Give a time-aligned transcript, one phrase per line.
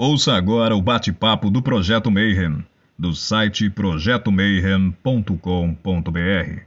[0.00, 2.64] Ouça agora o bate-papo do Projeto Mayhem,
[2.96, 6.62] do site projetomayhem.com.br.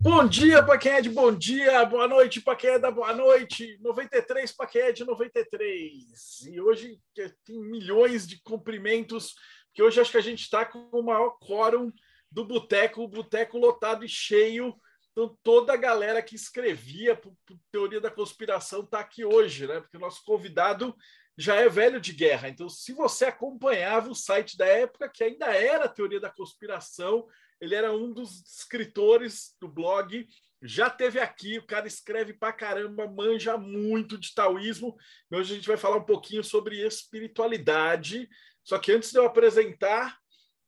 [0.00, 3.12] Bom dia para quem é de bom dia, boa noite para quem é da boa
[3.12, 6.46] noite, 93 para quem é de 93.
[6.50, 6.98] E hoje
[7.44, 9.34] tem milhões de cumprimentos,
[9.74, 11.92] que hoje acho que a gente está com o maior quórum
[12.32, 14.74] do boteco, o boteco lotado e cheio.
[15.12, 17.34] Então, toda a galera que escrevia por,
[17.70, 19.80] teoria da conspiração está aqui hoje, né?
[19.80, 20.94] Porque o nosso convidado
[21.36, 22.48] já é velho de guerra.
[22.48, 27.26] Então, se você acompanhava o site da época, que ainda era teoria da conspiração,
[27.60, 30.26] ele era um dos escritores do blog,
[30.62, 34.94] já teve aqui, o cara escreve pra caramba, manja muito de taoísmo.
[35.32, 38.28] Hoje a gente vai falar um pouquinho sobre espiritualidade.
[38.62, 40.18] Só que antes de eu apresentar,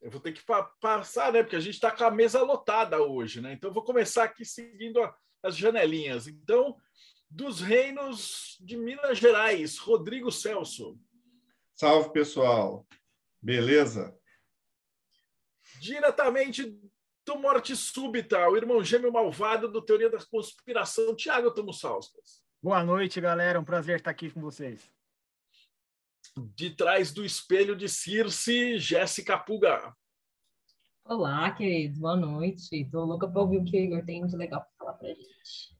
[0.03, 1.43] eu vou ter que pa passar, né?
[1.43, 3.53] Porque a gente está com a mesa lotada hoje, né?
[3.55, 6.27] Então eu vou começar aqui seguindo a, as janelinhas.
[6.27, 6.77] Então,
[7.31, 10.99] dos reinos de Minas Gerais, Rodrigo Celso.
[11.75, 12.87] Salve, pessoal.
[13.41, 14.15] Beleza?
[15.83, 16.79] diretamente
[17.27, 22.43] do Morte Súbita, o irmão gêmeo malvado do Teoria da Conspiração, Tiago Tomussauskas.
[22.63, 23.59] Boa noite, galera.
[23.59, 24.89] Um prazer estar aqui com vocês.
[26.37, 29.95] De trás do espelho de Circe, Jéssica Puga.
[31.05, 31.99] Olá, queridos.
[31.99, 32.69] Boa noite.
[32.73, 35.77] Estou louca para ouvir o que o Igor tem de legal para falar para gente.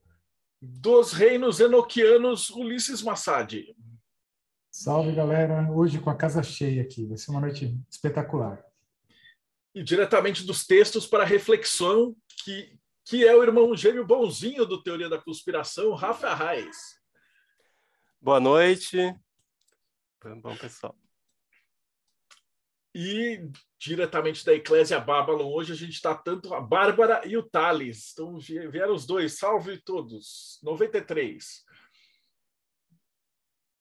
[0.61, 3.53] Dos reinos enoquianos, Ulisses Massad.
[4.71, 5.71] Salve, galera.
[5.71, 7.05] Hoje com a casa cheia aqui.
[7.05, 8.63] Vai ser uma noite espetacular
[9.73, 15.09] e diretamente dos textos para reflexão, que, que é o irmão gêmeo bonzinho do Teoria
[15.09, 17.01] da Conspiração, Rafa Reis.
[18.21, 18.97] Boa noite.
[20.41, 20.95] Bom, pessoal.
[22.95, 28.11] E diretamente da Eclésia Babylon, hoje a gente está tanto a Bárbara e o Thales.
[28.13, 29.37] Então vieram os dois.
[29.37, 30.59] Salve todos.
[30.61, 31.65] 93.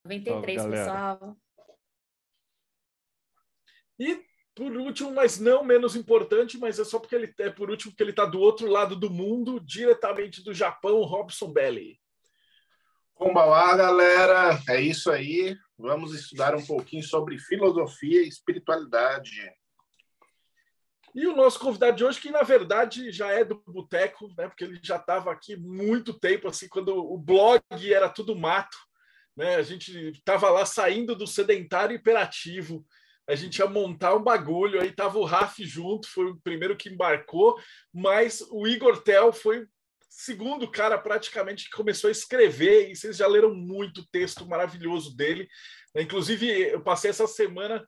[0.05, 1.37] 93, Salve, pessoal.
[3.99, 7.95] E por último, mas não menos importante, mas é só porque ele é por último
[7.95, 12.01] que ele está do outro lado do mundo, diretamente do Japão, Robson Belli.
[13.15, 15.57] Kombawa, galera, é isso aí.
[15.83, 19.53] Vamos estudar um pouquinho sobre filosofia e espiritualidade.
[21.13, 24.47] E o nosso convidado de hoje, que na verdade já é do Boteco, né?
[24.47, 27.61] Porque ele já estava aqui muito tempo, assim, quando o blog
[27.93, 28.79] era tudo mato,
[29.37, 29.57] né?
[29.57, 32.87] A gente estava lá saindo do sedentário imperativo
[33.29, 36.89] a gente ia montar um bagulho, aí tava o Raf junto, foi o primeiro que
[36.89, 37.57] embarcou,
[37.93, 39.67] mas o Igor Tel foi
[40.15, 45.49] segundo cara praticamente que começou a escrever, e vocês já leram muito texto maravilhoso dele.
[45.97, 47.87] Inclusive, eu passei essa semana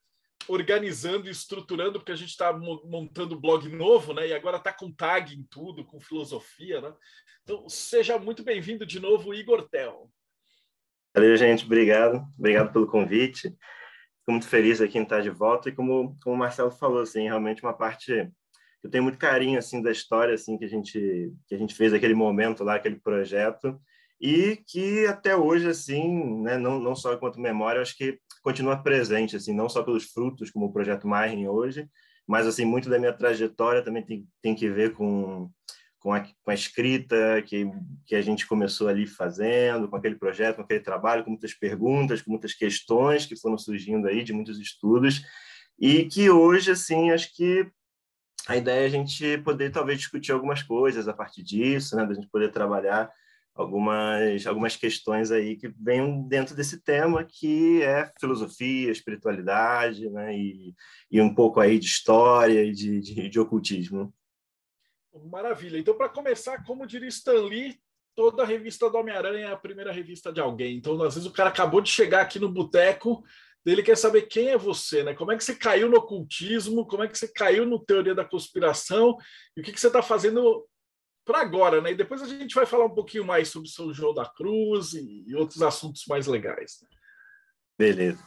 [0.49, 4.29] organizando e estruturando, porque a gente está montando blog novo, né?
[4.29, 6.93] E agora está com tag em tudo, com filosofia, né?
[7.43, 10.11] Então, seja muito bem-vindo de novo, Igor Tel.
[11.15, 11.65] Valeu, gente.
[11.65, 12.27] Obrigado.
[12.39, 13.51] Obrigado pelo convite.
[13.51, 17.25] Fico muito feliz aqui em estar de volta e como, como o Marcelo falou, assim,
[17.25, 18.31] realmente uma parte
[18.84, 21.95] eu tenho muito carinho assim da história assim que a gente que a gente fez
[21.95, 23.81] aquele momento lá, aquele projeto.
[24.21, 29.37] E que até hoje assim, né, não não só enquanto memória, acho que continua presente
[29.37, 31.89] assim, não só pelos frutos como o projeto Marrin hoje,
[32.27, 35.50] mas assim muito da minha trajetória também tem tem que ver com
[35.99, 37.67] com a, com a escrita que,
[38.05, 42.21] que a gente começou ali fazendo, com aquele projeto, com aquele trabalho, com muitas perguntas,
[42.21, 45.23] com muitas questões que foram surgindo aí de muitos estudos,
[45.78, 47.67] e que hoje, assim, acho que
[48.47, 52.15] a ideia é a gente poder talvez discutir algumas coisas a partir disso, né, da
[52.15, 53.10] gente poder trabalhar
[53.55, 60.75] algumas algumas questões aí que venham dentro desse tema que é filosofia, espiritualidade, né, e,
[61.10, 64.12] e um pouco aí de história e de, de, de ocultismo.
[65.31, 65.78] Maravilha.
[65.78, 67.78] Então, para começar, como diria Stan Lee,
[68.16, 70.76] toda revista do Homem-Aranha é a primeira revista de alguém.
[70.76, 73.22] Então, às vezes, o cara acabou de chegar aqui no boteco,
[73.73, 75.15] ele quer saber quem é você, né?
[75.15, 78.25] Como é que você caiu no ocultismo, como é que você caiu no teoria da
[78.25, 79.17] conspiração
[79.57, 80.67] e o que, que você está fazendo
[81.25, 81.93] para agora, né?
[81.93, 85.25] E depois a gente vai falar um pouquinho mais sobre São João da Cruz e,
[85.27, 86.85] e outros assuntos mais legais.
[87.79, 88.23] Beleza.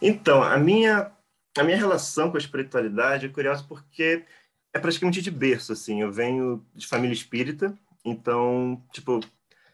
[0.00, 1.12] Então, a minha,
[1.58, 4.24] a minha relação com a espiritualidade é curiosa porque
[4.72, 6.00] é praticamente de berço, assim.
[6.02, 9.20] Eu venho de família espírita, então, tipo,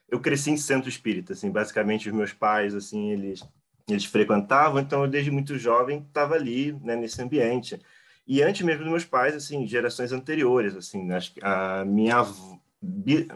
[0.09, 1.51] eu cresci em centro espírita, assim.
[1.51, 3.45] Basicamente, os meus pais, assim, eles,
[3.89, 7.81] eles frequentavam, então eu, desde muito jovem, estava ali, né, nesse ambiente.
[8.27, 12.25] E antes mesmo dos meus pais, assim, gerações anteriores, assim, que a minha,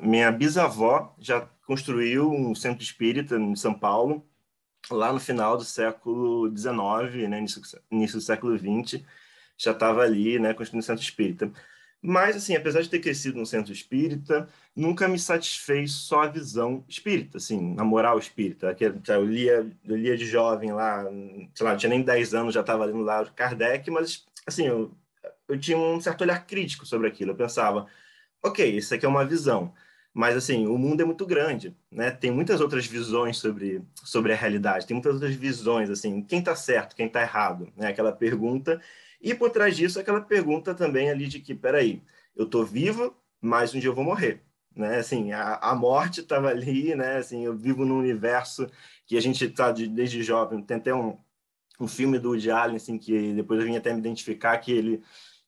[0.01, 4.25] minha bisavó já construiu um centro espírita em São Paulo,
[4.91, 7.61] lá no final do século XIX, né, início,
[7.91, 9.03] início do século XX,
[9.59, 11.51] já estava ali, né, construindo centro espírita.
[12.08, 16.85] Mas, assim, apesar de ter crescido no centro espírita, nunca me satisfez só a visão
[16.88, 18.76] espírita, assim, na moral espírita.
[19.08, 21.03] Eu lia, eu lia de jovem lá,
[21.53, 24.93] sei lá, não tinha nem 10 anos, já estava lendo lá Kardec, mas, assim, eu,
[25.49, 27.32] eu tinha um certo olhar crítico sobre aquilo.
[27.32, 27.88] Eu pensava,
[28.41, 29.75] ok, isso aqui é uma visão,
[30.14, 32.12] mas, assim, o mundo é muito grande, né?
[32.12, 36.55] Tem muitas outras visões sobre, sobre a realidade, tem muitas outras visões, assim, quem está
[36.55, 37.88] certo, quem está errado, né?
[37.88, 38.81] Aquela pergunta
[39.26, 42.00] e por trás disso, aquela pergunta também ali de que, peraí,
[42.37, 44.40] eu estou vivo, mas um dia eu vou morrer.
[44.73, 44.99] Né?
[44.99, 47.17] Assim, a, a morte estava ali, né?
[47.17, 48.70] Assim, eu vivo num universo
[49.05, 50.62] que a gente está de, desde jovem.
[50.62, 51.19] Tem até um,
[51.81, 55.02] um filme do Woody Allen, assim, que depois eu vim até me identificar, que ele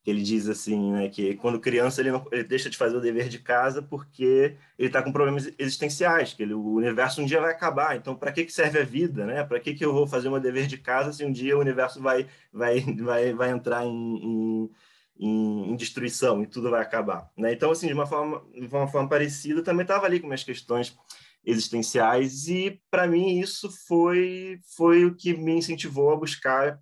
[0.06, 3.28] ele diz assim, né, que quando criança ele, não, ele deixa de fazer o dever
[3.28, 7.52] de casa porque ele está com problemas existenciais, que ele, o universo um dia vai
[7.52, 7.96] acabar.
[7.96, 9.44] Então, para que, que serve a vida, né?
[9.44, 12.00] Para que, que eu vou fazer meu dever de casa se um dia o universo
[12.00, 14.70] vai vai vai, vai entrar em,
[15.18, 17.52] em, em destruição e tudo vai acabar, né?
[17.52, 20.96] Então, assim, de uma forma de uma forma parecida, também estava ali com minhas questões
[21.44, 26.80] existenciais e para mim isso foi foi o que me incentivou a buscar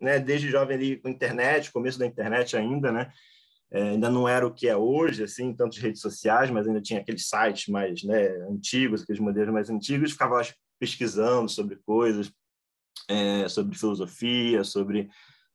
[0.00, 3.10] né, desde jovem ali com internet, começo da internet ainda, né?
[3.70, 7.00] É, ainda não era o que é hoje, assim, tantas redes sociais, mas ainda tinha
[7.00, 10.40] aqueles sites mais né, antigos, aqueles modelos mais antigos, ficava
[10.78, 12.30] pesquisando sobre coisas,
[13.08, 15.08] é, sobre filosofia, sobre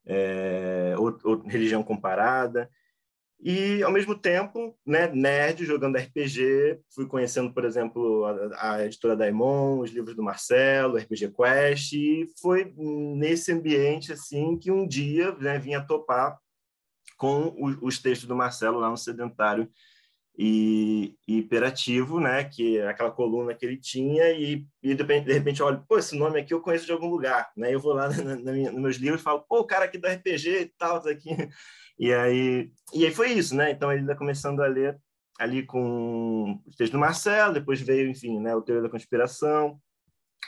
[0.06, 0.94] é,
[1.46, 2.68] religião comparada.
[3.44, 8.24] E, ao mesmo tempo, né, nerd, jogando RPG, fui conhecendo, por exemplo,
[8.54, 14.56] a, a editora Daimon, os livros do Marcelo, RPG Quest, e foi nesse ambiente assim
[14.56, 16.38] que um dia né, vinha topar
[17.16, 19.68] com os, os textos do Marcelo lá no Sedentário
[20.38, 25.26] e, e Hiperativo, né, que é aquela coluna que ele tinha, e, e de, repente,
[25.26, 27.80] de repente eu olho, pô, esse nome aqui eu conheço de algum lugar, né, eu
[27.80, 30.06] vou lá na, na minha, nos meus livros e falo, pô, o cara aqui do
[30.06, 31.30] RPG e tal, tá aqui
[32.02, 33.70] e aí, e aí foi isso, né?
[33.70, 34.98] Então ele está começando a ler
[35.38, 39.78] ali com o texto do Marcelo, depois veio, enfim, né, o Teoria da Conspiração,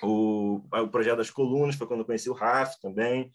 [0.02, 3.30] o, o Projeto das Colunas, foi quando eu conheci o Raf também.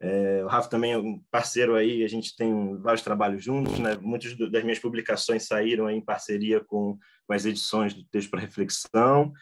[0.00, 3.98] É, o Rafa também é um parceiro aí, a gente tem vários trabalhos juntos, né?
[4.00, 9.34] Muitas das minhas publicações saíram em parceria com, com as edições do Texto para Reflexão.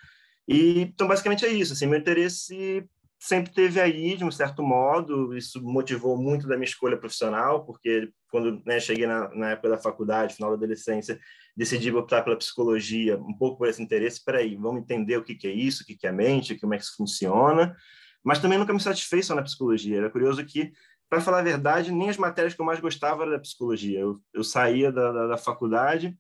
[0.49, 1.73] E, então, basicamente é isso.
[1.73, 2.85] Assim, meu interesse
[3.19, 8.11] sempre teve aí, de um certo modo, isso motivou muito da minha escolha profissional, porque
[8.31, 11.19] quando né, cheguei na, na, época da faculdade, final da adolescência,
[11.57, 15.49] decidi optar pela psicologia, um pouco por esse interesse, aí vamos entender o que, que
[15.49, 17.77] é isso, o que, que é a mente, como é que isso funciona,
[18.23, 20.73] mas também nunca me satisfez só na psicologia, era curioso que,
[21.11, 24.21] para falar a verdade, nem as matérias que eu mais gostava era da psicologia, eu,
[24.33, 26.17] eu saía da, da, da faculdade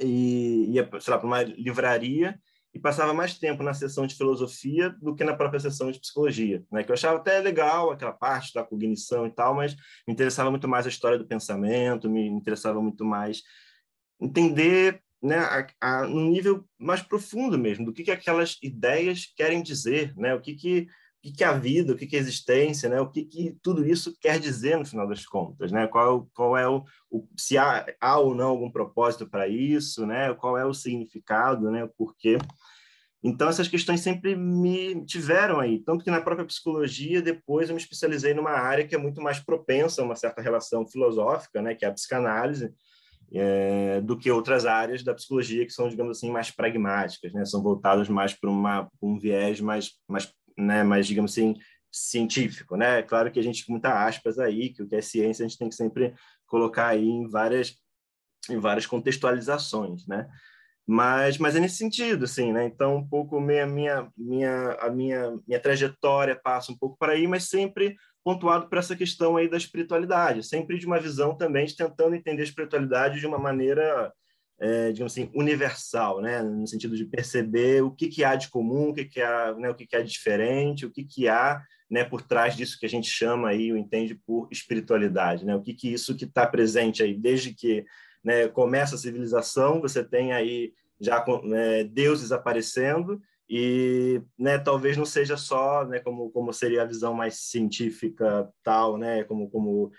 [0.00, 2.38] e ia, para uma livraria
[2.76, 6.62] e passava mais tempo na sessão de filosofia do que na própria sessão de psicologia,
[6.70, 6.84] né?
[6.84, 9.74] Que eu achava até legal aquela parte da cognição e tal, mas
[10.06, 13.42] me interessava muito mais a história do pensamento, me interessava muito mais
[14.20, 20.14] entender, né, a, a, nível mais profundo mesmo, do que que aquelas ideias querem dizer,
[20.14, 20.34] né?
[20.34, 20.86] O que que
[21.30, 23.00] o que, é a vida, o que, é a existência, né?
[23.00, 25.86] o que, que tudo isso quer dizer no final das contas, né?
[25.86, 30.32] qual, qual é o, o se há, há, ou não algum propósito para isso, né?
[30.34, 31.84] qual é o significado, né?
[31.84, 32.38] o porquê.
[33.22, 35.80] Então, essas questões sempre me tiveram aí.
[35.80, 39.40] Tanto que na própria psicologia, depois eu me especializei numa área que é muito mais
[39.40, 42.72] propensa a uma certa relação filosófica, né, que é a psicanálise,
[43.32, 47.62] é, do que outras áreas da psicologia que são, digamos assim, mais pragmáticas, né, são
[47.62, 48.50] voltadas mais para
[49.02, 51.54] um viés mais, mais né, mais, digamos assim,
[51.90, 53.02] científico, né?
[53.02, 55.68] Claro que a gente, muita aspas aí, que o que é ciência a gente tem
[55.68, 56.14] que sempre
[56.46, 57.76] colocar aí em várias,
[58.50, 60.28] em várias contextualizações, né?
[60.86, 62.64] Mas, mas é nesse sentido, assim, né?
[62.64, 67.26] Então, um pouco minha, minha, minha, a minha, minha trajetória passa um pouco para aí,
[67.26, 71.76] mas sempre pontuado para essa questão aí da espiritualidade, sempre de uma visão também de
[71.76, 74.12] tentando entender a espiritualidade de uma maneira
[74.58, 76.42] é, digamos assim, universal, né?
[76.42, 79.68] no sentido de perceber o que, que há de comum, o que, que há, né?
[79.68, 82.04] o que, que há de diferente, o que, que há né?
[82.04, 85.54] por trás disso que a gente chama aí, o entende por espiritualidade, né?
[85.54, 87.84] o que, que isso que está presente aí, desde que
[88.24, 95.04] né, começa a civilização, você tem aí já né, deuses aparecendo, e né, talvez não
[95.04, 99.92] seja só né, como, como seria a visão mais científica tal, né, como, como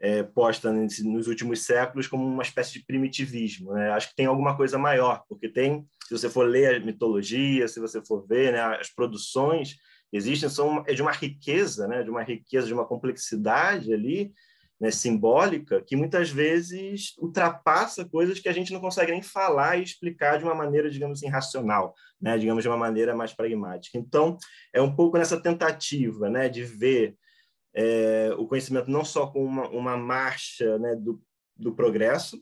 [0.00, 3.72] é, posta nos últimos séculos como uma espécie de primitivismo.
[3.72, 3.90] Né?
[3.90, 7.80] Acho que tem alguma coisa maior, porque tem, se você for ler a mitologia, se
[7.80, 9.76] você for ver né, as produções
[10.10, 14.32] que existem, são é de uma riqueza, né, de uma riqueza, de uma complexidade ali,
[14.80, 19.82] né, simbólica, que muitas vezes ultrapassa coisas que a gente não consegue nem falar e
[19.82, 23.96] explicar de uma maneira, digamos assim, racional, né, digamos de uma maneira mais pragmática.
[23.96, 24.36] Então,
[24.72, 27.16] é um pouco nessa tentativa né, de ver
[27.74, 31.20] é, o conhecimento não só como uma, uma marcha né, do,
[31.56, 32.40] do progresso,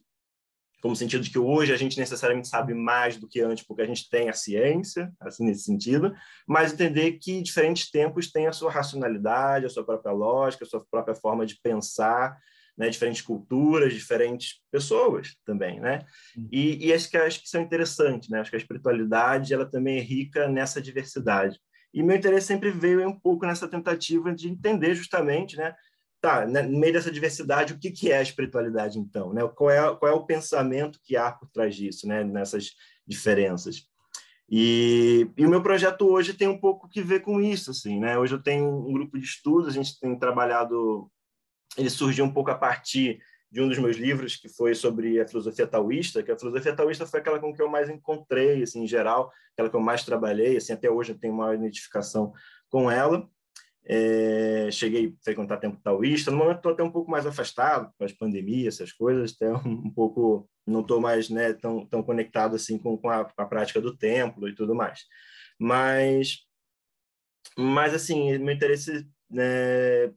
[0.83, 3.87] como sentido de que hoje a gente necessariamente sabe mais do que antes, porque a
[3.87, 6.13] gente tem a ciência, assim nesse sentido,
[6.47, 10.85] mas entender que diferentes tempos têm a sua racionalidade, a sua própria lógica, a sua
[10.91, 12.37] própria forma de pensar,
[12.77, 16.01] né, diferentes culturas, diferentes pessoas também, né?
[16.51, 18.41] E, e acho que acho que são interessantes, né?
[18.41, 21.61] Acho que a espiritualidade ela também é rica nessa diversidade.
[21.93, 25.75] E meu interesse sempre veio um pouco nessa tentativa de entender justamente, né?
[26.21, 29.33] Tá, né, no meio dessa diversidade, o que, que é a espiritualidade, então?
[29.33, 29.43] Né?
[29.57, 32.23] Qual, é, qual é o pensamento que há por trás disso, né?
[32.23, 32.71] nessas
[33.05, 33.89] diferenças?
[34.49, 38.19] E, e, o meu projeto hoje tem um pouco que ver com isso, assim, né?
[38.19, 41.11] Hoje eu tenho um grupo de estudos, a gente tem trabalhado
[41.77, 43.21] ele surgiu um pouco a partir
[43.53, 47.07] de um dos meus livros, que foi sobre a filosofia taoísta, que a filosofia taoísta
[47.07, 50.57] foi aquela com que eu mais encontrei, assim, em geral, aquela que eu mais trabalhei,
[50.57, 52.33] assim, até hoje eu tenho uma identificação
[52.71, 53.29] com ela.
[53.85, 58.05] É, cheguei a frequentar tempo taoísta, no momento estou até um pouco mais afastado com
[58.05, 62.79] as pandemias, essas coisas, até um, pouco, não estou mais né, tão, tão conectado assim
[62.79, 65.05] com, com a, com a prática do templo e tudo mais.
[65.59, 66.47] Mas,
[67.59, 70.13] mas assim, meu interesse né,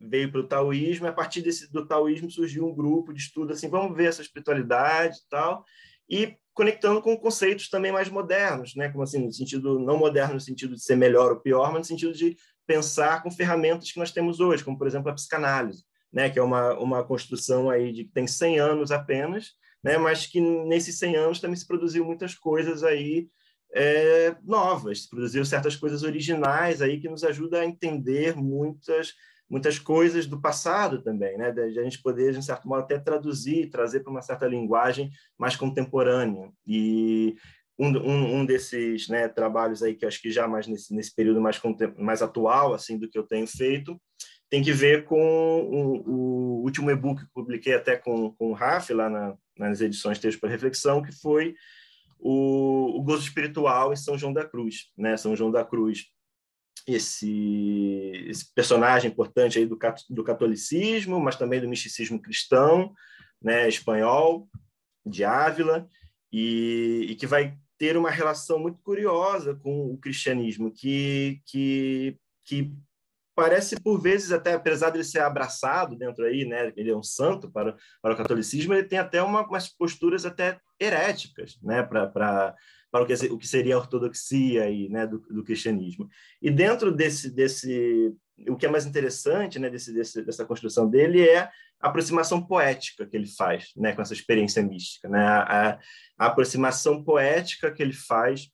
[0.00, 3.52] veio para o taoísmo, e a partir desse, do taoísmo surgiu um grupo de estudo,
[3.52, 5.64] assim, vamos ver essa espiritualidade e tal,
[6.08, 10.40] e conectando com conceitos também mais modernos, né, como assim, no sentido, não moderno no
[10.40, 14.12] sentido de ser melhor ou pior, mas no sentido de pensar com ferramentas que nós
[14.12, 18.04] temos hoje, como, por exemplo, a psicanálise, né, que é uma, uma construção aí de
[18.04, 19.52] que tem 100 anos apenas,
[19.82, 23.28] né, mas que nesses 100 anos também se produziu muitas coisas aí
[23.74, 29.14] é, novas, produziu certas coisas originais aí que nos ajuda a entender muitas
[29.50, 31.52] muitas coisas do passado também, né?
[31.52, 35.56] De a gente poder, de certo modo, até traduzir, trazer para uma certa linguagem mais
[35.56, 36.50] contemporânea.
[36.66, 37.36] E
[37.78, 41.38] um, um, um desses né, trabalhos aí que acho que já mais nesse, nesse período
[41.38, 41.60] mais,
[41.98, 44.00] mais atual, assim, do que eu tenho feito,
[44.48, 48.90] tem que ver com o, o último e-book que publiquei até com, com o Raf,
[48.90, 51.54] lá na, nas edições Texto para Reflexão, que foi
[52.22, 55.16] o, o gozo espiritual em São João da Cruz, né?
[55.16, 56.06] São João da Cruz,
[56.86, 59.76] esse, esse personagem importante aí do,
[60.08, 62.94] do catolicismo, mas também do misticismo cristão,
[63.42, 63.68] né?
[63.68, 64.48] Espanhol,
[65.04, 65.88] de Ávila,
[66.32, 72.72] e, e que vai ter uma relação muito curiosa com o cristianismo, que, que, que
[73.34, 77.02] parece por vezes até apesar de ele ser abraçado dentro aí, né, ele é um
[77.02, 82.06] santo para, para o catolicismo, ele tem até uma, umas posturas até heréticas, né, para,
[82.06, 82.54] para,
[82.94, 86.08] o, que, o que seria a ortodoxia aí, né, do, do cristianismo.
[86.40, 88.14] E dentro desse, desse
[88.48, 93.06] o que é mais interessante, né, desse, desse, dessa construção dele é a aproximação poética
[93.06, 95.78] que ele faz, né, com essa experiência mística, né, a,
[96.18, 98.48] a aproximação poética que ele faz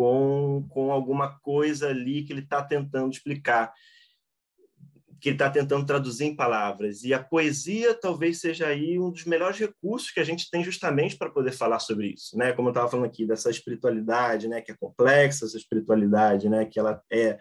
[0.00, 3.70] com, com alguma coisa ali que ele está tentando explicar,
[5.20, 7.04] que ele está tentando traduzir em palavras.
[7.04, 11.18] E a poesia talvez seja aí um dos melhores recursos que a gente tem justamente
[11.18, 12.54] para poder falar sobre isso, né?
[12.54, 14.62] Como eu estava falando aqui dessa espiritualidade, né?
[14.62, 16.64] Que é complexa essa espiritualidade, né?
[16.64, 17.36] Que ela é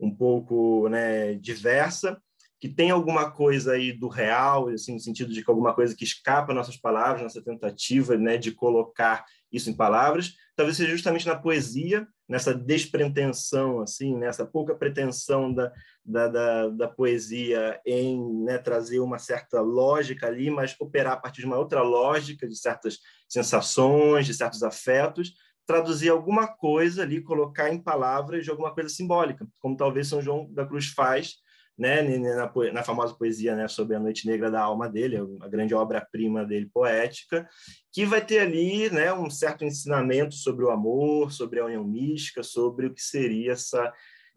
[0.00, 1.34] um pouco, né?
[1.34, 2.18] Diversa
[2.58, 6.02] que tem alguma coisa aí do real, assim, no sentido de que alguma coisa que
[6.02, 11.36] escapa nossas palavras, nossa tentativa né, de colocar isso em palavras, talvez seja justamente na
[11.36, 15.72] poesia, nessa despretensão, assim, nessa pouca pretensão da,
[16.04, 21.42] da, da, da poesia em né, trazer uma certa lógica ali, mas operar a partir
[21.42, 22.98] de uma outra lógica, de certas
[23.28, 25.32] sensações, de certos afetos,
[25.64, 30.52] traduzir alguma coisa ali, colocar em palavras de alguma coisa simbólica, como talvez São João
[30.52, 31.36] da Cruz faz
[31.78, 35.74] né, na, na, famosa poesia né, sobre a Noite Negra da Alma dele, a grande
[35.74, 37.48] obra-prima dele poética,
[37.92, 42.42] que vai ter ali né, um certo ensinamento sobre o amor, sobre a união mística,
[42.42, 43.92] sobre o que seria essa,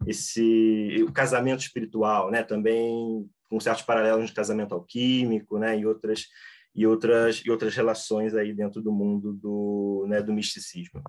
[0.06, 6.26] esse o casamento espiritual, né, também com certos paralelos de casamento alquímico, né, e outras
[6.74, 11.02] e outras e outras relações aí dentro do mundo do né, do misticismo.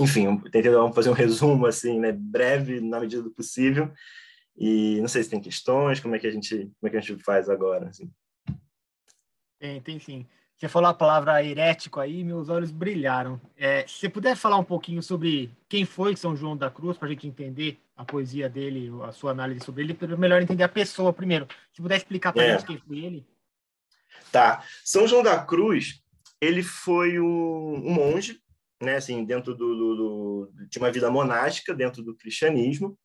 [0.00, 3.92] Enfim, tentei fazer um resumo assim, né, breve na medida do possível
[4.56, 7.00] e não sei se tem questões, como é que a gente, como é que a
[7.00, 7.88] gente faz agora?
[7.88, 8.10] Assim.
[9.58, 10.26] Tem, tem sim.
[10.56, 13.40] Você falou a palavra herético aí, meus olhos brilharam.
[13.56, 17.08] É, se você puder falar um pouquinho sobre quem foi São João da Cruz, para
[17.08, 20.68] a gente entender a poesia dele, a sua análise sobre ele, para melhor entender a
[20.68, 21.48] pessoa primeiro.
[21.72, 22.52] Se puder explicar para a é.
[22.52, 23.26] gente quem foi ele.
[24.30, 24.62] Tá.
[24.84, 26.02] São João da Cruz,
[26.40, 28.38] ele foi um, um monge,
[28.82, 32.98] né, assim, dentro do, do, do, de uma vida monástica, dentro do cristianismo,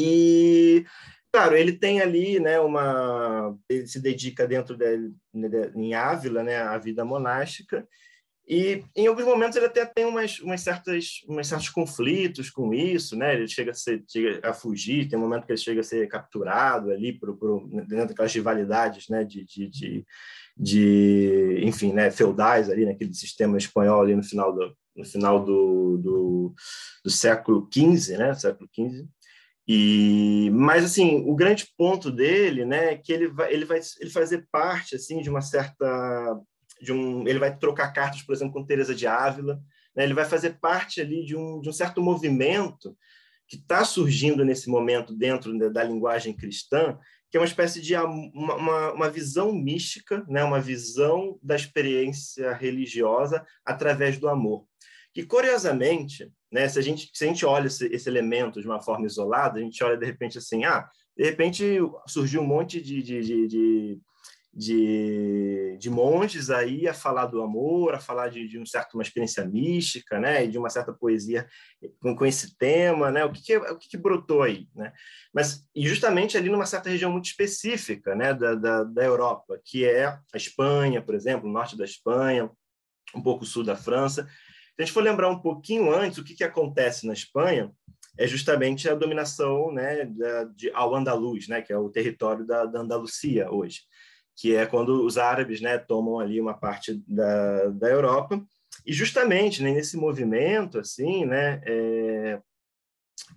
[0.00, 0.84] e,
[1.32, 3.56] claro, ele tem ali, né, uma...
[3.68, 7.86] Ele se dedica dentro de, de, em Ávila, né, à vida monástica,
[8.48, 13.14] e em alguns momentos ele até tem umas, umas certas, umas certos conflitos com isso,
[13.14, 13.34] né?
[13.34, 16.08] Ele chega a, ser, chega a fugir, tem um momento que ele chega a ser
[16.08, 17.12] capturado ali
[17.86, 19.22] dentro daquelas rivalidades, né?
[19.22, 20.04] De, de, de,
[20.56, 25.98] de enfim, né, feudais ali naquele sistema espanhol ali no final do no final do,
[25.98, 26.54] do,
[27.04, 29.06] do século XV, né, século XV.
[29.66, 34.10] E, mas assim, o grande ponto dele, né, é que ele vai, ele vai, ele
[34.10, 36.40] fazer parte assim de uma certa,
[36.80, 39.60] de um, ele vai trocar cartas, por exemplo, com Teresa de Ávila,
[39.94, 42.96] né, ele vai fazer parte ali de um, de um certo movimento
[43.46, 46.96] que está surgindo nesse momento dentro da linguagem cristã,
[47.30, 50.42] que é uma espécie de uma, uma, uma, visão mística, né?
[50.42, 54.66] uma visão da experiência religiosa através do amor.
[55.12, 58.80] Que, curiosamente, né, se, a gente, se a gente olha esse, esse elemento de uma
[58.80, 63.02] forma isolada, a gente olha de repente assim, ah, de repente surgiu um monte de,
[63.02, 64.00] de, de, de
[64.52, 69.02] de, de monges aí a falar do amor, a falar de, de um certo uma
[69.02, 71.46] experiência mística, né, e de uma certa poesia
[72.00, 74.92] com, com esse tema, né, o que, que o que, que, brotou aí, né?
[75.32, 79.84] Mas e justamente ali numa certa região muito específica, né, da, da, da Europa, que
[79.84, 82.50] é a Espanha, por exemplo, o norte da Espanha,
[83.14, 84.28] um pouco o sul da França.
[84.80, 87.70] Se a gente for lembrar um pouquinho antes, o que, que acontece na Espanha
[88.16, 92.80] é justamente a dominação né, da, de Al-Andalus, né, que é o território da, da
[92.80, 93.80] Andalucia hoje
[94.40, 98.42] que é quando os árabes né, tomam ali uma parte da, da Europa.
[98.86, 102.40] E justamente né, nesse movimento, assim, né, é,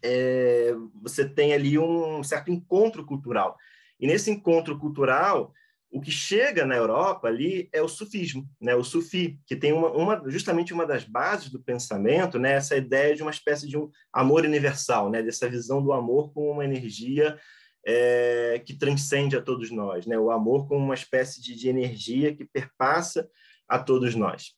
[0.02, 3.58] é, você tem ali um certo encontro cultural.
[4.00, 5.54] E nesse encontro cultural,
[5.94, 8.76] o que chega na Europa ali é o sufismo, né?
[8.76, 12.54] O sufi, que tem uma, uma, justamente uma das bases do pensamento, né?
[12.54, 15.22] Essa ideia de uma espécie de um amor universal, né?
[15.22, 17.38] Dessa visão do amor como uma energia
[17.86, 20.18] é, que transcende a todos nós, né?
[20.18, 23.30] O amor como uma espécie de, de, energia que perpassa
[23.70, 24.56] a todos nós.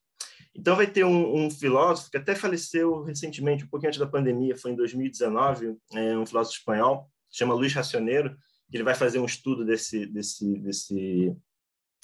[0.55, 4.55] Então vai ter um, um, filósofo que até faleceu recentemente, um pouquinho antes da pandemia,
[4.55, 8.37] foi em 2019, é, um filósofo espanhol, chama Luiz Racioneiro,
[8.71, 11.35] ele vai fazer um estudo desse, desse, desse,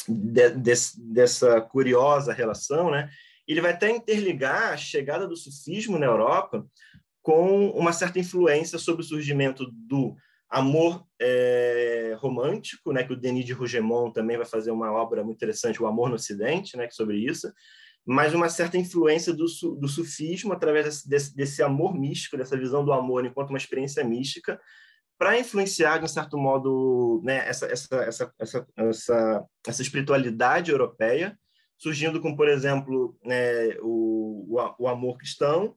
[0.07, 3.09] de, desse, dessa curiosa relação, né?
[3.47, 6.65] Ele vai até interligar a chegada do sufismo na Europa
[7.21, 10.15] com uma certa influência sobre o surgimento do
[10.49, 15.37] amor é, romântico, né, que o Denis de Rougemont também vai fazer uma obra muito
[15.37, 17.51] interessante, O Amor no Ocidente, né, sobre isso,
[18.05, 19.45] mas uma certa influência do,
[19.79, 24.59] do sufismo através desse, desse amor místico, dessa visão do amor enquanto uma experiência mística,
[25.21, 31.37] para influenciar, de um certo modo, né, essa, essa, essa, essa, essa, essa espiritualidade europeia,
[31.77, 35.75] surgindo com, por exemplo, né, o, o, amor cristão,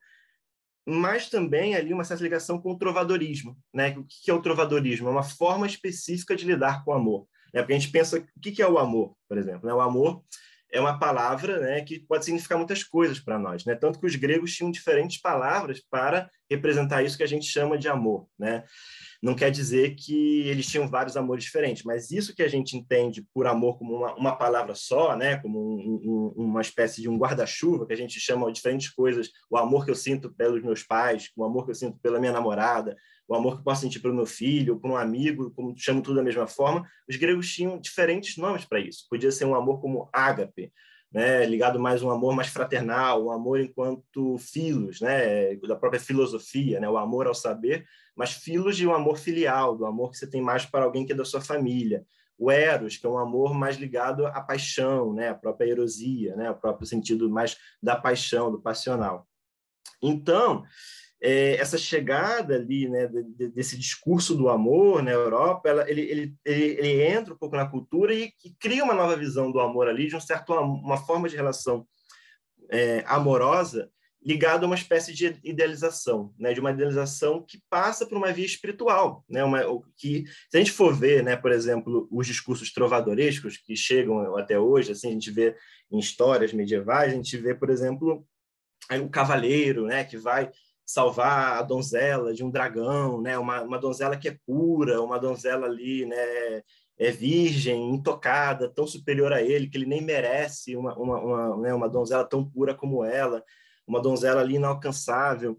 [0.87, 3.55] mas também ali uma certa ligação com o trovadorismo.
[3.71, 3.95] Né?
[3.99, 5.09] O que é o trovadorismo?
[5.09, 7.29] É uma forma específica de lidar com o amor.
[7.53, 7.61] Né?
[7.61, 9.67] Porque a gente pensa, o que é o amor, por exemplo?
[9.67, 9.75] Né?
[9.75, 10.25] O amor
[10.73, 13.65] é uma palavra né, que pode significar muitas coisas para nós.
[13.65, 13.75] Né?
[13.75, 17.89] Tanto que os gregos tinham diferentes palavras para representar isso que a gente chama de
[17.89, 18.27] amor.
[18.39, 18.65] Né?
[19.23, 23.25] Não quer dizer que eles tinham vários amores diferentes, mas isso que a gente entende
[23.33, 25.37] por amor como uma, uma palavra só, né?
[25.37, 29.31] como um, um, uma espécie de um guarda-chuva, que a gente chama de diferentes coisas,
[29.49, 32.33] o amor que eu sinto pelos meus pais, o amor que eu sinto pela minha
[32.33, 36.03] namorada, o amor que eu posso sentir pelo meu filho, por um amigo, como chamo
[36.03, 39.07] tudo da mesma forma, os gregos tinham diferentes nomes para isso.
[39.09, 40.73] Podia ser um amor como ágape,
[41.11, 46.81] né, ligado mais um amor mais fraternal, um amor enquanto filos, né, da própria filosofia,
[46.81, 50.29] né, o amor ao saber, mas filos de um amor filial, do amor que você
[50.29, 52.05] tem mais para alguém que é da sua família.
[52.37, 56.51] O eros, que é um amor mais ligado à paixão, né, a própria erosia, né,
[56.51, 59.29] o próprio sentido mais da paixão, do passional.
[60.03, 60.65] Então,
[61.27, 66.37] é, essa chegada ali, né, de, desse discurso do amor na Europa, ela, ele, ele,
[66.45, 70.07] ele, entra um pouco na cultura e, e, cria uma nova visão do amor ali,
[70.07, 71.87] de um certo, uma forma de relação
[72.71, 73.91] é, amorosa
[74.23, 78.45] ligado a uma espécie de idealização, né, de uma idealização que passa por uma via
[78.45, 79.61] espiritual, né, uma,
[79.97, 84.59] que se a gente for ver, né, por exemplo, os discursos trovadorescos que chegam até
[84.59, 85.57] hoje, assim, a gente vê
[85.91, 88.27] em histórias medievais, a gente vê, por exemplo,
[88.93, 90.51] o cavaleiro, né, que vai
[90.87, 93.39] salvar a donzela de um dragão, né?
[93.39, 96.63] Uma, uma donzela que é pura, uma donzela ali, né?
[96.97, 101.75] É virgem, intocada, tão superior a ele que ele nem merece uma, uma, uma, né?
[101.75, 103.43] uma donzela tão pura como ela,
[103.87, 105.59] uma donzela ali inalcançável.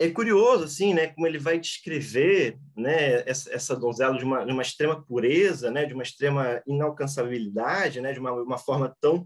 [0.00, 1.08] É curioso, assim, né?
[1.08, 3.22] Como ele vai descrever, né?
[3.28, 5.86] Essa, essa donzela de uma, de uma extrema pureza, né?
[5.86, 8.12] De uma extrema inalcançabilidade, né?
[8.12, 9.24] De uma, uma forma tão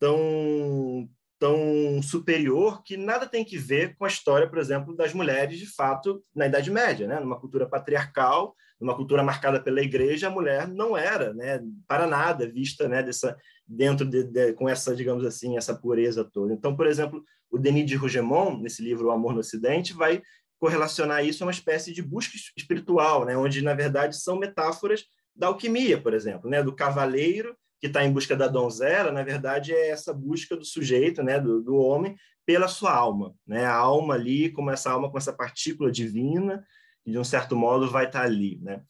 [0.00, 1.08] tão
[1.40, 5.66] tão superior que nada tem que ver com a história, por exemplo, das mulheres de
[5.66, 7.18] fato na Idade Média, né?
[7.18, 12.50] Numa cultura patriarcal, numa cultura marcada pela Igreja, a mulher não era, né, para nada
[12.50, 16.52] vista, né, dessa dentro de, de, com essa, digamos assim, essa pureza toda.
[16.52, 20.22] Então, por exemplo, o Denis de Rougemont, nesse livro O Amor no Ocidente, vai
[20.58, 25.46] correlacionar isso a uma espécie de busca espiritual, né, onde na verdade são metáforas da
[25.46, 29.88] alquimia, por exemplo, né, do cavaleiro que está em busca da donzela, na verdade, é
[29.88, 32.14] essa busca do sujeito, né, do, do homem,
[32.44, 33.64] pela sua alma, né?
[33.64, 36.64] A alma ali, como essa alma com essa partícula divina,
[37.04, 38.82] que de um certo modo vai estar tá ali, né?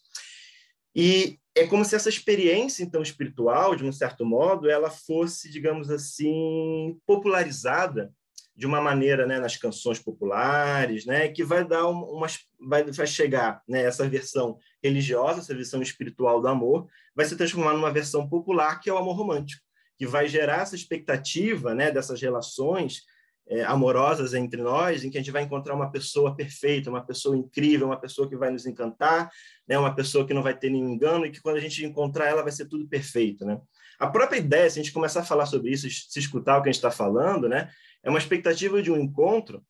[0.95, 5.91] E é como se essa experiência então espiritual, de um certo modo, ela fosse, digamos
[5.91, 8.13] assim, popularizada
[8.57, 12.27] de uma maneira, né, nas canções populares, né, que vai dar uma,
[12.61, 17.75] vai, vai chegar, né, essa versão religiosa, essa versão espiritual do amor, vai se transformar
[17.75, 19.63] numa versão popular que é o amor romântico,
[19.99, 23.03] que vai gerar essa expectativa, né, dessas relações
[23.49, 27.37] é, amorosas entre nós, em que a gente vai encontrar uma pessoa perfeita, uma pessoa
[27.37, 29.31] incrível, uma pessoa que vai nos encantar,
[29.67, 32.27] né, uma pessoa que não vai ter nenhum engano e que quando a gente encontrar
[32.27, 33.61] ela vai ser tudo perfeito, né?
[33.99, 36.69] A própria ideia, se a gente começar a falar sobre isso, se escutar o que
[36.69, 37.71] a gente está falando, né,
[38.03, 39.63] é uma expectativa de um encontro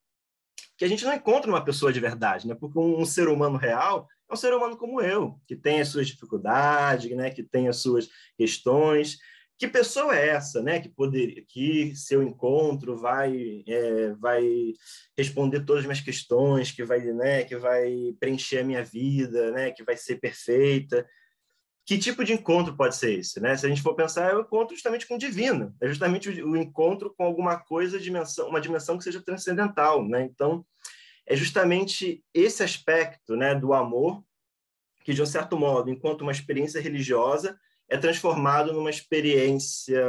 [0.77, 2.55] que a gente não encontra uma pessoa de verdade, né?
[2.55, 5.88] Porque um, um ser humano real é um ser humano como eu, que tem as
[5.88, 9.18] suas dificuldades, né, que tem as suas questões,
[9.60, 10.80] que pessoa é essa, né?
[10.80, 14.42] Que poderia, que seu encontro vai, é, vai
[15.14, 17.44] responder todas as minhas questões, que vai, né?
[17.44, 19.70] Que vai preencher a minha vida, né?
[19.70, 21.06] Que vai ser perfeita.
[21.84, 23.54] Que tipo de encontro pode ser esse, né?
[23.54, 26.52] Se a gente for pensar, é o encontro justamente com o divino, é justamente o,
[26.52, 30.22] o encontro com alguma coisa, dimensão, uma dimensão que seja transcendental, né?
[30.22, 30.64] Então,
[31.26, 33.54] é justamente esse aspecto, né?
[33.54, 34.22] Do amor
[35.04, 40.00] que de um certo modo, enquanto uma experiência religiosa é transformado numa experiência,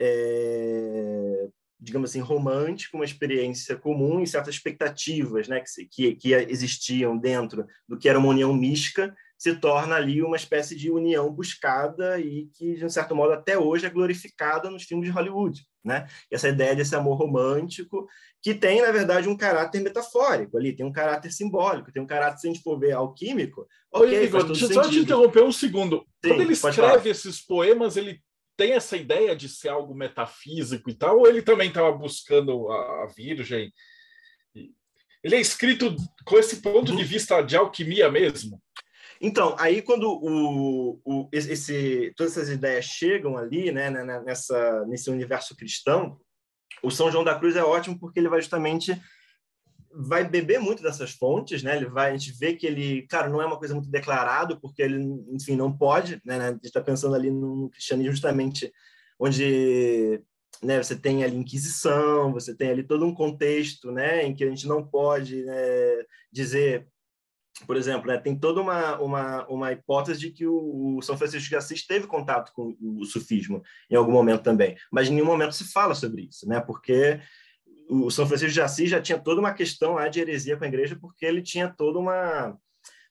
[0.00, 7.18] é, digamos assim, romântica, uma experiência comum em certas expectativas né, que, que, que existiam
[7.18, 12.18] dentro do que era uma união mística, se torna ali uma espécie de união buscada
[12.18, 15.64] e que, de um certo modo, até hoje é glorificada nos filmes de Hollywood.
[15.84, 16.08] Né?
[16.30, 18.08] Essa ideia desse amor romântico,
[18.42, 22.40] que tem, na verdade, um caráter metafórico ali, tem um caráter simbólico, tem um caráter,
[22.40, 23.66] se a gente for ver, alquímico.
[23.92, 26.04] Okay, Oi, Igor, deixa só te interromper um segundo.
[26.22, 28.20] Sim, Quando ele escreve esses poemas, ele
[28.56, 33.04] tem essa ideia de ser algo metafísico e tal, ou ele também estava buscando a,
[33.04, 33.72] a Virgem?
[35.22, 38.60] Ele é escrito com esse ponto de vista de alquimia mesmo?
[39.20, 44.84] Então, aí quando o, o, esse, todas essas ideias chegam ali, né, né, né, nessa,
[44.86, 46.18] nesse universo cristão,
[46.82, 49.00] o São João da Cruz é ótimo porque ele vai justamente
[50.00, 51.76] vai beber muito dessas fontes, né?
[51.76, 54.82] Ele vai, a gente vê que ele, cara, não é uma coisa muito declarado, porque
[54.82, 55.02] ele,
[55.32, 56.36] enfim, não pode, né?
[56.36, 58.72] A gente está pensando ali no cristianismo justamente
[59.18, 60.22] onde
[60.62, 64.48] né, você tem ali Inquisição, você tem ali todo um contexto, né, em que a
[64.48, 66.86] gente não pode né, dizer
[67.66, 71.48] por exemplo, né, tem toda uma, uma, uma hipótese de que o, o, São Francisco
[71.48, 75.52] de Assis teve contato com o sufismo em algum momento também, mas em nenhum momento
[75.52, 77.20] se fala sobre isso, né, porque
[77.88, 80.68] o São Francisco de Assis já tinha toda uma questão lá de heresia com a
[80.68, 82.56] igreja, porque ele tinha toda uma,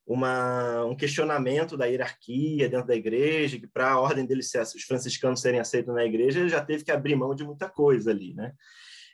[0.06, 4.84] uma um questionamento da hierarquia dentro da igreja, que para a ordem dele ser, os
[4.84, 8.34] franciscanos serem aceitos na igreja, ele já teve que abrir mão de muita coisa ali,
[8.34, 8.54] né?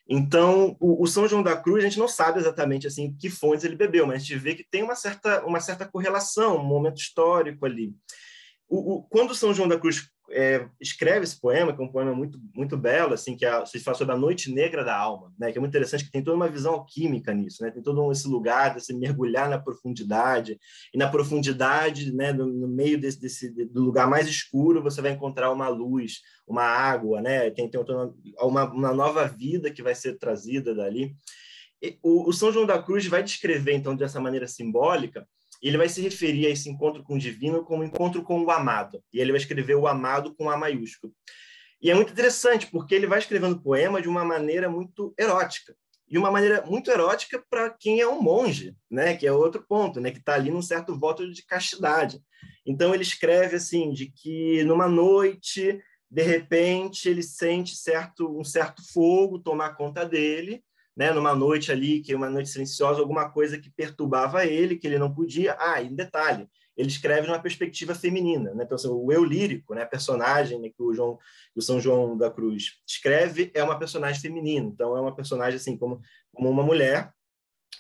[0.08, 3.64] Então, o, o, São João da Cruz, a gente não sabe exatamente assim que fontes
[3.64, 6.98] ele bebeu, mas a gente vê que tem uma certa, uma certa correlação, um momento
[6.98, 7.94] histórico ali.
[8.68, 12.14] O, o, quando São João da Cruz é, escreve esse poema, que é um poema
[12.14, 15.52] muito muito belo, assim, que é, se fala sobre a noite negra da alma, né?
[15.52, 17.72] Que é muito interessante, que tem toda uma visão alquímica nisso, né?
[17.72, 20.60] Tem todo esse lugar de se mergulhar na profundidade
[20.94, 22.34] e na profundidade, né?
[22.34, 26.64] No, no meio desse, desse, do lugar mais escuro, você vai encontrar uma luz, uma
[26.64, 27.50] água, né?
[27.52, 27.82] Tem, tem
[28.42, 31.16] uma, uma nova vida que vai ser trazida dali.
[32.02, 35.28] O, o São João da Cruz vai descrever então dessa maneira simbólica
[35.68, 39.02] ele vai se referir a esse encontro com o divino como encontro com o amado.
[39.14, 41.14] E ele vai escrever o amado com A maiúsculo.
[41.82, 45.76] E é muito interessante, porque ele vai escrevendo poema de uma maneira muito erótica.
[46.10, 49.16] E uma maneira muito erótica para quem é um monge, né?
[49.16, 50.12] que é outro ponto, né?
[50.12, 52.22] que está ali num certo voto de castidade.
[52.66, 58.82] Então, ele escreve assim, de que numa noite, de repente, ele sente certo, um certo
[58.94, 60.64] fogo tomar conta dele,
[60.96, 65.00] né, numa noite ali, que uma noite silenciosa, alguma coisa que perturbava ele, que ele
[65.00, 65.56] não podia.
[65.60, 68.64] Ah, e detalhe, ele escreve numa perspectiva feminina, né?
[68.64, 71.18] Então, assim, o eu lírico, né, personagem né, que o João,
[71.56, 74.68] o São João da Cruz escreve é uma personagem feminina.
[74.68, 76.02] Então, é uma personagem assim como,
[76.32, 77.12] como uma mulher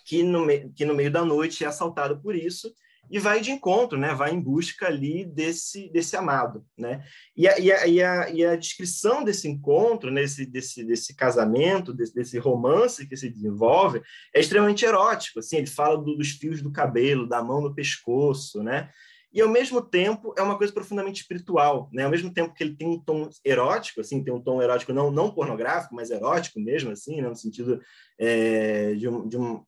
[0.05, 2.73] que no, que no meio da noite é assaltada por isso
[3.09, 4.13] e vai de encontro, né?
[4.13, 7.03] Vai em busca ali desse desse amado, né?
[7.35, 11.93] E a, e a, e a, e a descrição desse encontro, nesse desse desse casamento,
[11.93, 14.01] desse, desse romance que se desenvolve,
[14.33, 15.39] é extremamente erótico.
[15.39, 18.89] Assim, ele fala do, dos fios do cabelo, da mão no pescoço, né?
[19.33, 22.03] E ao mesmo tempo é uma coisa profundamente espiritual, né?
[22.03, 25.11] Ao mesmo tempo que ele tem um tom erótico, assim, tem um tom erótico não
[25.11, 27.27] não pornográfico, mas erótico mesmo, assim, né?
[27.27, 27.81] no sentido
[28.17, 29.63] é, de, um, de um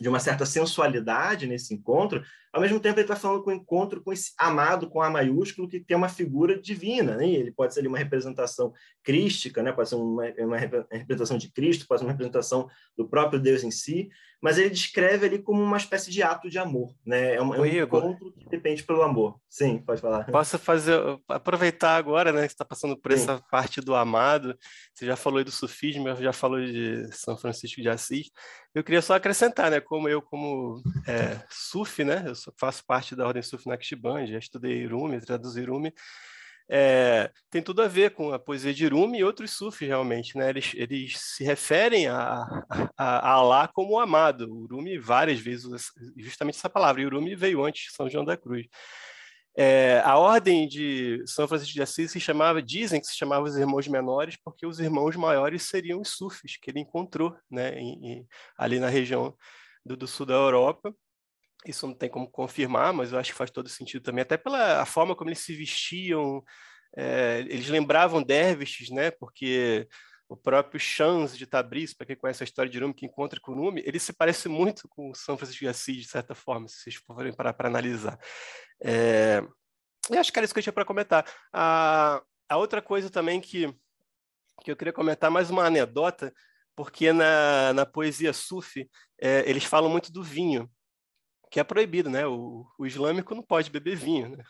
[0.00, 2.22] de uma certa sensualidade nesse encontro,
[2.56, 5.68] ao mesmo tempo ele está falando com o encontro com esse amado com A maiúsculo,
[5.68, 7.28] que tem uma figura divina, né?
[7.28, 8.72] ele pode ser ali uma representação
[9.04, 9.72] crística, né?
[9.72, 12.66] pode ser uma, uma representação de Cristo, pode ser uma representação
[12.96, 14.08] do próprio Deus em si,
[14.40, 17.34] mas ele descreve ali como uma espécie de ato de amor, né?
[17.34, 19.40] É um, é um encontro que depende pelo amor.
[19.48, 20.24] Sim, pode falar.
[20.30, 23.18] Posso fazer, aproveitar agora, né, que está passando por Sim.
[23.18, 24.56] essa parte do amado.
[24.94, 28.30] Você já falou aí do sufismo, já falou de São Francisco de Assis.
[28.74, 33.26] Eu queria só acrescentar, né, como eu como é, sufi, né, eu faço parte da
[33.26, 35.92] ordem sufi Naqshband, já estudei Irumi, traduzo Irumi
[36.68, 40.36] é, tem tudo a ver com a poesia de Rumi e outros sufis, realmente.
[40.36, 40.50] Né?
[40.50, 42.44] Eles, eles se referem a,
[42.96, 44.52] a, a Allah como amado.
[44.52, 45.78] O Rumi várias vezes usa
[46.16, 48.66] justamente essa palavra, e o Rumi veio antes de São João da Cruz.
[49.58, 53.56] É, a ordem de São Francisco de Assis se chamava, dizem que se chamava os
[53.56, 58.28] irmãos menores, porque os irmãos maiores seriam os sufis que ele encontrou né, em, em,
[58.58, 59.34] ali na região
[59.84, 60.94] do, do sul da Europa
[61.64, 64.84] isso não tem como confirmar, mas eu acho que faz todo sentido também, até pela
[64.84, 66.42] forma como eles se vestiam,
[66.96, 69.10] é, eles lembravam derviches, né?
[69.10, 69.88] Porque
[70.28, 73.54] o próprio Chans de Tabriz, para quem conhece a história de Rumi, que encontra com
[73.54, 76.96] Rumi, ele se parece muito com São Francisco de Assis, de certa forma, se vocês
[76.96, 78.18] forem parar para analisar.
[78.82, 79.42] É,
[80.10, 81.24] e acho que era isso que eu tinha para comentar.
[81.52, 83.72] A, a outra coisa também que,
[84.62, 86.32] que eu queria comentar, mais uma anedota,
[86.74, 88.90] porque na, na poesia sufi,
[89.20, 90.70] é, eles falam muito do vinho
[91.50, 92.26] que é proibido, né?
[92.26, 94.44] O, o, islâmico não pode beber vinho, né?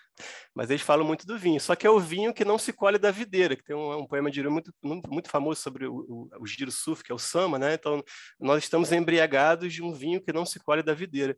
[0.54, 1.60] Mas eles falam muito do vinho.
[1.60, 4.06] Só que é o vinho que não se colhe da videira, que tem um, um
[4.06, 7.58] poema de muito, muito famoso sobre o, o, o giro suf, que é o sama,
[7.58, 7.74] né?
[7.74, 8.02] Então,
[8.40, 11.36] nós estamos embriagados de um vinho que não se colhe da videira.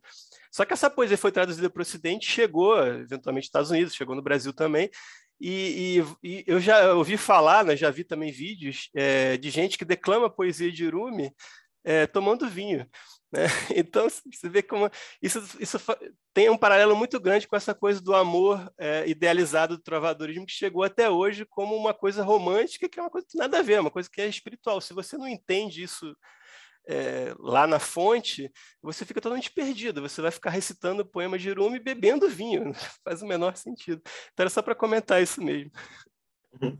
[0.51, 4.15] Só que essa poesia foi traduzida para o Ocidente, chegou eventualmente nos Estados Unidos, chegou
[4.15, 4.89] no Brasil também,
[5.41, 9.77] e, e, e, eu já ouvi falar, né, já vi também vídeos é, de gente
[9.77, 11.31] que declama poesia de Rumi
[11.83, 12.87] é, tomando vinho.
[13.31, 13.43] Né?
[13.75, 14.89] Então, você vê como
[15.21, 15.77] isso, isso
[16.33, 20.51] tem um paralelo muito grande com essa coisa do amor é, idealizado do trovadorismo que
[20.51, 23.79] chegou até hoje como uma coisa romântica, que é uma coisa que nada a ver,
[23.79, 24.81] uma coisa que é espiritual.
[24.81, 26.15] Se você não entende isso
[26.87, 30.01] é, lá na fonte, você fica totalmente perdido.
[30.01, 32.73] Você vai ficar recitando o poema de Rumi bebendo vinho.
[33.03, 34.01] Faz o menor sentido.
[34.33, 35.71] Então, era só para comentar isso mesmo.
[36.61, 36.77] Uhum.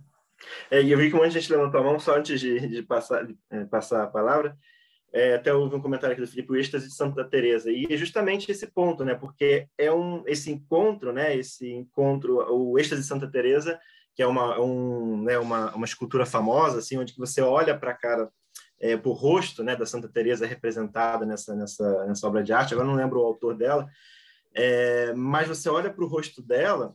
[0.72, 2.82] É, eu vi que um monte de gente levantou a mão só antes de, de
[2.82, 4.58] passar, de, é, passar a palavra.
[5.12, 8.52] É, até houve um comentário aqui do Felipe, êxtase de Santa Teresa e é justamente
[8.52, 9.16] esse ponto, né?
[9.16, 11.36] Porque é um esse encontro, né?
[11.36, 13.80] Esse encontro, o êxtase de Santa Teresa,
[14.14, 15.40] que é uma um, né?
[15.40, 18.30] uma, uma escultura famosa, assim, onde você olha para a cara,
[18.80, 19.76] é, para o rosto, né?
[19.76, 22.74] Da Santa Teresa representada nessa nessa nessa obra de arte.
[22.74, 23.88] Agora não lembro o autor dela,
[24.54, 26.94] é, mas você olha para o rosto dela,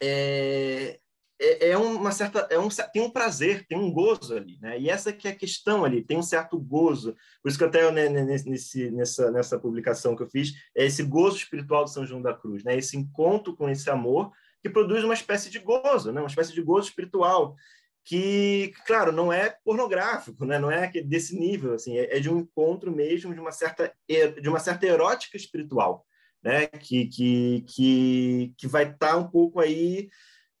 [0.00, 1.00] é,
[1.38, 4.78] é, é, uma certa é um tem um prazer tem um gozo ali né?
[4.78, 7.14] E essa que é a questão ali tem um certo gozo.
[7.42, 11.36] Por isso que até né, nesse nessa nessa publicação que eu fiz é esse gozo
[11.36, 12.76] espiritual de São João da Cruz né?
[12.76, 16.20] Esse encontro com esse amor que produz uma espécie de gozo né?
[16.20, 17.54] Uma espécie de gozo espiritual
[18.02, 20.58] que claro não é pornográfico né?
[20.58, 24.48] Não é desse nível assim é, é de um encontro mesmo de uma certa de
[24.48, 26.06] uma certa erótica espiritual
[26.42, 26.66] né?
[26.66, 30.08] Que que que, que vai estar tá um pouco aí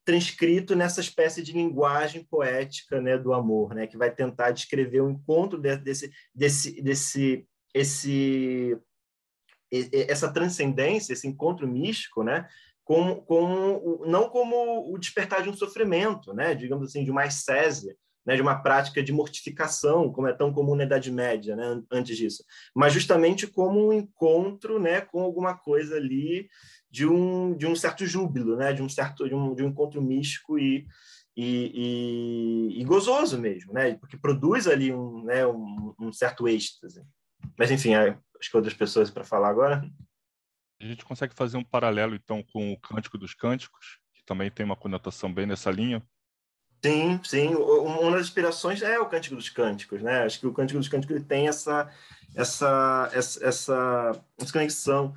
[0.06, 5.10] transcrito nessa espécie de linguagem poética né, do amor, né, que vai tentar descrever o
[5.10, 8.78] encontro desse, desse, desse, esse,
[10.08, 12.48] essa transcendência, esse encontro místico, né,
[12.84, 17.98] como, como, não como o despertar de um sofrimento, né, digamos assim, de uma ascese,
[18.26, 22.16] né, de uma prática de mortificação, como é tão comum na Idade Média, né, antes
[22.16, 26.48] disso, mas justamente como um encontro né, com alguma coisa ali
[26.96, 28.72] de um, de um certo júbilo, né?
[28.72, 30.86] de um certo de um, de um encontro místico e,
[31.36, 33.94] e, e, e gozoso mesmo, né?
[33.96, 37.04] porque produz ali um, né, um, um certo êxtase.
[37.58, 39.86] Mas, enfim, acho que outras pessoas para falar agora.
[40.80, 44.64] A gente consegue fazer um paralelo, então, com o Cântico dos Cânticos, que também tem
[44.64, 46.02] uma conotação bem nessa linha.
[46.86, 47.54] Sim, sim.
[47.54, 50.22] Uma das inspirações é o Cântico dos Cânticos, né?
[50.22, 51.90] Acho que o Cântico dos Cânticos tem essa,
[52.34, 54.22] essa, essa, essa,
[54.52, 55.14] conexão.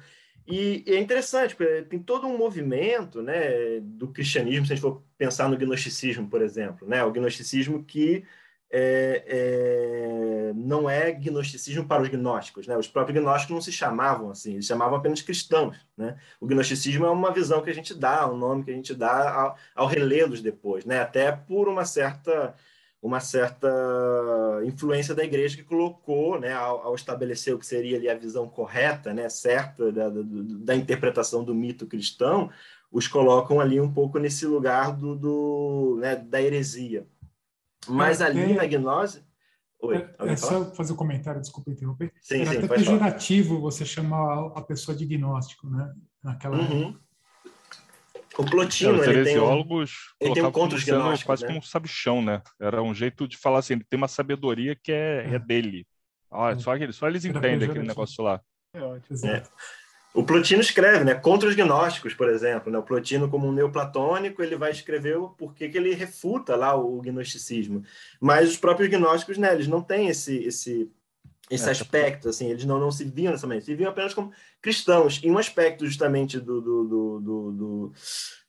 [0.48, 5.04] E, é interessante, porque tem todo um movimento né, do cristianismo, se a gente for
[5.16, 8.26] pensar no gnosticismo, por exemplo, né, o gnosticismo que
[8.72, 12.68] é, é, não é gnosticismo para os gnósticos.
[12.68, 12.78] Né?
[12.78, 15.78] Os próprios gnósticos não se chamavam assim, eles chamavam apenas cristãos.
[15.98, 16.18] Né?
[16.40, 19.32] O gnosticismo é uma visão que a gente dá, um nome que a gente dá
[19.34, 21.00] ao, ao relê-los depois, né?
[21.00, 22.56] até por uma certa
[23.02, 23.70] uma certa
[24.66, 28.50] influência da igreja que colocou, né, ao, ao, estabelecer o que seria ali a visão
[28.50, 32.50] correta, né, certa da, da, da, interpretação do mito cristão,
[32.92, 37.08] os colocam ali um pouco nesse lugar do, do né, da heresia.
[37.90, 39.24] Mas é, ali na gnose,
[39.82, 42.12] Oi, É, é só fazer um comentário, desculpa interromper.
[42.22, 42.98] Sim, Era sim, até pode falar.
[42.98, 45.94] pejorativo você chamar a pessoa de gnóstico, né?
[46.24, 46.98] Naquela Uhum.
[48.38, 49.82] O É, Plotino, os ele tem um...
[50.22, 51.48] ele tem um contra os gnósticos, quase né?
[51.48, 52.42] como um sabichão, né?
[52.60, 55.86] Era um jeito de falar assim, ele tem uma sabedoria que é, é dele.
[56.30, 56.60] Olha, É.
[56.60, 57.88] só, aquele, só eles entendem aquele pejorativo.
[57.88, 58.42] negócio lá.
[58.74, 59.16] É ótimo.
[59.16, 59.50] Exato.
[60.14, 62.80] O Plotino escreve, né, contra os gnósticos, por exemplo, né?
[62.80, 67.00] O Plotino como um neoplatônico, ele vai escrever o porquê que ele refuta lá o
[67.02, 67.84] gnosticismo.
[68.20, 70.92] Mas os próprios gnósticos, né, eles não têm esse esse
[71.50, 74.32] esse É, aspecto, assim, eles não, não se viam nessa maneira, se viam apenas como
[74.62, 75.20] cristãos.
[75.24, 77.94] E um aspecto justamente do do, do, do, do,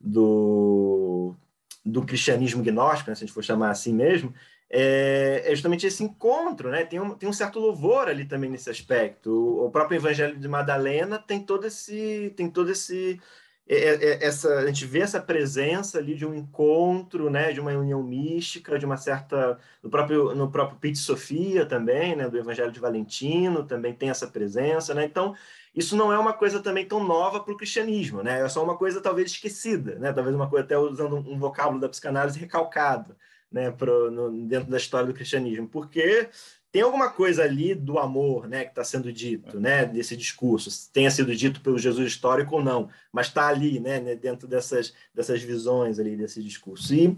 [0.01, 1.37] do,
[1.85, 4.35] do cristianismo gnóstico, né, se a gente for chamar assim mesmo,
[4.71, 6.85] é, é justamente esse encontro, né?
[6.85, 9.31] Tem um, tem um certo louvor ali também nesse aspecto.
[9.31, 13.21] O, o próprio Evangelho de Madalena tem todo esse, tem todo esse,
[13.69, 17.53] é, é, essa, a gente vê essa presença ali de um encontro, né?
[17.53, 22.29] De uma união mística, de uma certa, no próprio, no próprio Pete Sofia também, né?
[22.29, 25.05] Do Evangelho de Valentino também tem essa presença, né?
[25.05, 25.35] Então
[25.75, 28.41] isso não é uma coisa também tão nova para o cristianismo, né?
[28.41, 30.13] É só uma coisa talvez esquecida, né?
[30.13, 33.17] Talvez uma coisa até usando um vocábulo da psicanálise recalcado
[33.51, 36.29] né, pro, no, dentro da história do cristianismo, porque
[36.73, 41.11] tem alguma coisa ali do amor, né, que está sendo dito, né, desse discurso, tenha
[41.11, 45.99] sido dito pelo Jesus histórico ou não, mas está ali, né, dentro dessas dessas visões
[45.99, 46.95] ali desse discurso.
[46.95, 47.17] E,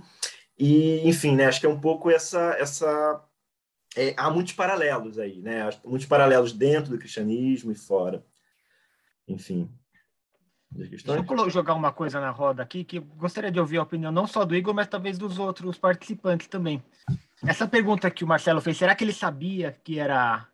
[0.58, 3.22] e enfim, né, acho que é um pouco essa essa
[3.94, 8.24] é, há muitos paralelos aí, né, muitos paralelos dentro do cristianismo e fora.
[9.28, 9.70] Enfim.
[10.74, 14.26] Deixa eu jogar uma coisa na roda aqui, que gostaria de ouvir a opinião não
[14.26, 16.82] só do Igor, mas talvez dos outros participantes também.
[17.46, 20.46] Essa pergunta que o Marcelo fez, será que ele sabia que era,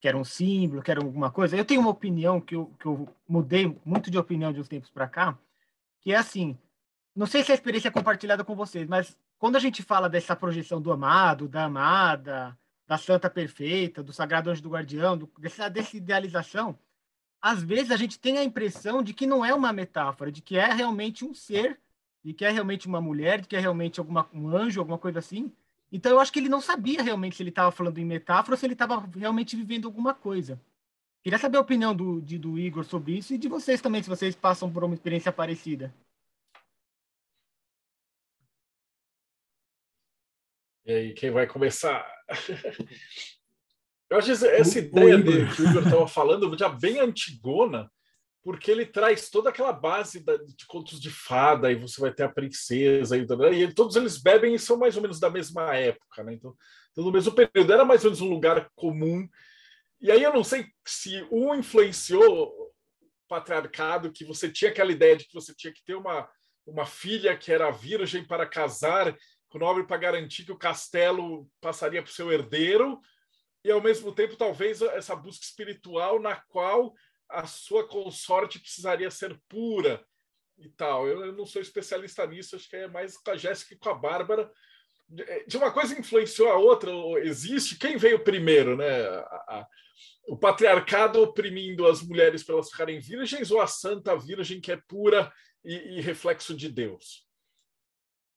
[0.00, 1.56] que era um símbolo, que era alguma coisa?
[1.56, 4.90] Eu tenho uma opinião que eu, que eu mudei muito de opinião de uns tempos
[4.90, 5.38] para cá,
[6.00, 6.58] que é assim,
[7.16, 10.36] não sei se a experiência é compartilhada com vocês, mas quando a gente fala dessa
[10.36, 15.70] projeção do amado, da amada, da santa perfeita, do sagrado anjo do guardião, do, dessa,
[15.70, 16.78] dessa idealização,
[17.44, 20.56] às vezes a gente tem a impressão de que não é uma metáfora, de que
[20.56, 21.78] é realmente um ser,
[22.24, 25.18] de que é realmente uma mulher, de que é realmente alguma, um anjo, alguma coisa
[25.18, 25.52] assim.
[25.92, 28.56] Então eu acho que ele não sabia realmente se ele estava falando em metáfora ou
[28.58, 30.58] se ele estava realmente vivendo alguma coisa.
[31.22, 34.08] Queria saber a opinião do, de, do Igor sobre isso e de vocês também, se
[34.08, 35.94] vocês passam por uma experiência parecida.
[40.86, 42.06] E aí, quem vai começar?
[44.14, 47.90] Eu acho essa, essa ideia de, que o Igor estava falando já bem antigona,
[48.44, 52.22] porque ele traz toda aquela base da, de contos de fada, e você vai ter
[52.22, 53.26] a princesa, e,
[53.60, 56.34] e todos eles bebem e são mais ou menos da mesma época, né?
[56.34, 56.54] Então,
[56.96, 59.28] no mesmo período, era mais ou menos um lugar comum.
[60.00, 62.70] E aí eu não sei se um influenciou o
[63.26, 66.28] patriarcado, que você tinha aquela ideia de que você tinha que ter uma,
[66.64, 69.12] uma filha que era virgem para casar
[69.48, 73.00] com o nobre para garantir que o castelo passaria para o seu herdeiro,
[73.64, 76.94] e ao mesmo tempo talvez essa busca espiritual na qual
[77.28, 80.04] a sua consorte precisaria ser pura
[80.58, 81.08] e tal.
[81.08, 83.88] Eu, eu não sou especialista nisso, acho que é mais com a Jéssica e com
[83.88, 84.52] a Bárbara.
[85.46, 86.90] De uma coisa influenciou a outra,
[87.22, 89.06] existe quem veio primeiro, né?
[89.06, 89.68] A, a,
[90.28, 94.80] o patriarcado oprimindo as mulheres para elas ficarem virgens ou a santa virgem que é
[94.88, 95.32] pura
[95.64, 97.26] e, e reflexo de Deus?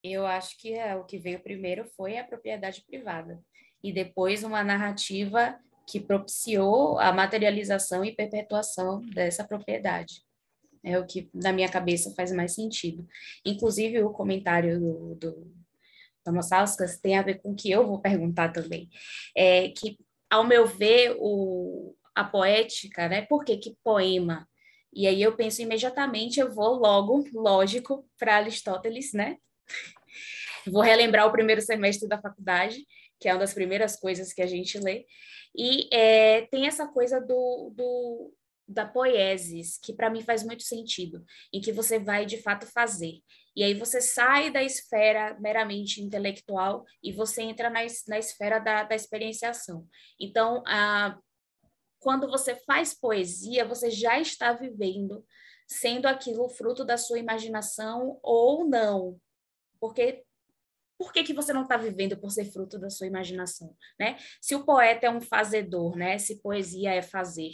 [0.03, 3.41] Eu acho que é, o que veio primeiro foi a propriedade privada
[3.83, 10.21] e depois uma narrativa que propiciou a materialização e perpetuação dessa propriedade.
[10.83, 13.07] É o que, na minha cabeça, faz mais sentido.
[13.45, 15.53] Inclusive, o comentário do, do
[16.23, 18.89] Thomas Auskas tem a ver com o que eu vou perguntar também.
[19.35, 19.97] É que,
[20.29, 23.21] ao meu ver, o, a poética, né?
[23.21, 24.47] Por que, que poema?
[24.93, 29.37] E aí eu penso imediatamente, eu vou logo, lógico, para Aristóteles, né?
[30.65, 32.85] Vou relembrar o primeiro semestre da faculdade,
[33.19, 35.05] que é uma das primeiras coisas que a gente lê.
[35.55, 38.33] E é, tem essa coisa do, do
[38.67, 43.21] da poiesis, que para mim faz muito sentido, em que você vai de fato fazer.
[43.55, 48.83] E aí você sai da esfera meramente intelectual e você entra na, na esfera da,
[48.83, 49.87] da experienciação.
[50.19, 51.17] Então, a,
[51.99, 55.25] quando você faz poesia, você já está vivendo,
[55.65, 59.19] sendo aquilo fruto da sua imaginação ou não.
[59.79, 60.23] Porque
[60.97, 64.17] por que, que você não está vivendo por ser fruto da sua imaginação, né?
[64.41, 66.17] Se o poeta é um fazedor, né?
[66.17, 67.51] Se poesia é fazer.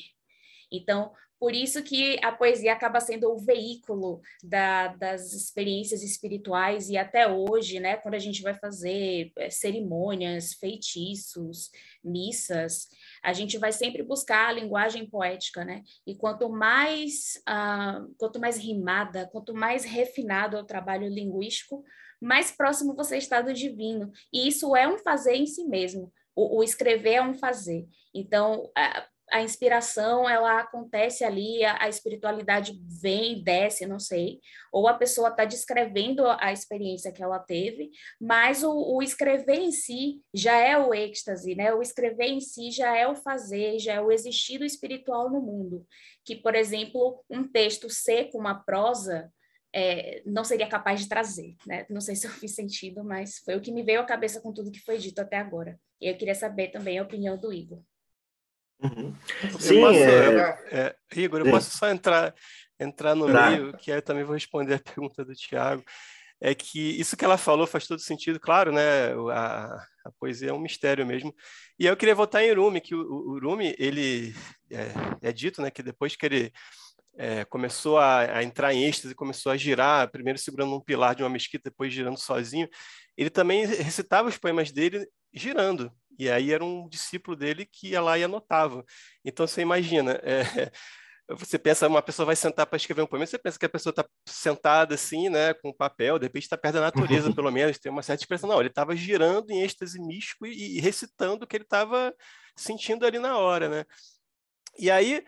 [0.71, 1.11] Então,
[1.43, 7.27] por isso que a poesia acaba sendo o veículo da, das experiências espirituais e até
[7.27, 7.97] hoje, né?
[7.97, 11.69] Quando a gente vai fazer cerimônias, feitiços,
[12.01, 12.87] missas,
[13.21, 15.83] a gente vai sempre buscar a linguagem poética, né?
[16.07, 21.83] E quanto mais, uh, quanto mais rimada, quanto mais refinado é o trabalho linguístico,
[22.23, 24.11] mais próximo você está do divino.
[24.31, 26.11] E isso é um fazer em si mesmo.
[26.35, 27.87] O, o escrever é um fazer.
[28.13, 34.39] Então, a, a inspiração ela acontece ali, a, a espiritualidade vem e desce, não sei,
[34.71, 37.89] ou a pessoa está descrevendo a experiência que ela teve,
[38.21, 41.73] mas o, o, escrever em si já é o êxtase, né?
[41.73, 45.85] O escrever em si já é o fazer, já é o existir espiritual no mundo.
[46.23, 49.31] Que, por exemplo, um texto seco, uma prosa,
[49.73, 51.85] é, não seria capaz de trazer, né?
[51.89, 54.53] Não sei se eu fiz sentido, mas foi o que me veio à cabeça com
[54.53, 55.79] tudo que foi dito até agora.
[55.99, 57.81] E eu queria saber também a opinião do Igor.
[58.79, 59.15] Uhum.
[59.59, 62.35] Sim, posso, é, é, Igor, eu posso só entrar,
[62.79, 63.49] entrar no tá.
[63.49, 65.83] meio, que aí eu também vou responder a pergunta do Tiago.
[66.39, 69.13] É que isso que ela falou faz todo sentido, claro, né?
[69.31, 71.33] A, a poesia é um mistério mesmo.
[71.79, 74.35] E eu queria voltar em Rumi, que o, o Rumi, ele
[74.69, 76.51] é, é dito, né, que depois que ele
[77.15, 81.23] é, começou a, a, entrar em êxtase, começou a girar, primeiro segurando um pilar de
[81.23, 82.67] uma mesquita, depois girando sozinho.
[83.17, 85.91] Ele também recitava os poemas dele girando.
[86.17, 88.83] E aí era um discípulo dele que ia lá e anotava.
[89.23, 90.71] Então você imagina, é,
[91.29, 93.91] você pensa, uma pessoa vai sentar para escrever um poema, você pensa que a pessoa
[93.91, 97.91] está sentada assim, né, com papel, de repente está perto da natureza, pelo menos, tem
[97.91, 98.49] uma certa expressão.
[98.49, 102.13] Não, ele estava girando em êxtase místico e, e recitando o que ele estava
[102.55, 103.85] sentindo ali na hora, né?
[104.77, 105.23] E aí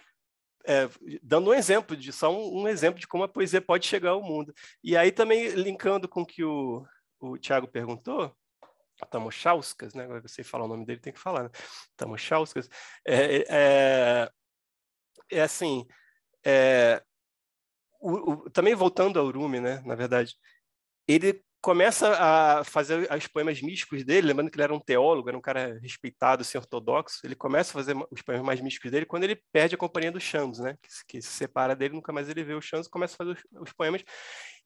[0.67, 0.89] é,
[1.21, 4.23] dando um exemplo de só um, um, exemplo de como a poesia pode chegar ao
[4.23, 4.53] mundo.
[4.83, 6.85] E aí também linkando com o que o,
[7.19, 8.35] o Tiago perguntou,
[9.09, 10.03] Tamochauskas, né?
[10.03, 11.49] Agora eu sei falar o nome dele, tem que falar, né?
[11.97, 12.69] Tamochauskas.
[13.05, 14.31] É, é,
[15.31, 15.85] é assim,
[16.45, 17.03] é,
[17.99, 19.81] o, o, também voltando ao Rumi, né?
[19.85, 20.35] Na verdade,
[21.07, 25.37] ele começa a fazer os poemas místicos dele, lembrando que ele era um teólogo, era
[25.37, 29.23] um cara respeitado, assim, ortodoxo, ele começa a fazer os poemas mais místicos dele quando
[29.23, 30.77] ele perde a companhia do Xandos, né?
[31.07, 33.73] Que, se separa dele, nunca mais ele vê o Xandos, começa a fazer os, os
[33.73, 34.03] poemas.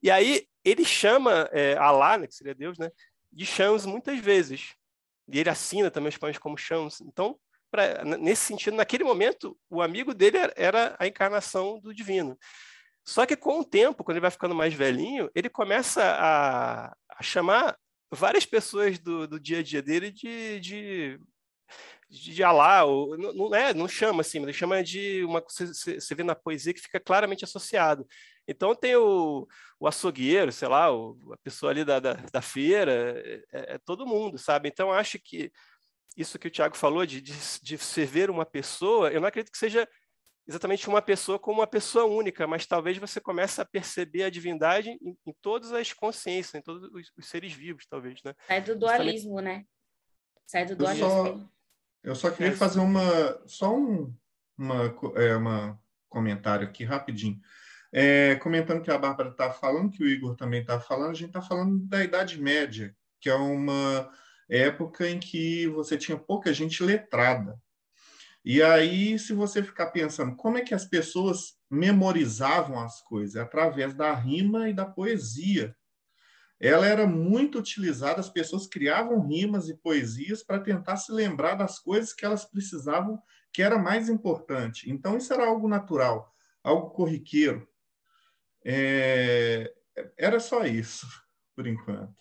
[0.02, 2.90] E aí ele chama é, Alá, né, que seria Deus, né,
[3.32, 4.74] de Xandos muitas vezes.
[5.26, 7.00] E ele assina também os poemas como Xandos.
[7.00, 7.34] Então,
[7.70, 12.36] pra, nesse sentido, naquele momento, o amigo dele era a encarnação do divino.
[13.04, 17.22] Só que com o tempo, quando ele vai ficando mais velhinho, ele começa a, a
[17.22, 17.76] chamar
[18.10, 21.20] várias pessoas do, do, dia a dia dele de, de,
[22.08, 26.14] de Alá, ou, não, não, é, não chama assim, mas ele chama de uma você,
[26.14, 28.06] vê na poesia que fica claramente associado.
[28.46, 29.46] Então tem o,
[29.78, 33.78] o açougueiro, sei lá, o, a pessoa ali da, da, da feira, é, é, é,
[33.78, 34.68] todo mundo, sabe?
[34.68, 35.52] Então acho que
[36.16, 37.32] isso que o Tiago falou de, de,
[37.62, 39.88] de se ver uma pessoa, eu não acredito que seja
[40.50, 44.90] exatamente uma pessoa como uma pessoa única, mas talvez você comece a perceber a divindade
[44.90, 48.34] em, em todas as consciências, em todos os, os, seres vivos, talvez, né?
[48.46, 49.58] Sai do dualismo, Justamente...
[49.58, 49.64] né?
[50.46, 51.06] Sai do dualismo.
[51.06, 51.40] Eu só,
[52.02, 54.12] eu só queria é fazer uma, só um
[54.58, 57.40] uma, é, uma comentário aqui rapidinho.
[57.92, 61.28] É, comentando que a Bárbara está falando, que o Igor também está falando, a gente
[61.28, 64.10] está falando da Idade Média, que é uma
[64.48, 67.58] época em que você tinha pouca gente letrada.
[68.44, 73.40] E aí, se você ficar pensando como é que as pessoas memorizavam as coisas, é
[73.40, 75.76] através da rima e da poesia.
[76.58, 81.78] Ela era muito utilizada, as pessoas criavam rimas e poesias para tentar se lembrar das
[81.78, 83.22] coisas que elas precisavam,
[83.52, 84.90] que era mais importante.
[84.90, 87.66] Então, isso era algo natural, algo corriqueiro.
[88.64, 89.72] É...
[90.16, 91.06] Era só isso,
[91.56, 92.14] por enquanto.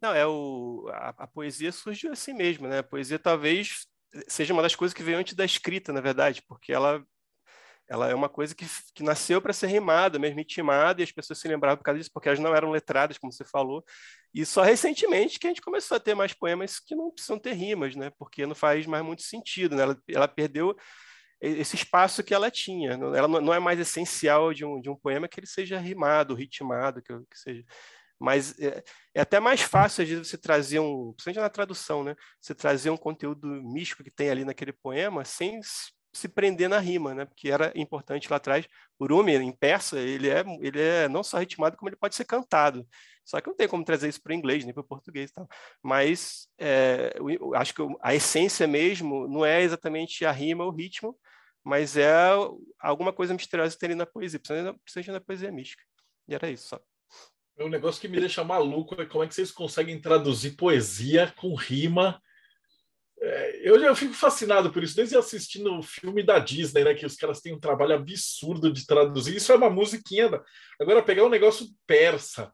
[0.00, 2.80] Não, é o, a, a, poesia surgiu assim mesmo, né?
[2.80, 3.86] A poesia talvez
[4.28, 7.04] seja uma das coisas que veio antes da escrita, na verdade, porque ela
[7.88, 11.38] ela é uma coisa que, que nasceu para ser rimada, mesmo intimada, e as pessoas
[11.38, 13.84] se lembravam por causa disso, porque elas não eram letradas, como você falou.
[14.32, 17.52] E só recentemente que a gente começou a ter mais poemas que não precisam ter
[17.52, 18.10] rimas, né?
[18.18, 19.82] Porque não faz mais muito sentido, né?
[19.82, 20.74] Ela, ela perdeu
[21.40, 22.92] esse espaço que ela tinha.
[22.92, 27.02] Ela não é mais essencial de um, de um poema que ele seja rimado, ritmado,
[27.02, 27.64] que, que seja.
[28.24, 28.82] Mas é,
[29.14, 32.14] é, até mais fácil, às vezes, você trazer um, principalmente na tradução, né?
[32.40, 35.60] Você trazer um conteúdo místico que tem ali naquele poema sem
[36.12, 37.26] se prender na rima, né?
[37.26, 38.66] Porque era importante lá atrás.
[38.98, 42.24] O Rumi, em persa, ele é, ele é não só ritmado, como ele pode ser
[42.24, 42.86] cantado.
[43.24, 45.34] Só que não tem como trazer isso para o inglês, nem para o português e
[45.34, 45.48] tal.
[45.82, 50.74] Mas é, eu acho que a essência mesmo não é exatamente a rima ou o
[50.74, 51.18] ritmo,
[51.62, 52.10] mas é
[52.80, 55.82] alguma coisa misteriosa que tem ali na poesia, principalmente na poesia mística.
[56.28, 56.80] E era isso só.
[57.56, 61.32] É um negócio que me deixa maluco é como é que vocês conseguem traduzir poesia
[61.36, 62.20] com rima.
[63.20, 66.94] É, eu já fico fascinado por isso, desde assistindo o filme da Disney, né?
[66.94, 69.36] Que os caras têm um trabalho absurdo de traduzir.
[69.36, 70.30] Isso é uma musiquinha.
[70.80, 72.52] Agora, pegar um negócio persa,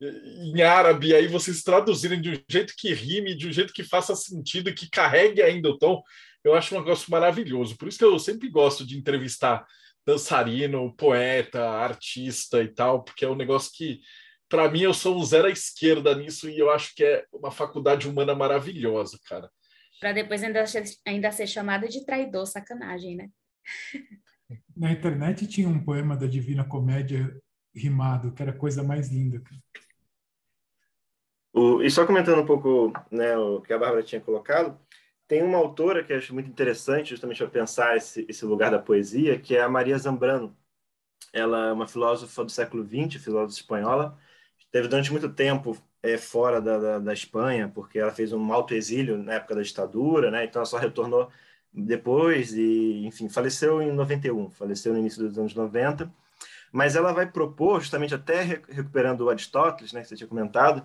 [0.00, 4.14] em árabe, aí vocês traduzirem de um jeito que rime, de um jeito que faça
[4.14, 6.02] sentido, que carregue ainda o tom,
[6.42, 7.76] eu acho um negócio maravilhoso.
[7.76, 9.66] Por isso que eu sempre gosto de entrevistar
[10.06, 14.00] dançarino, poeta, artista e tal, porque é um negócio que
[14.54, 17.50] para mim, eu sou um zero à esquerda nisso e eu acho que é uma
[17.50, 19.50] faculdade humana maravilhosa, cara.
[19.98, 20.64] Para depois ainda,
[21.04, 23.30] ainda ser chamada de traidor, sacanagem, né?
[24.76, 27.36] Na internet tinha um poema da Divina Comédia
[27.74, 29.42] rimado, que era a coisa mais linda.
[31.52, 34.78] O, e só comentando um pouco né, o que a Bárbara tinha colocado,
[35.26, 38.78] tem uma autora que eu acho muito interessante, justamente para pensar esse, esse lugar da
[38.78, 40.56] poesia, que é a Maria Zambrano.
[41.32, 44.16] Ela é uma filósofa do século XX, filósofa espanhola,
[44.74, 48.74] teve durante muito tempo é, fora da, da, da, Espanha, porque ela fez um alto
[48.74, 50.44] exílio na época da ditadura, né?
[50.44, 51.30] então ela só retornou
[51.72, 56.12] depois e, enfim, faleceu em 91, faleceu no início dos anos 90,
[56.72, 60.84] mas ela vai propor, justamente até recuperando o Aristóteles, né, que você tinha comentado,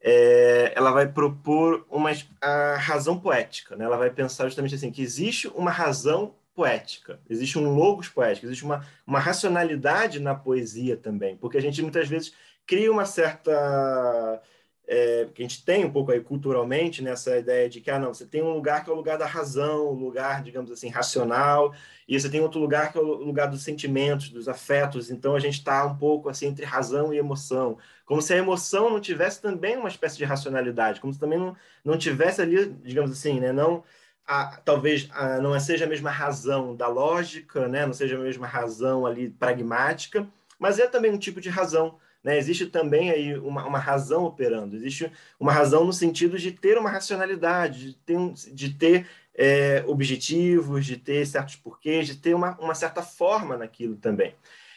[0.00, 3.84] é, ela vai propor uma a razão poética, né?
[3.84, 8.64] ela vai pensar justamente assim, que existe uma razão poética, existe um logos poético, existe
[8.64, 12.32] uma, uma racionalidade na poesia também, porque a gente muitas vezes
[12.66, 14.42] cria uma certa
[14.86, 18.14] é, que a gente tem um pouco aí culturalmente nessa ideia de que ah não
[18.14, 21.74] você tem um lugar que é o lugar da razão, um lugar digamos assim racional
[22.06, 25.10] e você tem outro lugar que é o lugar dos sentimentos, dos afetos.
[25.10, 28.90] Então a gente está um pouco assim entre razão e emoção, como se a emoção
[28.90, 33.10] não tivesse também uma espécie de racionalidade, como se também não, não tivesse ali digamos
[33.10, 33.82] assim, né, não
[34.26, 38.46] a, talvez a, não seja a mesma razão da lógica, né, não seja a mesma
[38.46, 42.36] razão ali pragmática, mas é também um tipo de razão né?
[42.36, 46.90] Existe também aí uma, uma razão operando, existe uma razão no sentido de ter uma
[46.90, 52.74] racionalidade, de ter, de ter é, objetivos, de ter certos porquês, de ter uma, uma
[52.74, 54.34] certa forma naquilo também.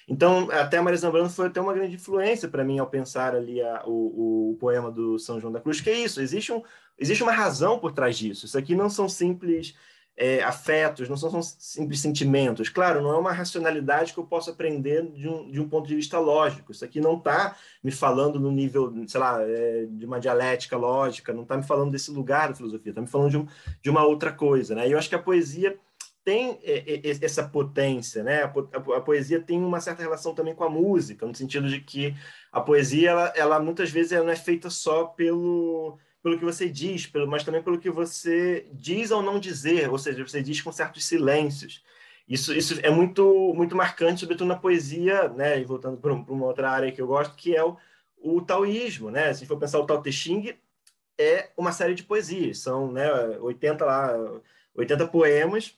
[0.08, 3.60] Então, até a Maria Zambrano foi até uma grande influência para mim ao pensar ali
[3.60, 6.62] a, o, o, poema do São João da Cruz, que é isso, existe, um,
[7.00, 8.46] existe uma razão por trás disso.
[8.46, 9.74] Isso aqui não são simples
[10.20, 12.68] é, afetos, não são, são, simples sentimentos.
[12.68, 15.96] Claro, não é uma racionalidade que eu posso aprender de um, de um ponto de
[15.96, 16.74] vista lógico.
[16.74, 21.32] Isso aqui não está me falando no nível, sei lá, é, de uma dialética lógica,
[21.32, 23.48] não está me falando desse lugar da filosofia, está me falando de, um,
[23.82, 24.76] de uma outra coisa.
[24.76, 24.90] Né?
[24.90, 25.80] E eu acho que a poesia
[26.22, 28.44] tem é, é, essa potência, né?
[28.44, 32.14] A, poesia tem uma certa relação também com a música, no sentido de que
[32.52, 36.70] a poesia, ela, ela muitas vezes ela não é feita só pelo pelo que você
[36.70, 40.62] diz, pelo, mas também pelo que você diz ou não dizer, ou seja, você diz
[40.62, 41.84] com certos silêncios.
[42.28, 45.60] Isso, isso é muito, muito marcante, sobretudo na poesia, né?
[45.60, 47.78] E voltando para uma outra área que eu gosto, que é o,
[48.18, 49.34] o taoísmo, né?
[49.34, 50.56] Se for pensar o Tao Te Ching,
[51.20, 54.42] é uma série de poesias, são né, 80 lá,
[54.74, 55.78] 80 poemas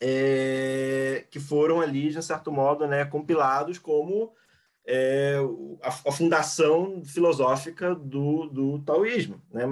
[0.00, 4.32] é, que foram ali, de um certo modo, né, compilados como
[4.86, 5.36] é,
[5.82, 9.40] a, a, fundação filosófica do, do taoísmo.
[9.50, 9.62] Né?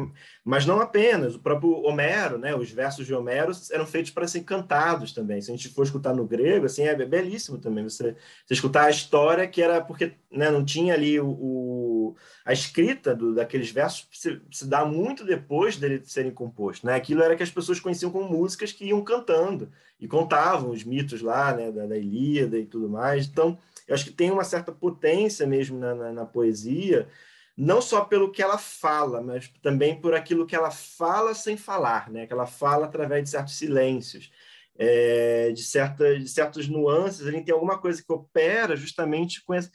[0.43, 4.45] Mas não apenas, o próprio Homero, né, os versos de Homero eram feitos para serem
[4.45, 5.41] cantados também.
[5.41, 8.91] Se a gente for escutar no grego, assim, é belíssimo também você, você escutar a
[8.91, 14.09] história que era porque né, não tinha ali o, o a escrita do, daqueles versos
[14.13, 16.85] se, se, dá muito depois dele serem compostos.
[16.85, 16.95] Né?
[16.95, 21.21] Aquilo era que as pessoas conheciam como músicas que iam cantando e contavam os mitos
[21.21, 23.27] lá né, da, da Ilíada e tudo mais.
[23.27, 23.59] Então,
[23.93, 27.11] eu acho que tem uma certa potência mesmo na, na, na poesia,
[27.55, 32.11] não só pelo que ela fala, mas também por aquilo que ela fala sem falar,
[32.11, 32.27] né?
[32.27, 34.33] que ela fala através de certos silêncios.
[34.75, 39.71] É, de, certas, de certos nuances, ele tem alguma coisa que opera justamente com, essa,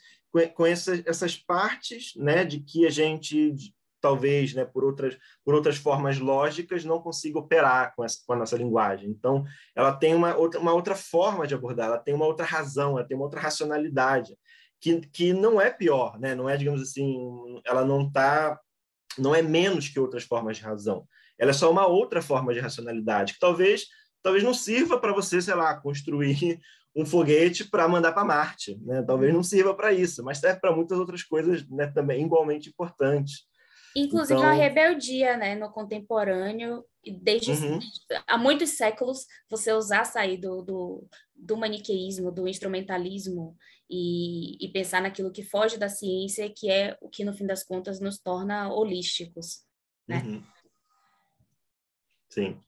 [0.52, 5.76] com essa, essas partes né, de que a gente talvez, né, por outras por outras
[5.76, 9.10] formas lógicas não consiga operar com, essa, com a nossa linguagem.
[9.10, 9.44] Então,
[9.74, 13.06] ela tem uma outra, uma outra forma de abordar, ela tem uma outra razão, ela
[13.06, 14.36] tem uma outra racionalidade
[14.80, 16.34] que, que não é pior, né?
[16.34, 18.58] Não é, digamos assim, ela não tá
[19.18, 21.06] não é menos que outras formas de razão.
[21.38, 23.86] Ela é só uma outra forma de racionalidade que talvez
[24.22, 26.60] talvez não sirva para você, sei lá, construir
[26.94, 29.02] um foguete para mandar para Marte, né?
[29.02, 33.44] Talvez não sirva para isso, mas serve para muitas outras coisas, né, também igualmente importantes.
[33.96, 34.50] Inclusive então...
[34.50, 36.84] a rebeldia, né, no contemporâneo,
[37.22, 37.78] desde uhum.
[38.26, 43.56] há muitos séculos, você usar sair do, do, do maniqueísmo, do instrumentalismo
[43.90, 47.64] e, e, pensar naquilo que foge da ciência, que é o que no fim das
[47.64, 49.64] contas nos torna holísticos,
[50.06, 50.22] né?
[50.22, 50.44] Uhum.
[52.28, 52.62] Sim.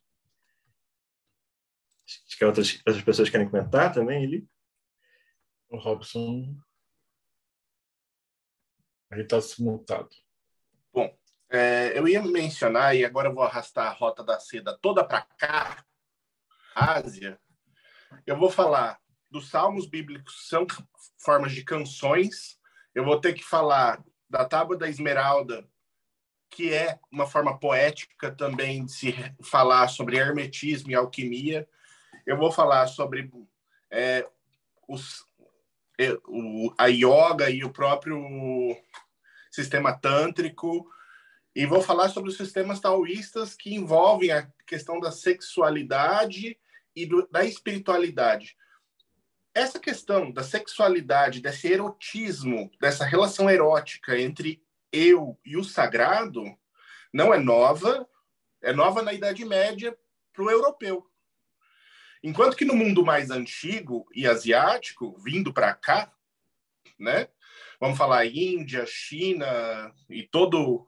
[2.06, 4.48] Acho que outras, outras pessoas querem comentar também, Eli?
[5.68, 6.56] O Robson.
[9.12, 10.08] Ele está simultado.
[11.50, 15.84] É, eu ia mencionar, e agora vou arrastar a rota da seda toda para cá,
[16.74, 17.40] Ásia.
[18.24, 20.64] Eu vou falar dos salmos bíblicos, são
[21.18, 22.58] formas de canções.
[22.94, 25.68] Eu vou ter que falar da Tábua da Esmeralda,
[26.48, 31.68] que é uma forma poética também de se falar sobre hermetismo e alquimia.
[32.24, 33.28] Eu vou falar sobre
[33.90, 34.24] é,
[34.86, 35.24] os,
[36.78, 38.20] a yoga e o próprio
[39.50, 40.88] sistema tântrico
[41.54, 46.58] E vou falar sobre os sistemas taoístas que envolvem a questão da sexualidade
[46.94, 48.56] e do, da espiritualidade.
[49.52, 56.44] Essa questão da sexualidade, desse erotismo, dessa relação erótica entre eu e o sagrado,
[57.12, 58.08] não é nova,
[58.62, 59.96] é nova na Idade Média
[60.32, 61.10] para o europeu.
[62.22, 66.12] Enquanto que no mundo mais antigo e asiático, vindo para cá,
[66.98, 67.28] né?
[67.80, 70.86] Vamos falar Índia, China e todo.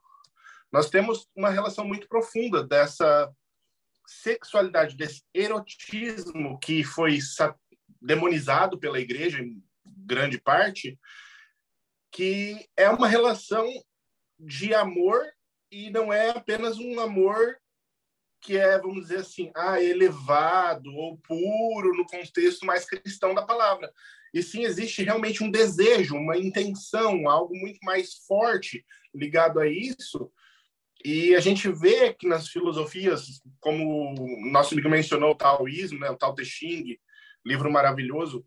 [0.72, 3.30] Nós temos uma relação muito profunda dessa
[4.06, 7.18] sexualidade, desse erotismo que foi
[8.00, 10.98] demonizado pela igreja em grande parte,
[12.10, 13.66] que é uma relação
[14.38, 15.22] de amor
[15.70, 17.56] e não é apenas um amor
[18.40, 23.90] que é, vamos dizer assim, ah, elevado ou puro no contexto mais cristão da palavra.
[24.34, 30.30] E sim, existe realmente um desejo, uma intenção, algo muito mais forte ligado a isso.
[31.04, 36.08] E a gente vê que nas filosofias, como o nosso amigo mencionou, o taoísmo, né,
[36.10, 36.98] o Tao Te Ching,
[37.44, 38.46] livro maravilhoso,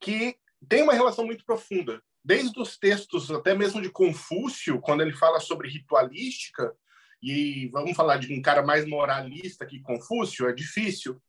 [0.00, 0.36] que
[0.68, 2.02] tem uma relação muito profunda.
[2.24, 6.74] Desde os textos, até mesmo de Confúcio, quando ele fala sobre ritualística,
[7.22, 11.22] e vamos falar de um cara mais moralista que Confúcio, é difícil.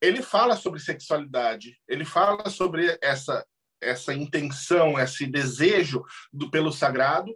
[0.00, 3.46] Ele fala sobre sexualidade, ele fala sobre essa
[3.80, 7.34] essa intenção, esse desejo do pelo sagrado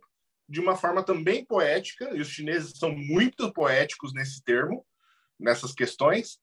[0.49, 4.87] de uma forma também poética, e os chineses são muito poéticos nesse termo,
[5.39, 6.39] nessas questões.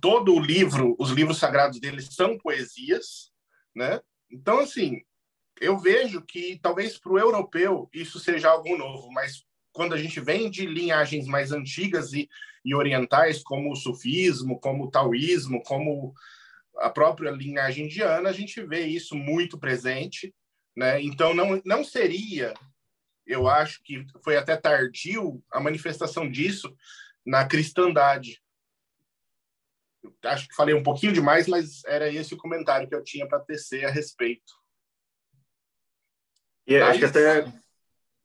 [0.00, 3.30] Todo o livro, os livros sagrados deles são poesias,
[3.74, 4.00] né?
[4.30, 5.02] Então, assim,
[5.60, 10.20] eu vejo que talvez para o europeu isso seja algo novo, mas quando a gente
[10.20, 12.28] vem de linhagens mais antigas e,
[12.64, 16.12] e orientais, como o sufismo, como o taoísmo, como
[16.78, 20.34] a própria linhagem indiana, a gente vê isso muito presente.
[20.76, 21.02] Né?
[21.02, 22.54] Então, não, não seria,
[23.26, 26.74] eu acho que foi até tardio a manifestação disso
[27.24, 28.42] na cristandade.
[30.02, 33.26] Eu acho que falei um pouquinho demais, mas era esse o comentário que eu tinha
[33.26, 34.52] para tecer a respeito.
[36.66, 37.44] E acho que até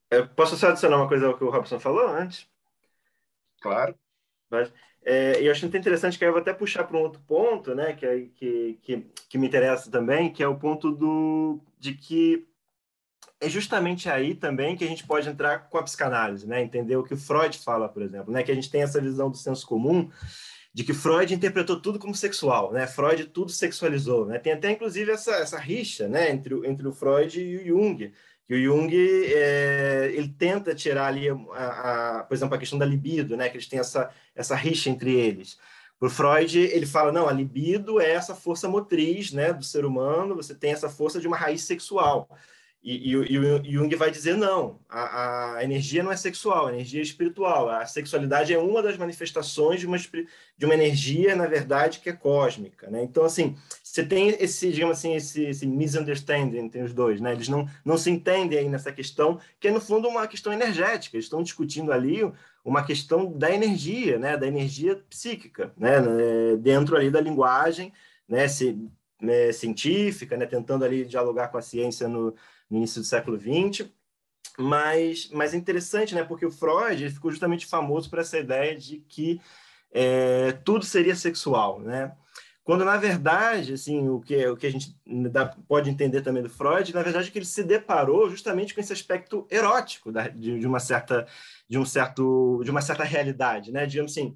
[0.10, 2.48] eu posso só adicionar uma coisa ao que o Robson falou antes?
[3.62, 3.98] Claro.
[4.50, 4.72] Mas,
[5.04, 7.94] é, eu acho muito interessante que eu vou até puxar para um outro ponto, né,
[7.94, 12.47] que, que, que, que me interessa também, que é o ponto do, de que
[13.40, 16.62] é justamente aí também que a gente pode entrar com a psicanálise, né?
[16.62, 18.44] Entender o que o Freud fala, por exemplo, né?
[18.44, 20.10] Que a gente tem essa visão do senso comum
[20.74, 22.86] de que Freud interpretou tudo como sexual, né?
[22.88, 24.40] Freud tudo sexualizou, né?
[24.40, 26.32] Tem até inclusive essa, essa rixa, né?
[26.32, 28.12] Entre, entre o Freud e o Jung,
[28.48, 32.86] que o Jung é, ele tenta tirar ali, a, a, por exemplo, a questão da
[32.86, 33.50] libido, né?
[33.50, 35.58] Que eles têm essa, essa rixa entre eles.
[36.00, 40.36] Por Freud, ele fala, não, a libido é essa força motriz né, do ser humano,
[40.36, 42.30] você tem essa força de uma raiz sexual.
[42.90, 46.74] E, e, e, o Jung vai dizer não, a, a, energia não é sexual, a
[46.74, 47.68] energia é espiritual.
[47.68, 52.14] A sexualidade é uma das manifestações de uma, de uma energia, na verdade, que é
[52.14, 52.90] cósmica.
[52.90, 53.04] Né?
[53.04, 57.20] Então, assim, você tem esse, digamos assim, esse, esse misunderstanding entre os dois.
[57.20, 57.34] Né?
[57.34, 61.18] Eles não, não se entendem aí nessa questão, que é, no fundo, uma questão energética.
[61.18, 62.22] Eles estão discutindo ali
[62.64, 64.38] uma questão da energia, né?
[64.38, 65.98] da energia psíquica, né?
[66.58, 67.92] dentro ali da linguagem
[68.30, 68.48] né?
[68.48, 68.80] Se,
[69.22, 69.52] né?
[69.52, 70.46] científica, né?
[70.46, 72.34] tentando ali dialogar com a ciência no
[72.70, 73.90] no início do século XX.
[74.58, 76.24] Mas, mas é interessante, né?
[76.24, 79.40] Porque o Freud ficou justamente famoso por essa ideia de que
[79.92, 82.16] é, tudo seria sexual, né?
[82.68, 84.94] Quando, na verdade, assim, o que, o que a gente
[85.32, 88.82] dá, pode entender também do Freud, na verdade, é que ele se deparou justamente com
[88.82, 91.26] esse aspecto erótico da, de, de, uma certa,
[91.70, 93.86] de um certo, de uma certa realidade, né?
[93.86, 94.36] Digamos assim,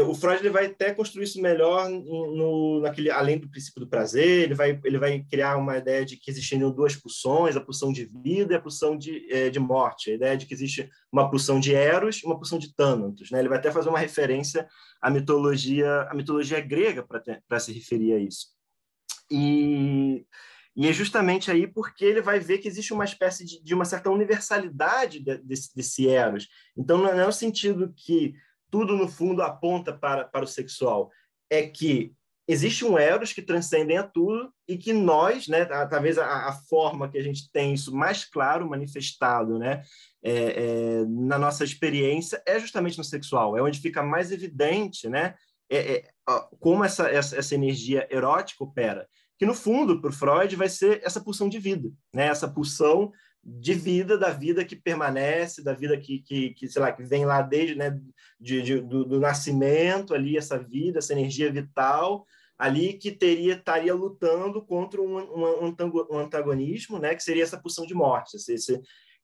[0.00, 4.44] o Freud ele vai até construir isso melhor no, naquele, além do princípio do prazer,
[4.44, 8.06] ele vai, ele vai criar uma ideia de que existiriam duas pulsões, a pulsão de
[8.06, 11.60] vida e a pulsão de, é, de morte, a ideia de que existe uma pulsão
[11.60, 13.30] de Eros e uma pulsão de Thanatos.
[13.30, 13.40] Né?
[13.40, 14.66] Ele vai até fazer uma referência
[14.98, 17.06] à mitologia, à mitologia grega
[17.46, 18.46] para se referir a isso.
[19.30, 20.24] E,
[20.74, 23.84] e é justamente aí porque ele vai ver que existe uma espécie de, de uma
[23.84, 26.48] certa universalidade desse, desse Eros.
[26.74, 28.34] Então, não é no sentido que
[28.72, 31.10] tudo no fundo aponta para, para o sexual.
[31.50, 32.14] É que
[32.48, 37.08] existe um eros que transcendem a tudo e que nós, né, talvez a, a forma
[37.08, 39.82] que a gente tem isso mais claro manifestado, né,
[40.24, 45.34] é, é, na nossa experiência é justamente no sexual, é onde fica mais evidente, né,
[45.70, 46.04] é, é
[46.58, 49.06] como essa, essa, essa energia erótica opera.
[49.38, 53.12] Que no fundo, para Freud, vai ser essa pulsão de vida, né, essa pulsão
[53.44, 57.24] de vida, da vida que permanece, da vida que, que, que sei lá, que vem
[57.24, 57.98] lá desde, né,
[58.40, 62.24] de, de do, do, nascimento ali, essa vida, essa energia vital
[62.56, 65.74] ali que teria estaria lutando contra um, um,
[66.10, 68.80] um antagonismo, né, que seria essa pulsão de morte, esse, esse,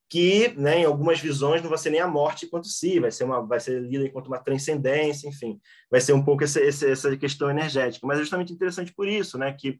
[0.09, 3.23] que, né, em algumas visões, não vai ser nem a morte enquanto si, vai ser
[3.23, 7.49] uma, vai ser lida enquanto uma transcendência, enfim, vai ser um pouco essa, essa questão
[7.49, 8.05] energética.
[8.05, 9.79] Mas é justamente interessante por isso, né, que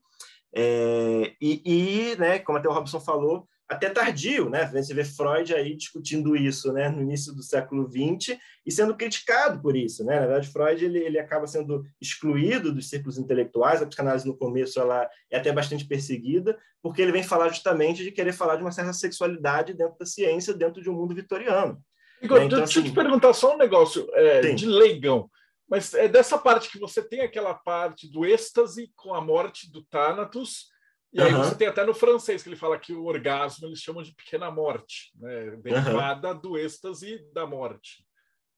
[0.55, 4.65] é, e, e, né, como até o Robson falou, até tardio, né?
[4.65, 9.61] Você vê Freud aí discutindo isso, né, no início do século XX e sendo criticado
[9.61, 10.15] por isso, né?
[10.15, 13.81] Na verdade, Freud ele, ele acaba sendo excluído dos círculos intelectuais.
[13.81, 18.11] A psicanálise no começo ela é até bastante perseguida, porque ele vem falar justamente de
[18.11, 21.79] querer falar de uma certa sexualidade dentro da ciência, dentro de um mundo vitoriano.
[22.21, 22.45] Igor, né?
[22.45, 25.29] então, deixa eu assim, te perguntar só um negócio é, de leigão.
[25.69, 29.83] Mas é dessa parte que você tem aquela parte do êxtase com a morte do
[29.83, 30.69] Thanatos,
[31.11, 31.43] e aí uhum.
[31.43, 34.51] você tem até no francês que ele fala que o orgasmo eles chamam de pequena
[34.51, 35.55] morte, né?
[35.57, 36.39] derivada uhum.
[36.39, 38.05] do êxtase da morte.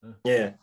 [0.04, 0.16] Né?
[0.28, 0.56] É.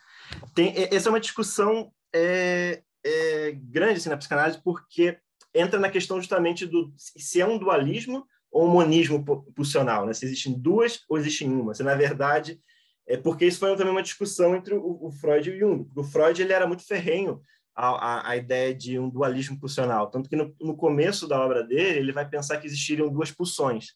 [0.54, 5.18] Tem, essa é uma discussão é, é, grande assim, na psicanálise, porque
[5.54, 9.24] entra na questão justamente do se é um dualismo ou um monismo
[9.54, 10.12] pulsional, né?
[10.12, 11.74] se existem duas ou existe uma.
[11.74, 12.60] Se, na verdade,
[13.06, 15.90] é porque isso foi também uma discussão entre o, o Freud e o Jung.
[15.96, 17.40] O Freud ele era muito ferrenho
[17.80, 20.10] a, a, ideia de um dualismo pulsional.
[20.10, 23.92] Tanto que no, no, começo da obra dele, ele vai pensar que existiriam duas pulsões.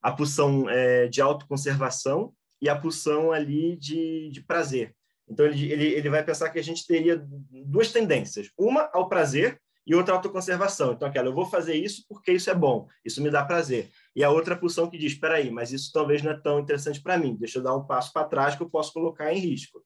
[0.00, 2.32] A pulsão é, de autoconservação
[2.62, 4.94] e a pulsão ali de, de prazer.
[5.28, 7.20] Então, ele, ele, ele vai pensar que a gente teria
[7.66, 8.50] duas tendências.
[8.56, 10.92] Uma ao prazer e outra à autoconservação.
[10.92, 13.90] Então, aquela, eu vou fazer isso porque isso é bom, isso me dá prazer.
[14.14, 17.02] E a outra pulsão que diz, espera aí, mas isso talvez não é tão interessante
[17.02, 19.82] para mim, deixa eu dar um passo para trás que eu posso colocar em risco.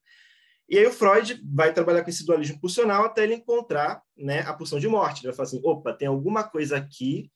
[0.69, 4.53] E aí o Freud vai trabalhar com esse dualismo pulsional até ele encontrar né, a
[4.53, 5.21] pulsão de morte.
[5.21, 7.31] Ele vai falar assim, opa, tem alguma coisa aqui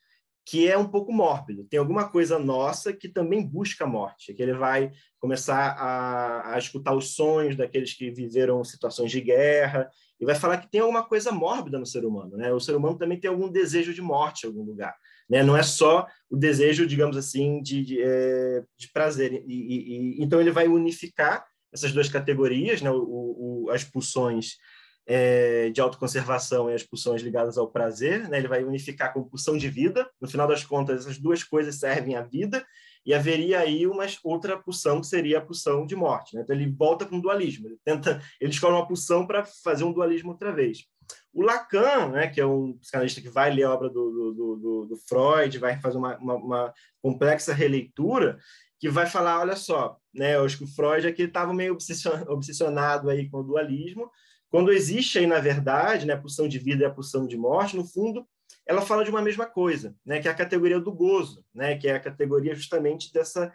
[0.45, 4.43] que é um pouco mórbido, tem alguma coisa nossa que também busca a morte, que
[4.43, 9.89] ele vai começar a, a escutar os sonhos daqueles que viveram situações de guerra,
[10.21, 12.37] e vai falar que tem alguma coisa mórbida no ser humano.
[12.37, 12.53] Né?
[12.53, 14.95] O ser humano também tem algum desejo de morte em algum lugar.
[15.29, 15.43] Né?
[15.43, 19.33] Não é só o desejo, digamos assim, de, de, é, de prazer.
[19.33, 22.91] E, e, e, então ele vai unificar essas duas categorias, né?
[22.91, 24.57] o, o, as pulsões
[25.07, 28.29] é, de autoconservação e as pulsões ligadas ao prazer.
[28.29, 28.39] Né?
[28.39, 30.09] Ele vai unificar com pulsão de vida.
[30.21, 32.65] No final das contas, essas duas coisas servem à vida
[33.05, 36.37] e haveria aí uma outra pulsão que seria a pulsão de morte.
[36.37, 36.43] Né?
[36.43, 37.69] Então ele volta com o dualismo.
[37.69, 40.85] Ele tenta, ele escolhe uma pulsão para fazer um dualismo outra vez.
[41.33, 44.87] O Lacan, né, que é um psicanalista que vai ler a obra do, do, do,
[44.87, 48.39] do Freud, vai fazer uma, uma, uma complexa releitura,
[48.79, 51.77] que vai falar, olha só, né, eu acho que o Freud aqui estava meio
[52.29, 54.11] obsessionado aí com o dualismo,
[54.49, 57.77] quando existe aí, na verdade, né, a pulsão de vida e a pulsão de morte,
[57.77, 58.27] no fundo,
[58.67, 61.89] ela fala de uma mesma coisa, né, que é a categoria do gozo, né, que
[61.89, 63.53] é a categoria justamente dessa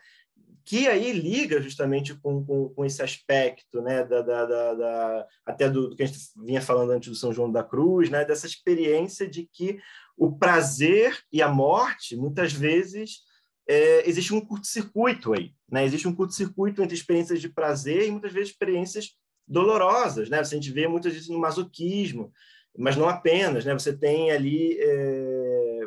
[0.68, 5.70] que aí liga justamente com, com, com esse aspecto, né, da, da, da, da, até
[5.70, 8.46] do, do, que a gente vinha falando antes do São João da Cruz, né, dessa
[8.46, 9.80] experiência de que
[10.18, 13.20] o prazer e a morte, muitas vezes,
[13.68, 15.84] é, existe um curto-circuito aí, né?
[15.86, 19.12] Existe um curto-circuito entre experiências de prazer e muitas vezes experiências
[19.48, 20.40] dolorosas, né?
[20.40, 22.32] A gente vê muitas vezes no masoquismo,
[22.78, 23.74] mas não apenas, né?
[23.74, 25.82] Você tem ali é,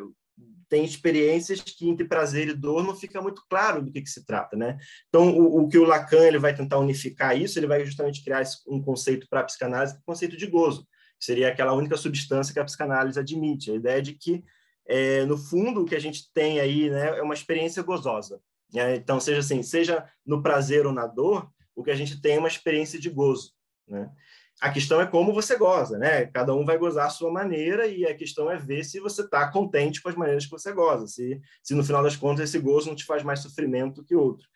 [0.71, 4.25] tem experiências que entre prazer e dor não fica muito claro do que, que se
[4.25, 4.77] trata, né?
[5.09, 8.41] Então, o, o, que o Lacan ele vai tentar unificar isso, ele vai justamente criar
[8.65, 10.87] um conceito para a psicanálise, o conceito de gozo,
[11.19, 14.45] que seria aquela única substância que a psicanálise admite, a ideia de que
[14.91, 18.41] é, no fundo, o que a gente tem aí né, é uma experiência gozosa.
[18.73, 18.97] Né?
[18.97, 22.39] Então, seja assim, seja no prazer ou na dor, o que a gente tem é
[22.39, 23.53] uma experiência de gozo.
[23.87, 24.11] Né?
[24.59, 26.25] A questão é como você goza, né?
[26.25, 29.49] Cada um vai gozar a sua maneira e a questão é ver se você está
[29.49, 32.89] contente com as maneiras que você goza, se, se no final das contas esse gozo
[32.89, 34.47] não te faz mais sofrimento que outro.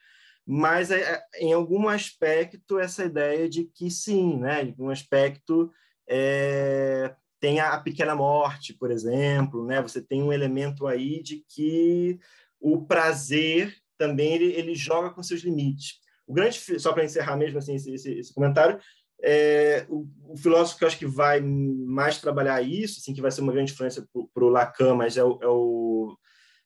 [0.45, 4.63] Mas é, é em algum aspecto essa ideia de que sim, né?
[4.63, 5.71] Em um aspecto
[6.07, 7.15] é,
[7.45, 9.79] tem a pequena morte, por exemplo, né?
[9.79, 12.19] Você tem um elemento aí de que
[12.59, 15.99] o prazer também ele, ele joga com seus limites.
[16.25, 18.79] O grande, só para encerrar mesmo assim esse, esse, esse comentário,
[19.21, 23.29] é, o, o, filósofo que eu acho que vai mais trabalhar isso, assim, que vai
[23.29, 26.17] ser uma grande influência para o Lacan, mas é o, é o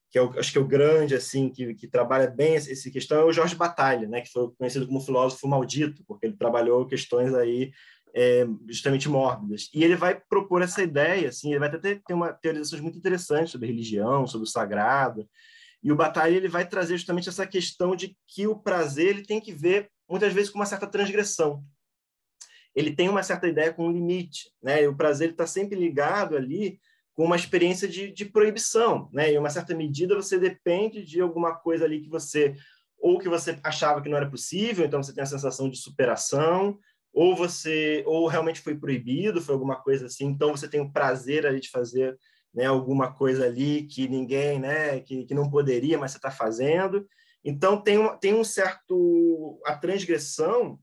[0.10, 3.20] que é o, acho que é o grande assim que, que trabalha bem essa, questão
[3.20, 7.34] é o Jorge Batalha, né, que foi conhecido como filósofo maldito, porque ele trabalhou questões
[7.34, 7.72] aí
[8.14, 9.70] é, justamente mórbidas.
[9.74, 13.52] E ele vai propor essa ideia, assim, ele vai ter, ter uma teorizações muito interessantes
[13.52, 15.28] sobre religião, sobre o sagrado.
[15.82, 19.40] E o Batalha ele vai trazer justamente essa questão de que o prazer ele tem
[19.40, 21.64] que ver muitas vezes com uma certa transgressão.
[22.76, 24.84] Ele tem uma certa ideia com um limite, né?
[24.84, 26.80] E o prazer está sempre ligado ali
[27.14, 29.32] com uma experiência de, de proibição, né?
[29.32, 32.56] Em uma certa medida você depende de alguma coisa ali que você
[33.02, 36.78] ou que você achava que não era possível, então você tem a sensação de superação,
[37.20, 41.46] ou você ou realmente foi proibido, foi alguma coisa assim, então você tem o prazer
[41.46, 42.18] ali de fazer
[42.54, 47.06] né, alguma coisa ali que ninguém, né, que, que não poderia, mas você está fazendo.
[47.44, 50.80] Então tem um, tem um certo a transgressão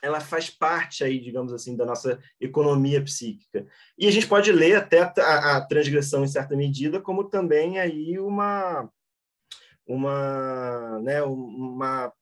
[0.00, 3.66] ela faz parte aí, digamos assim, da nossa economia psíquica.
[3.98, 8.20] E a gente pode ler até a, a transgressão em certa medida como também aí
[8.20, 8.88] uma
[9.84, 12.12] uma, né, uma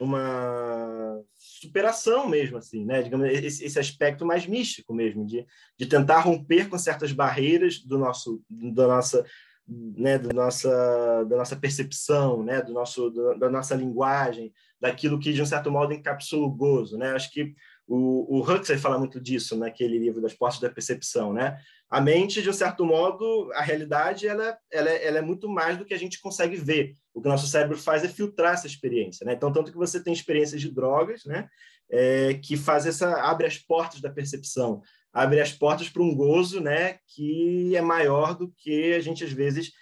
[0.00, 1.22] uma
[1.60, 3.02] superação mesmo assim, né?
[3.02, 5.46] Digamos esse, esse aspecto mais místico mesmo de,
[5.78, 9.26] de tentar romper com certas barreiras do nosso da nossa
[9.68, 15.42] né, da nossa da nossa percepção, né, do nosso da nossa linguagem, daquilo que de
[15.42, 17.12] um certo modo encapsula o gozo, né?
[17.12, 17.54] Acho que
[17.92, 21.58] o, o Huxley fala muito disso naquele livro das Portas da Percepção, né?
[21.90, 25.84] A mente, de um certo modo, a realidade, ela, ela, ela é muito mais do
[25.84, 26.94] que a gente consegue ver.
[27.12, 29.32] O que o nosso cérebro faz é filtrar essa experiência, né?
[29.32, 31.48] Então, tanto que você tem experiências de drogas, né?
[31.90, 34.80] É, que faz essa abre as portas da percepção,
[35.12, 36.98] abre as portas para um gozo, né?
[37.08, 39.72] Que é maior do que a gente às vezes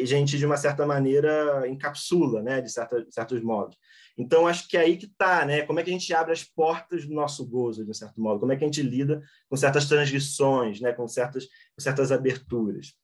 [0.00, 2.60] a gente de uma certa maneira encapsula, né?
[2.60, 3.76] De, certa, de certos modos.
[4.18, 5.64] Então, acho que é aí que está, né?
[5.64, 8.40] Como é que a gente abre as portas do nosso gozo, de um certo modo?
[8.40, 10.92] Como é que a gente lida com certas transgressões, né?
[10.92, 12.96] com, certas, com certas aberturas?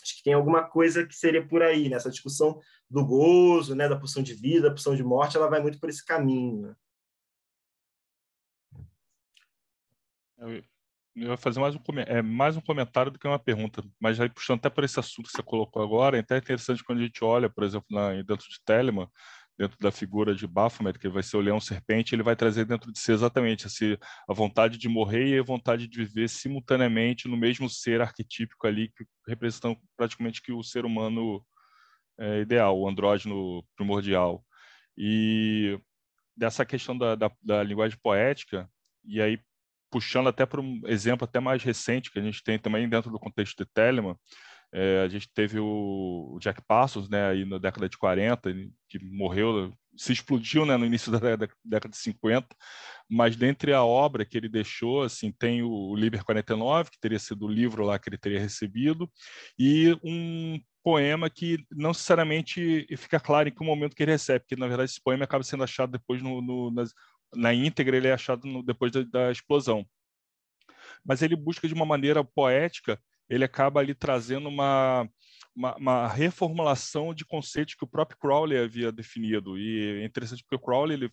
[0.00, 2.12] Acho que tem alguma coisa que seria por aí, nessa né?
[2.12, 3.88] discussão do gozo, né?
[3.88, 6.68] da pulsão de vida, da pulsão de morte, ela vai muito por esse caminho.
[10.38, 10.62] Né?
[11.14, 14.30] Eu ia fazer mais um, é, mais um comentário do que uma pergunta, mas aí
[14.30, 17.22] puxando até por esse assunto que você colocou agora, é até interessante quando a gente
[17.22, 19.08] olha, por exemplo, na, dentro de Telemann,
[19.62, 22.90] dentro da figura de Baphomet, que vai ser o leão serpente, ele vai trazer dentro
[22.90, 23.96] de si exatamente assim,
[24.28, 28.88] a vontade de morrer e a vontade de viver simultaneamente no mesmo ser arquetípico ali,
[28.88, 31.44] que representam praticamente que o ser humano
[32.18, 34.44] é, ideal, o andrógeno primordial.
[34.98, 35.78] E
[36.36, 38.68] dessa questão da, da, da linguagem poética,
[39.04, 39.38] e aí
[39.92, 43.20] puxando até para um exemplo até mais recente que a gente tem também dentro do
[43.20, 44.16] contexto de Telemann,
[44.72, 48.52] é, a gente teve o, Jack Passos, né, aí na década de 40,
[48.88, 52.48] que morreu, se explodiu, né, no início da década de 50,
[53.08, 57.44] mas dentre a obra que ele deixou, assim, tem o Liber 49, que teria sido
[57.44, 59.10] o livro lá que ele teria recebido,
[59.58, 64.56] e um poema que não necessariamente fica claro em que momento que ele recebe, porque
[64.56, 66.92] na verdade esse poema acaba sendo achado depois no, no nas,
[67.34, 69.86] na íntegra, ele é achado no, depois da, da explosão.
[71.04, 72.98] Mas ele busca de uma maneira poética
[73.34, 75.08] ele acaba ali trazendo uma,
[75.56, 79.58] uma, uma, reformulação de conceitos que o próprio Crowley havia definido.
[79.58, 81.10] E é interessante porque o Crowley, ele,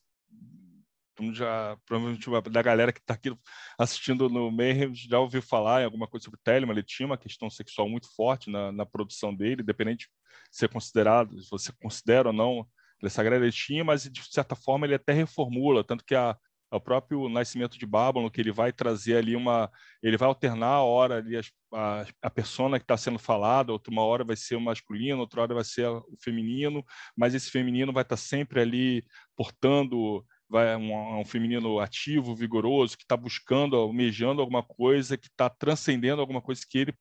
[1.34, 3.34] já, provavelmente da galera que está aqui
[3.78, 7.50] assistindo no Mayhem já ouviu falar em alguma coisa sobre Telemann, ele tinha uma questão
[7.50, 10.10] sexual muito forte na, na produção dele, independente
[10.52, 12.68] de ser considerado, se você considera ou não,
[13.02, 16.38] ele é sagrado, ele tinha, mas de certa forma ele até reformula, tanto que a,
[16.72, 19.72] o próprio nascimento de Babylon, que ele vai trazer ali uma.
[20.04, 21.42] Ele vai alternar a hora ali, a,
[21.74, 25.42] a, a persona que está sendo falada, outra uma hora vai ser o masculino, outra
[25.42, 26.84] hora vai ser o feminino,
[27.16, 29.04] mas esse feminino vai estar tá sempre ali
[29.36, 30.26] portando.
[30.52, 36.22] Vai, um, um feminino ativo, vigoroso, que está buscando, almejando alguma coisa, que está transcendendo
[36.22, 36.94] alguma coisa que ele,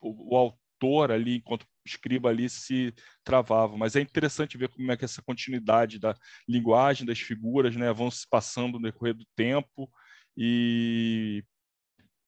[0.00, 3.76] o, o autor ali, enquanto escriba ali, se travava.
[3.76, 6.14] Mas é interessante ver como é que essa continuidade da
[6.48, 9.90] linguagem, das figuras, né, vão se passando no decorrer do tempo
[10.36, 11.44] e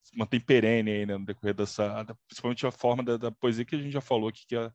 [0.03, 3.77] se mantém perene aí, né, no decorrer dessa, principalmente a forma da, da poesia que
[3.77, 4.71] a gente já falou aqui, que é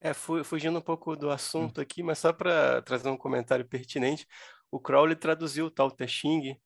[0.00, 4.26] É, fugindo um pouco do assunto aqui, mas só para trazer um comentário pertinente,
[4.70, 6.60] o Crowley traduziu o Tao Te Ching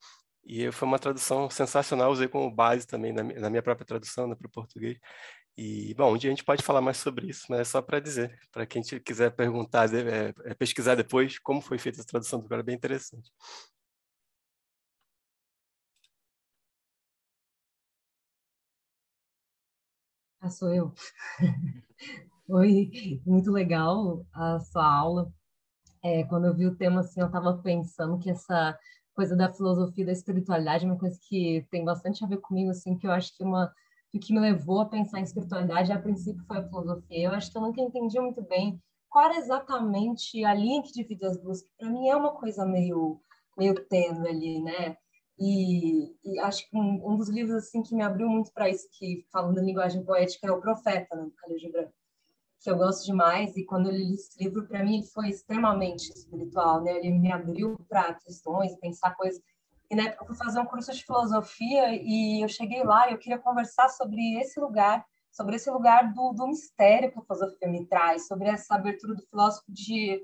[0.45, 4.35] e foi uma tradução sensacional, usei como base também na, na minha própria tradução né,
[4.35, 4.99] para o português.
[5.57, 8.01] E, bom, um dia a gente pode falar mais sobre isso, mas é só para
[8.01, 12.63] dizer, para quem quiser perguntar, é, é, pesquisar depois como foi feita a tradução cara,
[12.63, 13.31] é bem interessante.
[20.41, 20.93] Ah, sou eu.
[22.47, 22.91] Foi
[23.27, 25.33] muito legal a sua aula.
[26.03, 28.79] É, quando eu vi o tema, assim, eu estava pensando que essa
[29.15, 33.07] coisa da filosofia da espiritualidade, uma coisa que tem bastante a ver comigo, assim, que
[33.07, 33.73] eu acho que uma
[34.13, 37.29] o que me levou a pensar em espiritualidade, a princípio, foi a filosofia.
[37.29, 41.25] Eu acho que eu nunca entendi muito bem qual era exatamente a linha que divide
[41.25, 41.63] as duas.
[41.79, 43.21] Para mim é uma coisa meio
[43.57, 44.97] meio tênue ali, né?
[45.39, 48.89] E, e, acho que um, um, dos livros assim que me abriu muito para isso,
[48.93, 51.89] que falando da linguagem poética, é o Profeta, né, do Khalil Gibran
[52.61, 56.11] que eu gosto demais, e quando eu li esse livro, para mim, ele foi extremamente
[56.13, 56.93] espiritual, né?
[56.99, 59.41] Ele me abriu para questões, pensar coisas.
[59.91, 63.13] E na época eu fui fazer um curso de filosofia e eu cheguei lá e
[63.13, 67.69] eu queria conversar sobre esse lugar, sobre esse lugar do, do mistério que a filosofia
[67.69, 70.23] me traz, sobre essa abertura do filósofo de,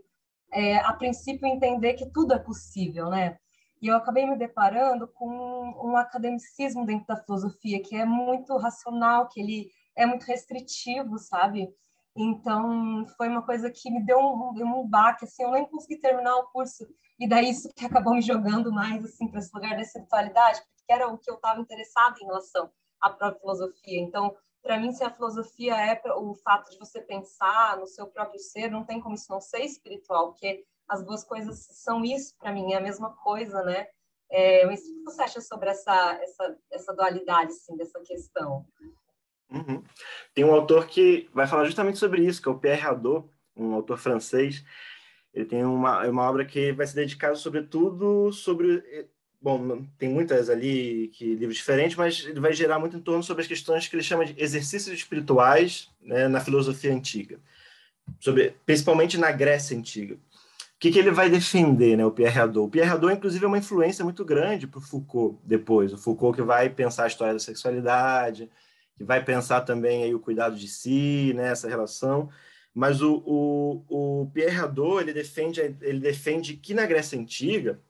[0.53, 3.39] é, a princípio, entender que tudo é possível, né?
[3.81, 9.29] E eu acabei me deparando com um academicismo dentro da filosofia que é muito racional,
[9.29, 11.69] que ele é muito restritivo, sabe?
[12.17, 16.35] Então, foi uma coisa que me deu um, um baque, assim, eu nem consegui terminar
[16.37, 16.87] o curso,
[17.19, 20.93] e daí isso que acabou me jogando mais, assim, para esse lugar da espiritualidade, porque
[20.93, 24.01] era o que eu estava interessada em relação à própria filosofia.
[24.01, 28.41] Então, para mim, se a filosofia é o fato de você pensar no seu próprio
[28.41, 32.53] ser, não tem como isso não ser espiritual, porque as duas coisas são isso para
[32.53, 33.87] mim, é a mesma coisa, né?
[34.31, 38.67] É, mas o que você acha sobre essa, essa, essa dualidade, assim, dessa questão?
[39.51, 39.83] Uhum.
[40.35, 43.75] Tem um autor que vai falar justamente sobre isso, que é o Pierre Hadot, um
[43.75, 44.65] autor francês.
[45.33, 48.83] Ele tem uma, uma obra que vai se dedicar sobretudo sobre
[49.41, 53.43] bom, tem muitas ali que livros diferentes, mas ele vai gerar muito em torno sobre
[53.43, 57.39] as questões que ele chama de exercícios espirituais né, na filosofia antiga,
[58.19, 60.15] sobre principalmente na Grécia antiga.
[60.15, 62.67] O que, que ele vai defender, né, o Pierre Hadot?
[62.67, 65.93] O Pierre Hadot, inclusive, é uma influência muito grande para o Foucault depois.
[65.93, 68.51] O Foucault que vai pensar a história da sexualidade,
[68.97, 72.31] que vai pensar também aí o cuidado de si, né, relação.
[72.75, 77.81] Mas o, o, o Pierre Hadot ele defende, ele defende que na Grécia Antiga,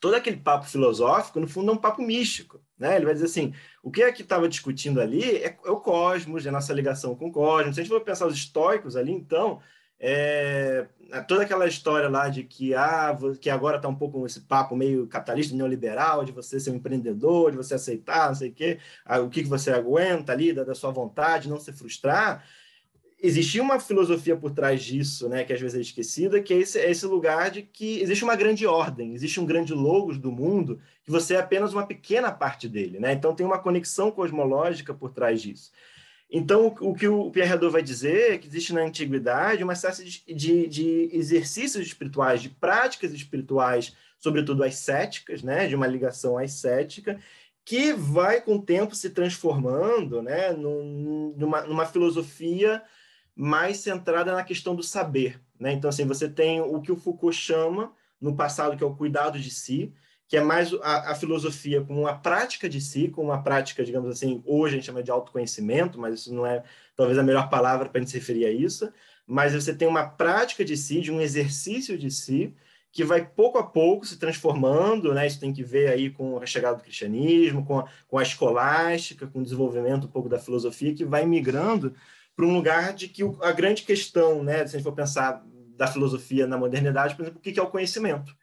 [0.00, 2.60] todo aquele papo filosófico, no fundo, é um papo místico.
[2.78, 2.96] Né?
[2.96, 6.44] Ele vai dizer assim: o que é que estava discutindo ali é, é, o cosmos,
[6.44, 7.74] é a nossa ligação com o cosmos.
[7.74, 9.60] Se a gente for pensar os estoicos ali, então,
[10.04, 10.88] é,
[11.28, 15.06] toda aquela história lá de que, ah, que agora está um pouco esse papo meio
[15.06, 19.20] capitalista, neoliberal, de você ser um empreendedor, de você aceitar, não sei o quê, ah,
[19.20, 22.44] o que, você aguenta ali, da, da sua vontade, não se frustrar.
[23.22, 26.80] Existia uma filosofia por trás disso, né, que às vezes é esquecida, que é esse,
[26.80, 30.80] é esse lugar de que existe uma grande ordem, existe um grande logos do mundo,
[31.04, 32.98] que você é apenas uma pequena parte dele.
[32.98, 33.12] Né?
[33.12, 35.70] Então tem uma conexão cosmológica por trás disso.
[36.34, 40.08] Então, o que o Pierre Hadot vai dizer é que existe na antiguidade uma série
[40.34, 47.20] de, de, exercícios espirituais, de práticas espirituais, sobretudo ascéticas, né, de uma ligação ascética,
[47.66, 52.82] que vai com o tempo se transformando né, numa, numa filosofia
[53.36, 55.38] mais centrada na questão do saber.
[55.60, 55.74] Né?
[55.74, 59.38] Então, assim, você tem o que o Foucault chama no passado, que é o cuidado
[59.38, 59.92] de si,
[60.32, 64.08] que é mais a, a, filosofia como uma prática de si, como uma prática, digamos
[64.08, 66.62] assim, hoje a gente chama de autoconhecimento, mas isso não é
[66.96, 68.90] talvez a melhor palavra para a gente se referir a isso,
[69.26, 72.54] mas você tem uma prática de si, de um exercício de si,
[72.90, 75.26] que vai pouco a pouco se transformando, né?
[75.26, 79.26] Isso tem que ver aí com a chegada do cristianismo, com a, com a escolástica,
[79.26, 81.94] com o desenvolvimento um pouco da filosofia, que vai migrando
[82.34, 84.66] para um lugar de que a grande questão, né?
[84.66, 85.44] Se a gente for pensar
[85.76, 88.34] da filosofia na modernidade, por exemplo, o que é o conhecimento?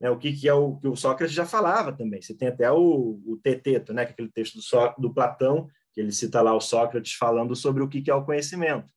[0.00, 2.22] Né, o que, que é o que o Sócrates já falava também.
[2.22, 5.68] Você tem até o, o Teteto, né, que é aquele texto do, so, do Platão,
[5.92, 8.88] que ele cita lá o Sócrates falando sobre o que, que é o conhecimento.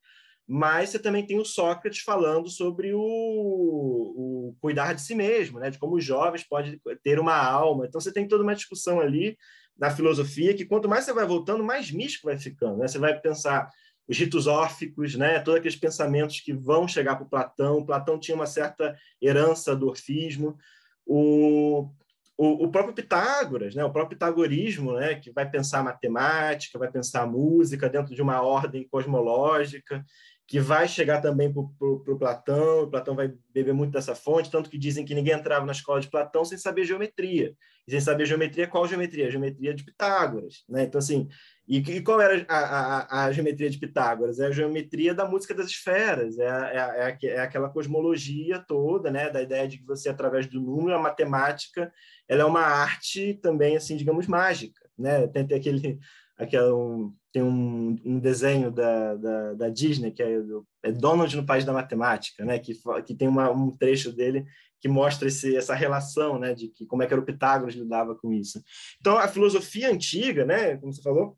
[0.47, 5.69] Mas você também tem o Sócrates falando sobre o, o cuidar de si mesmo, né,
[5.69, 7.85] de como os jovens podem ter uma alma.
[7.85, 9.37] Então você tem toda uma discussão ali
[9.77, 12.77] na filosofia que quanto mais você vai voltando, mais místico vai ficando.
[12.77, 12.87] Né?
[12.87, 13.69] Você vai pensar
[14.07, 15.39] os ritos órficos, né?
[15.39, 17.85] todos aqueles pensamentos que vão chegar para Platão.
[17.85, 20.57] Platão tinha uma certa herança do orfismo
[21.05, 21.89] o,
[22.37, 23.83] o, o, próprio Pitágoras, né?
[23.83, 25.15] o próprio pitagorismo, né?
[25.15, 30.03] que vai pensar matemática, vai pensar música dentro de uma ordem cosmológica,
[30.51, 34.69] que vai chegar também para o Platão, o Platão vai beber muito dessa fonte, tanto
[34.69, 37.55] que dizem que ninguém entrava na escola de Platão sem saber geometria.
[37.87, 39.27] E sem saber geometria, qual geometria?
[39.27, 40.65] A geometria de Pitágoras.
[40.67, 40.83] Né?
[40.83, 41.29] Então, assim,
[41.65, 44.41] e, e qual era a, a, a, geometria de Pitágoras?
[44.41, 49.29] É a geometria da música das esferas, é, é, é, é, aquela cosmologia toda, né,
[49.29, 51.89] da ideia de que você, através do número, a matemática,
[52.27, 54.81] ela é uma arte também, assim, digamos, mágica.
[54.97, 55.25] Né?
[55.27, 55.97] Tem, aquele,
[56.37, 61.35] aquele um, tem um, um desenho da, da, da, Disney, que é, do, é Donald
[61.35, 62.59] no País da Matemática, né?
[62.59, 62.73] que,
[63.05, 64.45] que tem uma, um trecho dele
[64.81, 68.15] que mostra esse, essa relação, né, de que como é que era o Pitágoras lidava
[68.15, 68.59] com isso.
[68.99, 71.37] Então, a filosofia antiga, né, como você falou,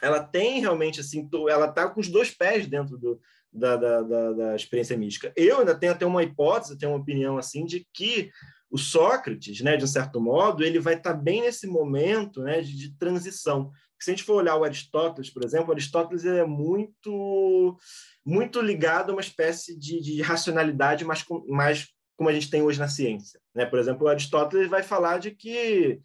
[0.00, 3.20] ela tem realmente assim, ela está com os dois pés dentro do,
[3.52, 5.32] da, da, da, da, experiência mística.
[5.34, 8.30] Eu ainda tenho até uma hipótese, tenho uma opinião assim de que
[8.70, 12.60] o Sócrates, né, de um certo modo, ele vai estar tá bem nesse momento, né,
[12.60, 13.72] de, de transição.
[13.98, 17.76] Se a gente for olhar o Aristóteles, por exemplo, Aristóteles é muito
[18.24, 22.78] muito ligado a uma espécie de, de racionalidade mais, mais como a gente tem hoje
[22.78, 23.40] na ciência.
[23.54, 23.64] Né?
[23.64, 26.00] Por exemplo, Aristóteles vai falar de que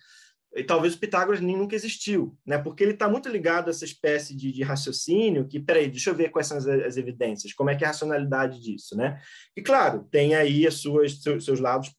[0.54, 2.58] e talvez o Pitágoras nem nunca existiu, né?
[2.58, 6.16] Porque ele está muito ligado a essa espécie de, de, raciocínio que, peraí, deixa eu
[6.16, 9.22] ver quais são as, as, evidências, como é que é a racionalidade disso, né?
[9.56, 11.96] E claro, tem aí as suas seus, seus lados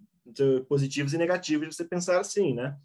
[0.69, 2.77] positivos e negativos de você pensar assim, né?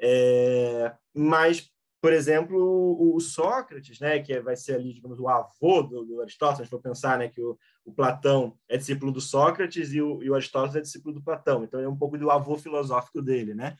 [0.00, 1.70] É, mas,
[2.02, 6.20] por exemplo, o, o, Sócrates, né, que vai ser ali, digamos, o avô do, do
[6.20, 10.28] Aristóteles, vou pensar, né, que o, o, Platão é discípulo do Sócrates e o, e
[10.28, 13.76] o Aristóteles é discípulo do Platão, então é um pouco do avô filosófico dele, né?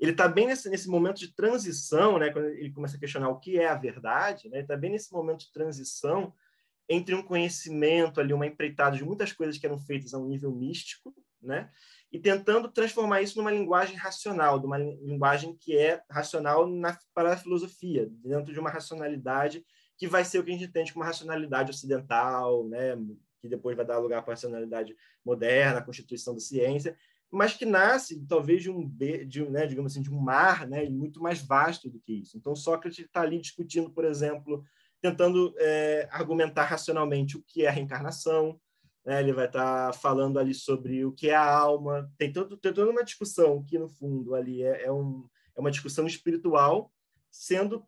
[0.00, 3.38] ele está bem nesse, nesse momento de transição, né, quando ele começa a questionar o
[3.38, 6.32] que é a verdade, né, ele está bem nesse momento de transição
[6.88, 10.50] entre um conhecimento ali, uma empreitada de muitas coisas que eram feitas a um nível
[10.50, 11.70] místico, né?
[12.16, 17.34] E tentando transformar isso numa linguagem racional, de uma linguagem que é racional na, para
[17.34, 19.62] a filosofia, dentro de uma racionalidade
[19.98, 22.96] que vai ser o que a gente entende como racionalidade ocidental, né?
[23.42, 26.96] Que depois vai dar lugar para a racionalidade moderna, a constituição da ciência,
[27.30, 30.88] mas que nasce talvez de um, de um né, digamos assim, de um mar, né,
[30.88, 32.38] muito mais vasto do que isso.
[32.38, 34.64] Então Sócrates está ali discutindo, por exemplo,
[35.02, 38.58] tentando é, argumentar racionalmente o que é a reencarnação,
[39.06, 39.20] né?
[39.20, 42.72] ele vai estar tá falando ali sobre o que é a alma, tem, todo, tem
[42.72, 45.26] toda uma discussão que, no fundo, ali é, é, um,
[45.56, 46.92] é uma discussão espiritual
[47.30, 47.86] sendo,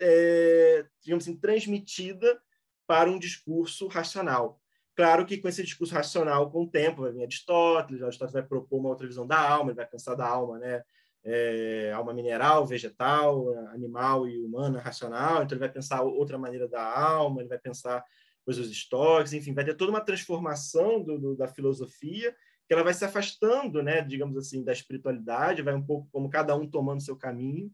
[0.00, 2.40] é, digamos assim, transmitida
[2.86, 4.60] para um discurso racional.
[4.96, 8.80] Claro que com esse discurso racional, com o tempo, vai vir Aristóteles, Aristóteles vai propor
[8.80, 10.82] uma outra visão da alma, ele vai pensar da alma, né?
[11.24, 15.42] é, alma mineral, vegetal, animal e humana, racional.
[15.42, 18.02] Então, ele vai pensar outra maneira da alma, ele vai pensar
[18.48, 22.34] coisas históricas, enfim, vai ter toda uma transformação do, do, da filosofia
[22.66, 26.56] que ela vai se afastando, né, digamos assim, da espiritualidade, vai um pouco como cada
[26.56, 27.70] um tomando seu caminho.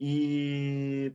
[0.00, 1.14] E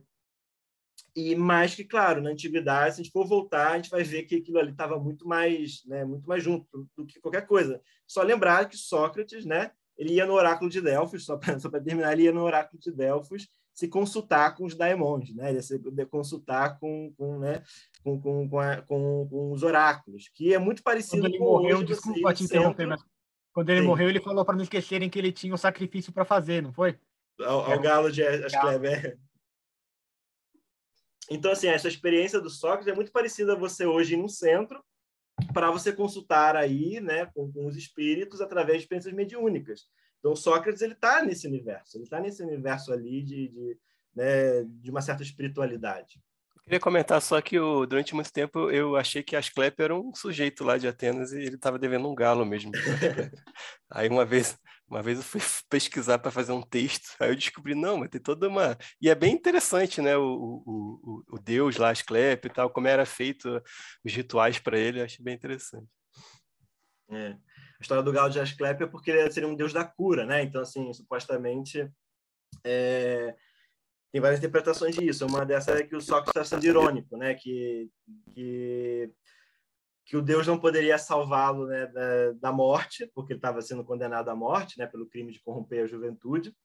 [1.14, 4.22] e mais que claro, na antiguidade, se a gente for voltar, a gente vai ver
[4.22, 7.82] que aquilo ali estava muito mais, né, muito mais junto do que qualquer coisa.
[8.06, 12.22] Só lembrar que Sócrates, né, ele ia no oráculo de Delfos, só para terminar, ele
[12.22, 15.50] ia no oráculo de Delfos se consultar com os daemons, né?
[15.50, 15.78] Ele ia se
[16.10, 17.62] consultar com, com, né?
[18.08, 21.44] Com, com, com, a, com, com, os oráculos, que é muito parecido quando ele com
[21.44, 23.02] morreu, desculpa te interromper, mas
[23.52, 23.86] quando ele Sim.
[23.86, 26.98] morreu, ele falou para não esquecerem que ele tinha um sacrifício para fazer, não foi?
[27.40, 29.18] Ao, ao galo de Ascleber.
[31.30, 34.82] Então, assim, essa experiência do Sócrates é muito parecida a você hoje ir no centro
[35.52, 39.82] para você consultar aí, né, com, com, os espíritos através de experiências mediúnicas.
[40.18, 43.78] Então, Sócrates ele está nesse universo, ele está nesse universo ali de, de,
[44.14, 46.18] né, de uma certa espiritualidade.
[46.68, 50.14] Eu queria comentar só que eu, durante muito tempo eu achei que Asclepio era um
[50.14, 52.72] sujeito lá de Atenas e ele estava devendo um galo mesmo.
[53.90, 54.54] aí uma vez
[54.86, 55.40] uma vez eu fui
[55.70, 58.76] pesquisar para fazer um texto, aí eu descobri, não, mas tem toda uma.
[59.00, 60.14] E é bem interessante, né?
[60.18, 63.62] O, o, o, o Deus lá, Asclepio e tal, como era feito
[64.04, 65.88] os rituais para ele, eu achei bem interessante.
[67.10, 67.30] É.
[67.30, 70.42] A história do galo de Asclepio é porque ele seria um deus da cura, né?
[70.42, 71.90] Então, assim, supostamente.
[72.62, 73.34] É...
[74.10, 75.26] Tem várias interpretações disso.
[75.26, 77.34] Uma dessas é que o Sócrates está sendo irônico, né?
[77.34, 77.90] Que,
[78.34, 79.12] que
[80.08, 84.30] que o Deus não poderia salvá-lo né, da, da, morte, porque ele estava sendo condenado
[84.30, 86.56] à morte, né, pelo crime de corromper a juventude,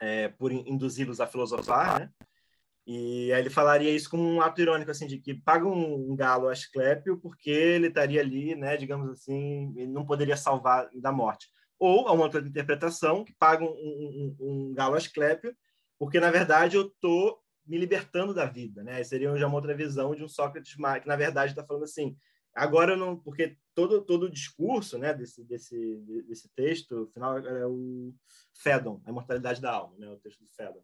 [0.00, 2.10] é, por induzi-los a filosofar, né?
[2.86, 6.48] E aí ele falaria isso como um ato irônico, assim, de que paga um, galo
[6.48, 11.48] a Asclépio porque ele estaria ali, né, digamos assim, não poderia salvar da morte.
[11.78, 15.54] Ou, a uma outra interpretação, que paga um, um, um galo a Asclépio
[15.98, 19.02] porque, na verdade, eu estou me libertando da vida, né?
[19.04, 22.16] Seria já uma outra visão de um Sócrates que, na verdade, está falando assim,
[22.58, 25.96] Agora não, porque todo todo o discurso, né, desse desse
[26.26, 28.12] desse texto, final é o
[28.52, 30.82] Fedon, a imortalidade da alma, né, o texto do Fedon.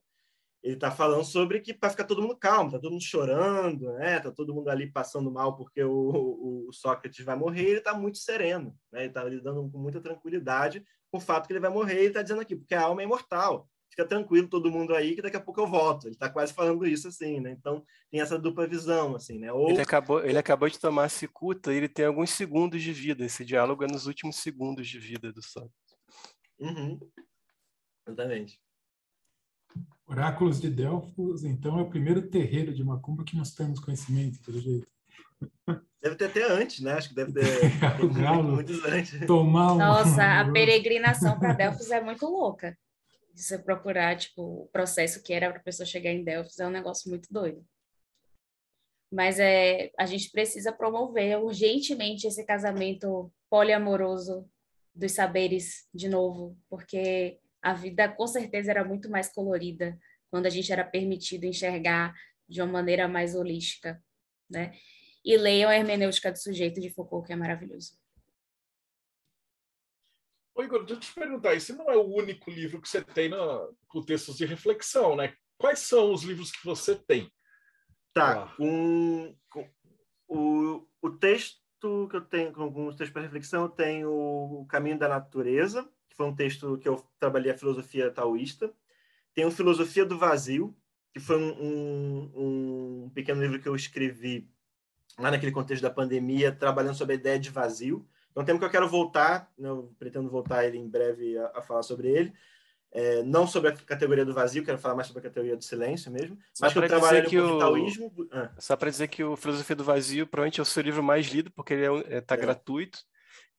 [0.63, 4.21] Ele está falando sobre que para ficar todo mundo calmo, tá todo mundo chorando, né,
[4.21, 7.93] tá todo mundo ali passando mal porque o, o, o Sócrates vai morrer, ele está
[7.93, 11.71] muito sereno, né, ele está lidando com muita tranquilidade com o fato que ele vai
[11.71, 15.15] morrer, ele está dizendo aqui, porque a alma é imortal fica tranquilo todo mundo aí
[15.15, 16.09] que daqui a pouco eu volto.
[16.09, 17.53] Ele está quase falando isso assim, né?
[17.53, 19.53] Então tem essa dupla visão assim, né?
[19.53, 19.71] Ou...
[19.71, 23.25] Ele acabou, ele acabou de tomar a cicuta e ele tem alguns segundos de vida.
[23.25, 25.73] Esse diálogo é nos últimos segundos de vida do Sócrates.
[26.59, 26.99] Uhum.
[28.07, 28.61] Exatamente.
[30.07, 34.61] Oráculos de Delfos, então, é o primeiro terreiro de Macumba que nós temos conhecimento, pelo
[34.61, 34.87] jeito.
[36.03, 36.93] Deve ter até antes, né?
[36.93, 39.27] Acho que deve ter, o galo, muitos antes.
[39.27, 42.77] Tomar Nossa, a peregrinação para Delfos é muito louca
[43.35, 46.67] de você procurar, tipo, o processo que era para a pessoa chegar em Delphi é
[46.67, 47.67] um negócio muito doido.
[49.13, 54.49] Mas é, a gente precisa promover urgentemente esse casamento poliamoroso
[54.95, 59.99] dos saberes de novo, porque a vida com certeza era muito mais colorida
[60.31, 62.15] quando a gente era permitido enxergar
[62.49, 64.03] de uma maneira mais holística,
[64.49, 64.73] né?
[65.25, 67.97] E leiam a Hermenêutica do Sujeito de Foucault, que é maravilhoso.
[70.55, 73.29] Ô, Igor, deixa eu te perguntar, esse não é o único livro que você tem
[73.29, 75.35] no, com textos de reflexão, né?
[75.59, 77.31] Quais são os livros que você tem?
[78.13, 79.69] Tá, com, com
[80.29, 84.97] o, o texto que eu tenho, com os textos para reflexão, eu tenho O Caminho
[84.97, 88.73] da Natureza, que foi um texto que eu trabalhei a filosofia taoísta.
[89.35, 90.77] Tem o Filosofia do Vazio,
[91.13, 94.49] que foi um, um, um pequeno livro que eu escrevi
[95.19, 98.07] lá naquele contexto da pandemia, trabalhando sobre a ideia de vazio.
[98.35, 101.53] É um tema que eu quero voltar, né, eu pretendo voltar ele em breve a,
[101.57, 102.33] a falar sobre ele.
[102.93, 106.13] é, não sobre a categoria do vazio, quero falar mais sobre a categoria do silêncio
[106.13, 108.13] mesmo, mas que eu trabalho que o taoísmo.
[108.31, 108.51] Ah.
[108.59, 111.51] Só para dizer que o Filosofia do Vazio provavelmente é o seu livro mais lido,
[111.51, 112.39] porque ele está é, é, tá é.
[112.39, 113.01] gratuito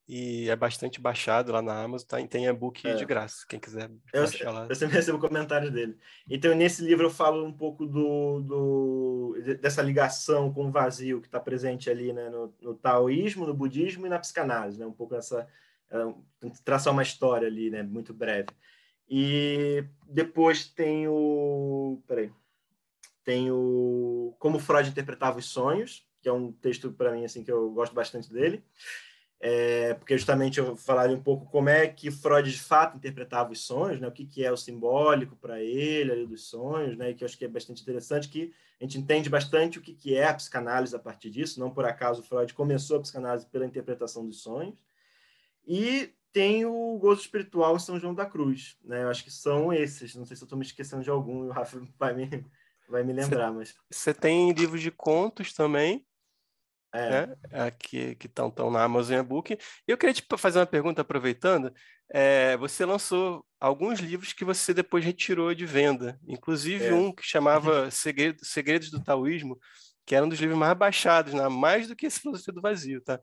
[0.08, 2.28] e é bastante baixado lá na Amazon, tá?
[2.28, 2.94] tem e-book é.
[2.94, 4.68] de graça, quem quiser eu, baixar lá.
[4.70, 5.98] Eu sempre recebo comentários dele.
[6.30, 11.28] Então, nesse livro eu falo um pouco do, do dessa ligação com o vazio que
[11.28, 14.86] está presente ali né, no, no, taoísmo, no budismo e na psicanálise, né?
[14.86, 15.48] um pouco essa...
[15.90, 15.98] É,
[16.64, 18.50] traçar uma história ali, né, muito breve.
[19.10, 22.02] E depois tem o...
[22.08, 22.32] Peraí.
[23.24, 27.52] Tem o Como Freud Interpretava os Sonhos, que é um texto, para mim, assim, que
[27.52, 28.64] eu gosto bastante dele
[29.40, 33.62] é, porque justamente eu falaria um pouco como é que Freud de fato interpretava os
[33.62, 34.08] sonhos, né?
[34.08, 37.12] o que, que é o simbólico para ele ali dos sonhos, né?
[37.12, 39.94] e que eu acho que é bastante interessante, que a gente entende bastante o que,
[39.94, 43.66] que é a psicanálise a partir disso, não por acaso Freud começou a psicanálise pela
[43.66, 44.76] interpretação dos sonhos,
[45.68, 49.04] e tem o gozo espiritual em São João da Cruz, né?
[49.04, 51.52] eu acho que são esses, não sei se eu estou me esquecendo de algum, o
[51.52, 52.46] Rafa vai me,
[52.90, 53.76] vai me lembrar, cê, mas...
[53.92, 56.06] Você tem livros de contos também,
[56.96, 57.28] é.
[57.28, 57.36] Né?
[57.52, 59.54] Aqui, que estão na Amazon Book.
[59.54, 59.58] E
[59.88, 61.72] eu queria te tipo, fazer uma pergunta, aproveitando.
[62.10, 66.94] É, você lançou alguns livros que você depois retirou de venda, inclusive é.
[66.94, 69.60] um que chamava Segredo, Segredos do Taoísmo,
[70.06, 71.48] que era um dos livros mais baixados, né?
[71.50, 73.02] mais do que esse Filosofia do Vazio.
[73.02, 73.20] Tá?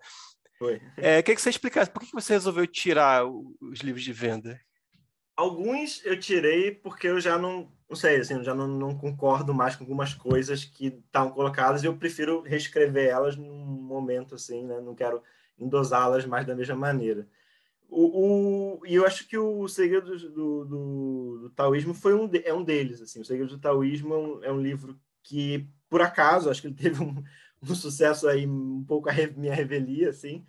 [0.58, 0.80] Foi.
[0.96, 4.60] É, queria que você explicasse por que você resolveu tirar os livros de venda?
[5.42, 9.52] Alguns eu tirei porque eu já não, não sei, assim, eu já não, não concordo
[9.52, 14.64] mais com algumas coisas que estão colocadas e eu prefiro reescrever elas num momento assim,
[14.64, 14.80] né?
[14.80, 15.20] Não quero
[15.58, 17.26] endosá-las mais da mesma maneira.
[17.88, 22.40] O, o, e eu acho que o Segredo do, do, do, Taoísmo foi um, de,
[22.46, 23.02] é um deles.
[23.02, 23.20] Assim.
[23.20, 26.76] O Segredo do Taoísmo é um, é um livro que, por acaso, acho que ele
[26.76, 27.20] teve um,
[27.68, 30.46] um sucesso aí, um pouco a minha revelia, assim,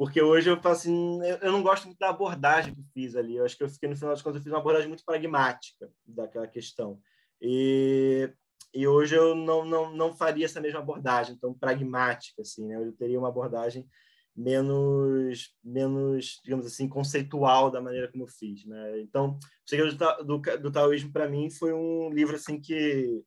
[0.00, 3.36] porque hoje eu falo assim, eu não gosto muito da abordagem que fiz ali.
[3.36, 5.92] Eu acho que eu fiquei no final das contas eu fiz uma abordagem muito pragmática
[6.06, 6.98] daquela questão.
[7.38, 8.32] E,
[8.72, 12.76] e hoje eu não, não, não faria essa mesma abordagem tão pragmática assim, né?
[12.76, 13.86] Eu teria uma abordagem
[14.34, 19.02] menos menos, digamos assim, conceitual da maneira como eu fiz, né?
[19.02, 23.22] Então, o Segredo do, do, do Taoísmo para mim foi um livro assim que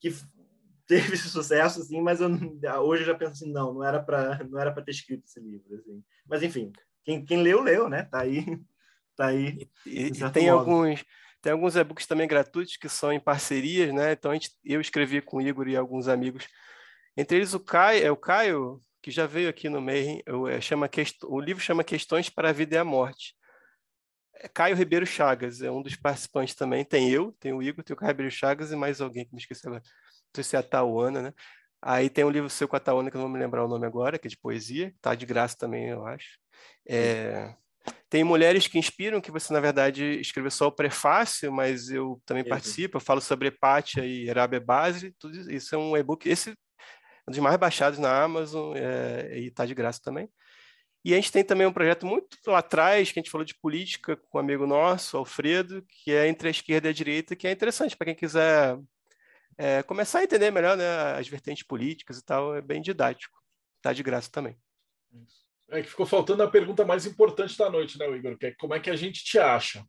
[0.00, 0.12] que
[0.92, 2.28] teve esse sucesso, assim, mas eu,
[2.82, 5.40] hoje eu já penso assim, não, não era para não era para ter escrito esse
[5.40, 6.02] livro, assim.
[6.26, 6.70] Mas enfim,
[7.04, 8.04] quem, quem leu leu, né?
[8.04, 8.44] Tá aí,
[9.16, 9.68] tá aí.
[9.86, 10.58] E, e tem modo.
[10.58, 11.04] alguns
[11.40, 14.12] tem alguns e-books também gratuitos que são em parcerias, né?
[14.12, 16.46] Então gente, eu escrevi com o Igor e alguns amigos,
[17.16, 20.88] entre eles o Caio, é o Caio que já veio aqui no meio, é, chama
[21.24, 23.34] o livro chama Questões para a Vida e a Morte.
[24.36, 26.84] É Caio Ribeiro Chagas é um dos participantes também.
[26.84, 29.40] Tem eu, tem o Igor, tem o Caio Ribeiro Chagas e mais alguém que me
[29.40, 29.82] esqueci agora
[30.34, 31.34] sei se é a Tauana, né?
[31.80, 33.68] Aí tem um livro seu com a Tauana, que eu não vou me lembrar o
[33.68, 36.38] nome agora, que é de poesia, tá de graça também, eu acho.
[36.88, 37.54] É...
[38.08, 42.44] Tem Mulheres que Inspiram, que você, na verdade, escreveu só o prefácio, mas eu também
[42.44, 46.54] participo, eu falo sobre Epatia e Erabe Base, tudo isso é um e-book, esse é
[47.26, 49.36] um dos mais baixados na Amazon é...
[49.38, 50.28] e tá de graça também.
[51.04, 53.58] E a gente tem também um projeto muito lá atrás, que a gente falou de
[53.58, 57.48] política com um amigo nosso, Alfredo, que é entre a esquerda e a direita, que
[57.48, 58.78] é interessante para quem quiser
[59.58, 63.40] é, começar a entender melhor né, as vertentes políticas e tal, é bem didático.
[63.80, 64.56] Tá de graça também.
[65.70, 68.36] É que ficou faltando a pergunta mais importante da noite, né, Igor?
[68.38, 69.84] Que é como é que a gente te acha?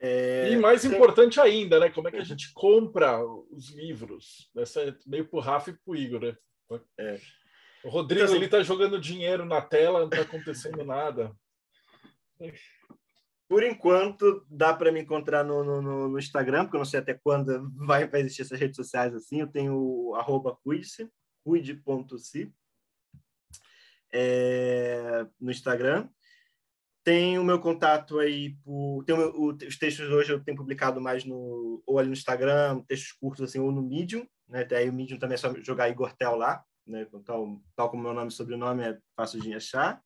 [0.00, 0.50] É...
[0.50, 1.88] E mais importante ainda, né?
[1.88, 4.50] Como é que a gente compra os livros?
[4.56, 6.36] Essa é meio pro Rafa e pro Igor, né?
[6.98, 7.20] É.
[7.84, 11.34] O Rodrigo, então, ele tá jogando dinheiro na tela, não tá acontecendo nada.
[13.48, 17.14] Por enquanto, dá para me encontrar no, no, no, Instagram, porque eu não sei até
[17.14, 19.40] quando vai, vai existir essas redes sociais assim.
[19.40, 21.10] Eu tenho o cuide-se,
[21.44, 22.52] cuide.se,
[24.12, 26.08] é, no Instagram.
[27.04, 31.02] Tem o meu contato aí, por, tem o, o, os textos hoje eu tenho publicado
[31.02, 34.26] mais no, ou ali no Instagram, textos curtos assim, ou no Medium.
[34.48, 34.62] Né?
[34.62, 37.06] Até aí o Medium também é só jogar Igor Tel lá, né?
[37.26, 40.02] tal, tal como meu nome e sobrenome é fácil de achar.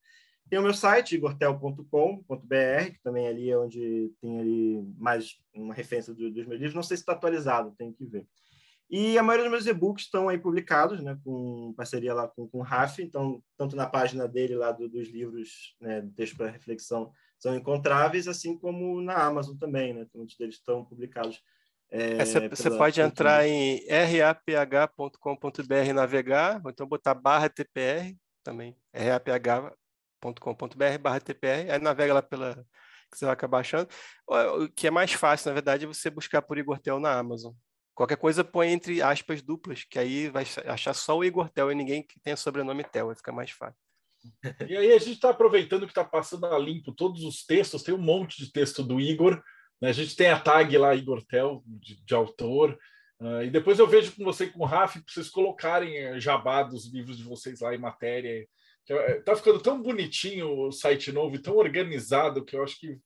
[0.48, 6.14] Tem o meu site, igortel.com.br, que também ali é onde tem ali mais uma referência
[6.14, 6.74] do, dos meus livros.
[6.74, 8.26] Não sei se está atualizado, tem que ver.
[8.90, 12.58] E a maioria dos meus e-books estão aí publicados, né, com parceria lá com, com
[12.58, 16.50] o Raf, então, tanto na página dele lá do, dos livros, né, do texto para
[16.50, 21.42] reflexão, são encontráveis, assim como na Amazon também, né, muitos deles estão publicados.
[21.90, 29.76] É, você é, pode entrar em raph.com.br navegar, ou então botar barra TPR também, raph
[30.20, 32.64] com.br barra TPR, aí navega lá pela
[33.10, 33.88] que você vai acabar achando.
[34.26, 37.52] O que é mais fácil, na verdade, é você buscar por Igor Tel na Amazon.
[37.94, 41.74] Qualquer coisa põe entre aspas duplas, que aí vai achar só o Igor Tel e
[41.74, 43.80] ninguém que tenha sobrenome Tel, vai ficar mais fácil.
[44.68, 47.94] E aí a gente está aproveitando que está passando a limpo todos os textos, tem
[47.94, 49.42] um monte de texto do Igor,
[49.80, 49.88] né?
[49.88, 52.78] a gente tem a tag lá, Igor Tel, de, de autor,
[53.20, 56.20] uh, e depois eu vejo com você e com o Rafa para vocês colocarem eh,
[56.20, 58.46] jabá dos livros de vocês lá em matéria.
[58.88, 62.98] Está ficando tão bonitinho o site novo e tão organizado que eu acho que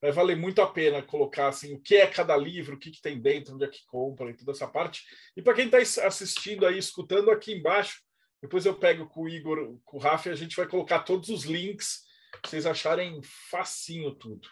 [0.00, 3.00] vai valer muito a pena colocar assim o que é cada livro, o que, que
[3.00, 5.04] tem dentro, onde é que compra e toda essa parte.
[5.36, 8.00] E para quem está assistindo aí, escutando aqui embaixo,
[8.40, 11.28] depois eu pego com o Igor, com o Rafa e a gente vai colocar todos
[11.28, 12.06] os links
[12.44, 14.48] vocês acharem facinho tudo.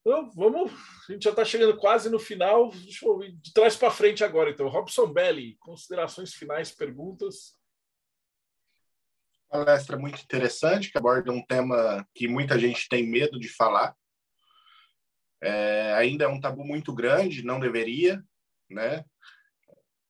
[0.00, 0.72] Então, vamos,
[1.08, 2.70] a gente já está chegando quase no final.
[2.70, 4.68] Deixa eu ir de trás para frente agora, então.
[4.68, 7.56] Robson Belli, considerações finais, perguntas.
[9.48, 13.94] Palestra muito interessante, que aborda um tema que muita gente tem medo de falar,
[15.42, 18.22] é, ainda é um tabu muito grande, não deveria,
[18.70, 19.04] né?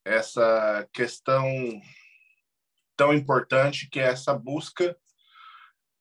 [0.04, 1.44] Essa questão
[2.96, 4.96] tão importante que é essa busca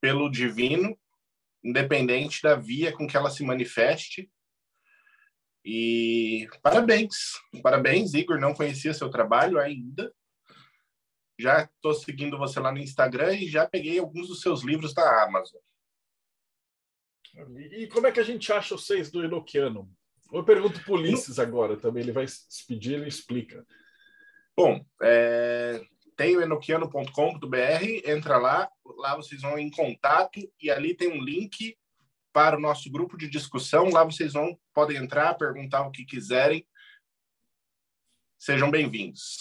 [0.00, 0.98] pelo divino,
[1.62, 4.30] independente da via com que ela se manifeste.
[5.64, 7.32] E parabéns,
[7.62, 8.38] parabéns, Igor.
[8.38, 10.12] Não conhecia seu trabalho ainda.
[11.38, 15.24] Já estou seguindo você lá no Instagram e já peguei alguns dos seus livros da
[15.24, 15.60] Amazon.
[17.70, 19.90] E como é que a gente acha os seis do Enoquiano?
[20.32, 23.64] Eu pergunto para o Ulisses agora também, ele vai se pedir, ele explica.
[24.56, 25.84] Bom, é,
[26.16, 31.76] tem o enoquiano.com.br, entra lá, lá vocês vão em contato e ali tem um link
[32.32, 33.90] para o nosso grupo de discussão.
[33.90, 36.66] Lá vocês vão podem entrar, perguntar o que quiserem.
[38.38, 39.38] Sejam bem-vindos.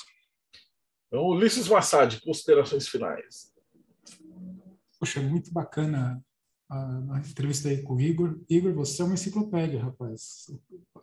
[1.15, 3.53] Então, Ulisses Massad, considerações finais.
[4.99, 6.21] Poxa, muito bacana
[6.69, 8.37] a, entrevista aí com o Igor.
[8.49, 10.51] Igor, você é uma enciclopédia, rapaz.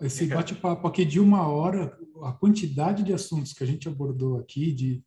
[0.03, 4.71] Esse bate-papo aqui de uma hora, a quantidade de assuntos que a gente abordou aqui,
[4.73, 5.03] de,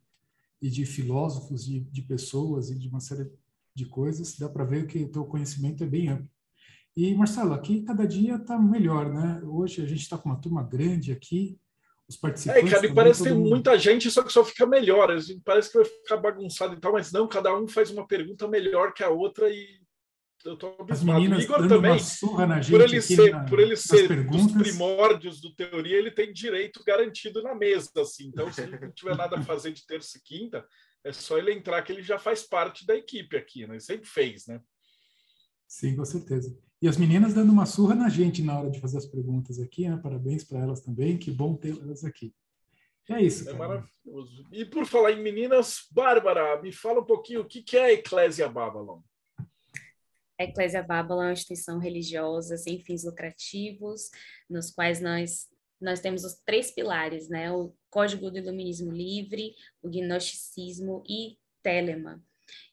[0.59, 3.29] e de filósofos, de, de pessoas e de uma série
[3.75, 6.27] de coisas, dá para ver que o teu conhecimento é bem amplo.
[6.97, 9.39] E, Marcelo, aqui cada dia está melhor, né?
[9.43, 11.59] Hoje a gente está com uma turma grande aqui,
[12.07, 12.71] os participantes...
[12.71, 13.49] É, cara, e parece que tem mundo...
[13.49, 15.09] muita gente, só que só fica melhor.
[15.43, 18.93] Parece que vai ficar bagunçado e tal, mas não, cada um faz uma pergunta melhor
[18.93, 19.79] que a outra e
[20.45, 21.19] eu tô abismado.
[21.19, 21.97] Meninas Igor também,
[22.69, 27.41] por ele ser, na, por ele ser dos primórdios do teoria, ele tem direito garantido
[27.41, 28.27] na mesa, assim.
[28.27, 30.63] Então, se ele não tiver nada a fazer de terça e quinta,
[31.03, 33.73] é só ele entrar que ele já faz parte da equipe aqui, né?
[33.73, 34.61] Ele sempre fez, né?
[35.67, 36.55] Sim, com certeza.
[36.81, 39.87] E as meninas dando uma surra na gente na hora de fazer as perguntas aqui,
[39.87, 39.97] né?
[40.01, 42.33] Parabéns para elas também, que bom ter elas aqui.
[43.09, 43.49] É isso.
[43.49, 44.47] É maravilhoso.
[44.51, 48.49] E por falar em meninas, Bárbara, me fala um pouquinho o que é a Eclésia
[48.49, 48.99] Babylon.
[50.39, 54.09] A Eclésia Babylon é uma instituição religiosa sem fins lucrativos,
[54.49, 55.47] nos quais nós
[55.79, 57.51] nós temos os três pilares, né?
[57.51, 62.23] O Código do Iluminismo Livre, o Gnosticismo e Telema.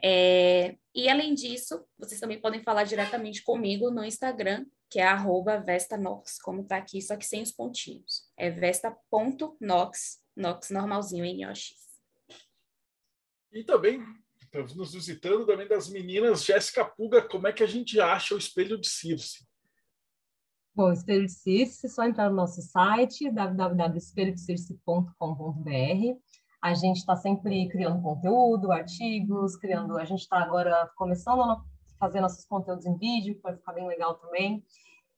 [0.03, 5.60] É, e além disso, vocês também podem falar diretamente comigo no Instagram, que é arroba
[5.60, 8.24] vestanox, como está aqui, só que sem os pontinhos.
[8.36, 11.76] É vesta.nox, nox normalzinho em Yoshi.
[13.52, 14.02] E também,
[14.41, 18.38] estamos nos visitando também das meninas, Jéssica Puga, como é que a gente acha o
[18.38, 19.45] espelho de Circe?
[20.73, 26.18] Bom, o Espelho de Circe, só entrar no nosso site, www.espelhodecirce.com.br.
[26.61, 29.98] A gente está sempre criando conteúdo, artigos, criando.
[29.98, 31.61] A gente está agora começando a
[31.99, 34.64] fazer nossos conteúdos em vídeo, que vai ficar bem legal também.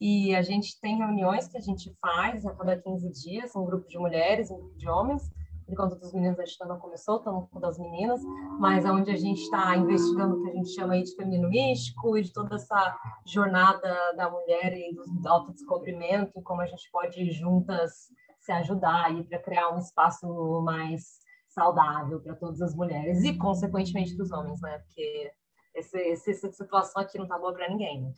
[0.01, 3.87] E a gente tem reuniões que a gente faz a cada 15 dias, um grupo
[3.87, 5.31] de mulheres, um grupo de homens.
[5.65, 8.21] Por enquanto dos meninos a gente ainda não começou, estamos com das meninas,
[8.59, 11.49] mas é onde a gente está investigando o que a gente chama aí de feminino
[11.49, 17.31] místico e de toda essa jornada da mulher e do autodescobrimento, como a gente pode
[17.31, 18.09] juntas
[18.39, 20.27] se ajudar aí para criar um espaço
[20.61, 24.79] mais saudável para todas as mulheres e, consequentemente, dos homens, né?
[24.79, 25.31] Porque
[25.75, 28.11] esse, esse, essa situação aqui não tá boa para ninguém.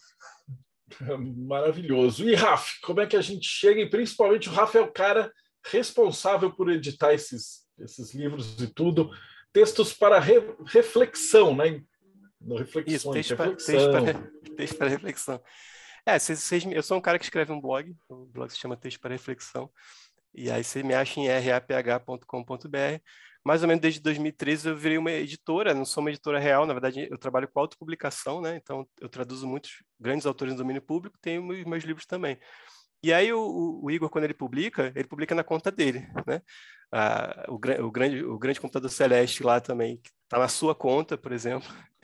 [1.48, 2.28] Maravilhoso.
[2.28, 3.82] E Rafa, como é que a gente chega?
[3.82, 5.32] E principalmente o Rafa é o cara
[5.66, 9.12] responsável por editar esses, esses livros e tudo.
[9.52, 11.82] Textos para re, reflexão, né?
[12.40, 13.92] No reflexões, Isso, texto, reflexão.
[13.92, 15.42] Para, texto, para, texto para reflexão.
[16.06, 18.78] É, vocês, vocês, eu sou um cara que escreve um blog, o blog se chama
[18.78, 19.72] Texto para Reflexão.
[20.34, 23.02] E aí você me acha em raph.com.br.
[23.44, 26.74] Mais ou menos desde 2013 eu virei uma editora, não sou uma editora real, na
[26.74, 28.56] verdade eu trabalho com autopublicação, né?
[28.56, 32.38] Então eu traduzo muitos grandes autores no domínio público, tenho meus livros também.
[33.06, 36.42] E aí o, o, Igor, quando ele publica, ele publica na conta dele, né?
[36.92, 41.16] Ah, o, o, grande, o grande computador Celeste lá também, que está na sua conta,
[41.18, 41.70] por exemplo.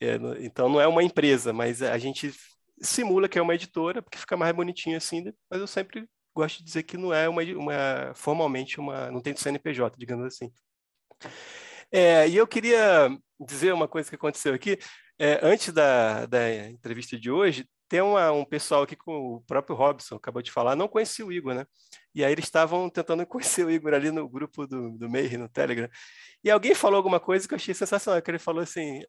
[0.00, 2.30] É, então não é uma empresa, mas a gente
[2.82, 6.64] simula que é uma editora, porque fica mais bonitinho assim, mas eu sempre gosto de
[6.64, 10.52] dizer que não é uma, uma formalmente uma, não tem CNPJ, digamos assim.
[11.92, 13.08] É, e eu queria
[13.40, 14.78] dizer uma coisa que aconteceu aqui.
[15.16, 19.76] É, antes da, da entrevista de hoje, tem uma, um pessoal aqui com o próprio
[19.76, 21.66] Robson, acabou de falar, não conhecia o Igor, né?
[22.14, 25.48] E aí eles estavam tentando conhecer o Igor ali no grupo do, do Meir, no
[25.48, 25.88] Telegram.
[26.42, 29.02] E alguém falou alguma coisa que eu achei sensacional, que ele falou assim,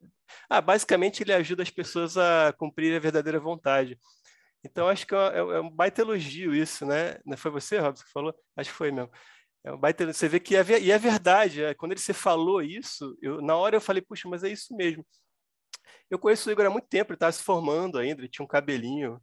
[0.48, 3.98] ah, basicamente ele ajuda as pessoas a cumprir a verdadeira vontade.
[4.64, 7.18] Então, acho que é, é, é um baita elogio isso, né?
[7.24, 8.34] Não foi você, Robson, que falou?
[8.56, 9.10] Acho que foi mesmo.
[9.64, 11.62] É um baita, você vê que é, e é verdade.
[11.62, 14.74] É, quando ele você falou isso, eu, na hora eu falei, puxa, mas é isso
[14.76, 15.06] mesmo.
[16.10, 18.48] Eu conheço o Igor há muito tempo, ele estava se formando ainda, ele tinha um
[18.48, 19.20] cabelinho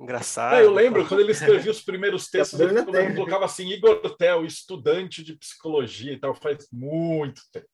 [0.00, 0.54] engraçado.
[0.54, 4.44] É, eu lembro quando ele escrevia os primeiros textos, ele, ele colocava assim, Igor Tel,
[4.44, 7.68] estudante de psicologia e tal, faz muito tempo.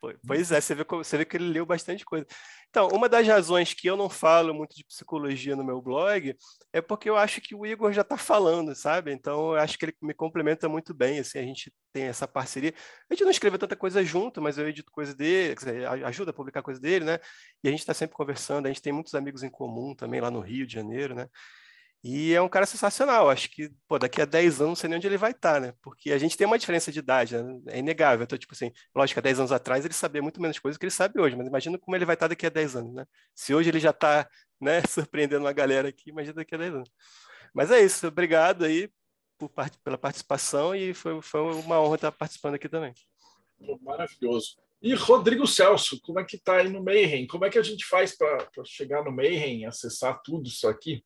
[0.00, 2.26] Pois é, você vê, você vê que ele leu bastante coisa.
[2.70, 6.36] Então, uma das razões que eu não falo muito de psicologia no meu blog
[6.72, 9.12] é porque eu acho que o Igor já está falando, sabe?
[9.12, 12.72] Então, eu acho que ele me complementa muito bem, assim, a gente tem essa parceria.
[13.10, 16.34] A gente não escreve tanta coisa junto, mas eu edito coisa dele, dizer, ajuda a
[16.34, 17.18] publicar coisa dele, né?
[17.64, 20.30] E a gente está sempre conversando, a gente tem muitos amigos em comum também lá
[20.30, 21.26] no Rio de Janeiro, né?
[22.02, 23.28] E é um cara sensacional.
[23.28, 25.60] Acho que pô, daqui a 10 anos não sei nem onde ele vai estar, tá,
[25.60, 25.74] né?
[25.82, 27.60] Porque a gente tem uma diferença de idade, né?
[27.68, 28.24] é inegável.
[28.24, 30.92] Então, tipo assim, lógico, há 10 anos atrás ele sabia muito menos coisas que ele
[30.92, 33.04] sabe hoje, mas imagina como ele vai estar tá daqui a 10 anos, né?
[33.34, 34.28] Se hoje ele já está
[34.60, 36.90] né, surpreendendo uma galera aqui, imagina daqui a 10 anos.
[37.52, 38.90] Mas é isso, obrigado aí
[39.38, 39.50] por,
[39.82, 42.92] pela participação e foi, foi uma honra estar participando aqui também.
[43.82, 44.56] Maravilhoso.
[44.80, 47.26] E Rodrigo Celso, como é que está aí no Mayhem?
[47.26, 51.02] Como é que a gente faz para chegar no Mayhem, acessar tudo isso aqui?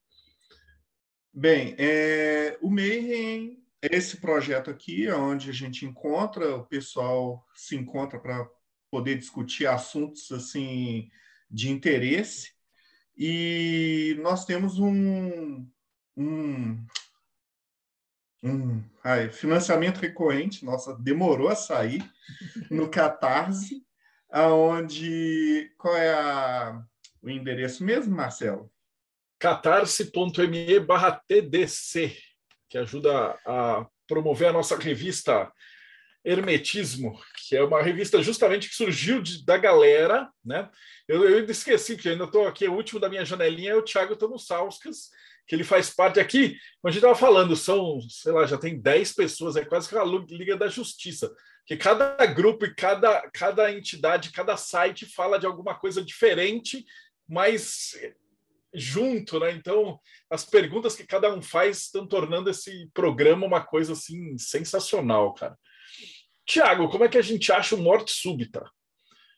[1.35, 7.75] Bem, é, o Mayhem é esse projeto aqui, onde a gente encontra, o pessoal se
[7.75, 8.47] encontra para
[8.91, 11.11] poder discutir assuntos assim
[11.51, 12.53] de interesse.
[13.17, 15.67] E nós temos um,
[16.17, 16.87] um,
[18.43, 22.05] um ai, financiamento recorrente, nossa, demorou a sair,
[22.71, 23.83] no Catarse,
[24.31, 26.85] aonde qual é a,
[27.23, 28.72] o endereço mesmo, Marcelo?
[29.43, 32.17] catarse.me barra TDC,
[32.71, 35.53] que ajuda a promover a nossa revista
[36.25, 40.71] Hermetismo, que é uma revista justamente que surgiu de, da galera, né?
[41.09, 44.15] Eu, eu esqueci, que ainda estou aqui, o último da minha janelinha é o Thiago
[44.15, 45.11] Tonossauskas,
[45.49, 46.51] que ele faz parte aqui,
[46.81, 49.97] como a gente estava falando, são, sei lá, já tem 10 pessoas, é quase que
[49.97, 51.35] a Liga da Justiça,
[51.67, 56.87] que cada grupo e cada, cada entidade, cada site fala de alguma coisa diferente,
[57.29, 57.97] mas
[58.75, 59.53] junto, né?
[59.53, 59.99] Então,
[60.31, 65.57] as perguntas que cada um faz estão tornando esse programa uma coisa assim sensacional, cara.
[66.47, 68.69] Tiago, como é que a gente acha o morte súbita?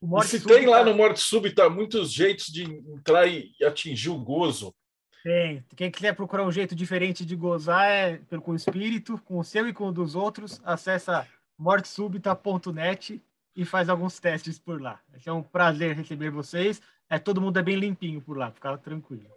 [0.01, 0.59] O morte se súbita...
[0.59, 4.74] tem lá no morte súbita muitos jeitos de entrar e atingir o gozo.
[5.23, 5.65] Tem.
[5.74, 9.44] Quem quiser procurar um jeito diferente de gozar é pelo com o espírito, com o
[9.44, 11.27] seu e com o dos outros, acessa
[11.59, 13.23] mortesúbita.net
[13.56, 15.01] e faz alguns testes por lá.
[15.24, 16.82] É um prazer receber vocês.
[17.10, 19.35] É, todo mundo é bem limpinho por lá, fica tranquilo.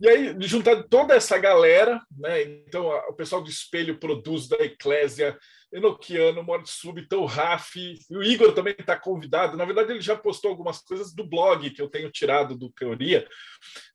[0.00, 2.42] e aí, juntando toda essa galera, né?
[2.42, 5.38] Então, o pessoal do Espelho produz da Eclésia,
[5.72, 7.76] Enoquiano, Morte Súbita, o Raf,
[8.10, 9.56] o Igor também está convidado.
[9.56, 13.26] Na verdade, ele já postou algumas coisas do blog que eu tenho tirado do Teoria,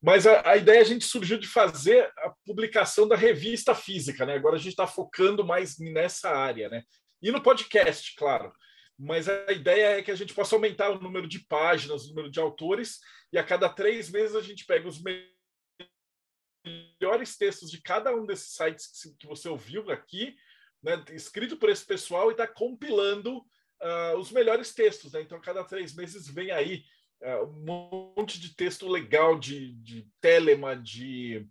[0.02, 4.36] mas a, a ideia a gente surgiu de fazer a publicação da revista física, né?
[4.36, 6.84] Agora a gente está focando mais nessa área, né?
[7.22, 8.54] E no podcast, claro
[8.98, 12.32] mas a ideia é que a gente possa aumentar o número de páginas, o número
[12.32, 13.00] de autores,
[13.32, 15.02] e a cada três meses a gente pega os
[16.64, 20.36] melhores textos de cada um desses sites que você ouviu aqui,
[20.82, 25.12] né, escrito por esse pessoal, e está compilando uh, os melhores textos.
[25.12, 25.22] Né?
[25.22, 26.86] Então, a cada três meses vem aí
[27.22, 31.46] uh, um monte de texto legal de, de Telema, de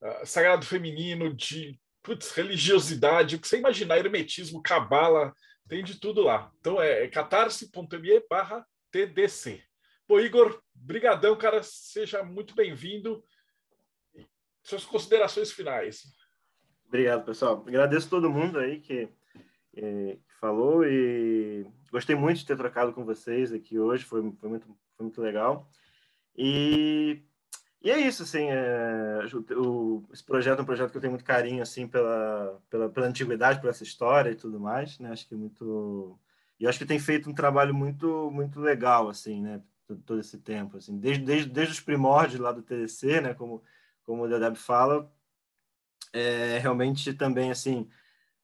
[0.00, 5.34] uh, Sagrado Feminino, de putz, religiosidade, o que você imaginar, hermetismo, cabala,
[5.68, 6.50] tem de tudo lá.
[6.58, 9.62] Então é, é catarse.me barra TDC.
[10.06, 11.62] Pô, Igor, brigadão, cara.
[11.62, 13.22] Seja muito bem-vindo.
[14.62, 16.02] Suas considerações finais.
[16.86, 17.62] Obrigado, pessoal.
[17.66, 19.08] Agradeço todo mundo aí que,
[19.74, 24.04] que falou e gostei muito de ter trocado com vocês aqui hoje.
[24.04, 24.66] Foi, foi, muito,
[24.96, 25.70] foi muito legal.
[26.36, 27.22] E,
[27.80, 29.20] e é isso, assim, é,
[29.56, 33.06] o, esse projeto é um projeto que eu tenho muito carinho, assim, pela, pela, pela
[33.06, 35.10] antiguidade, por essa história e tudo mais, né?
[35.12, 36.18] Acho que é muito...
[36.58, 39.62] E acho que tem feito um trabalho muito, muito legal, assim, né?
[40.04, 43.34] Todo esse tempo, assim, desde, desde, desde os primórdios lá do TDC, né?
[43.34, 43.62] Como,
[44.02, 45.10] como o Dedeb fala,
[46.12, 47.88] é, realmente também, assim,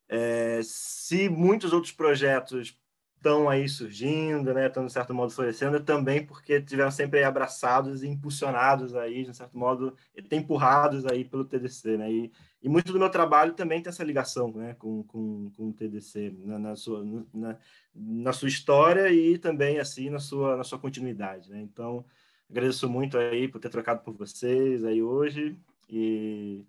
[0.08, 2.78] é, se muitos outros projetos
[3.24, 8.08] estão aí surgindo, né, estão de certo modo florescendo, também porque tiveram sempre abraçados e
[8.08, 9.96] impulsionados aí, de certo modo,
[10.30, 12.32] empurrados aí pelo TDC, né, e,
[12.62, 16.34] e muito do meu trabalho também tem essa ligação, né, com, com, com o TDC
[16.44, 17.02] na, na sua
[17.32, 17.56] na,
[17.94, 22.04] na, sua história e também assim na sua na sua continuidade, né, então
[22.50, 25.56] agradeço muito aí por ter trocado por vocês aí hoje
[25.88, 26.62] e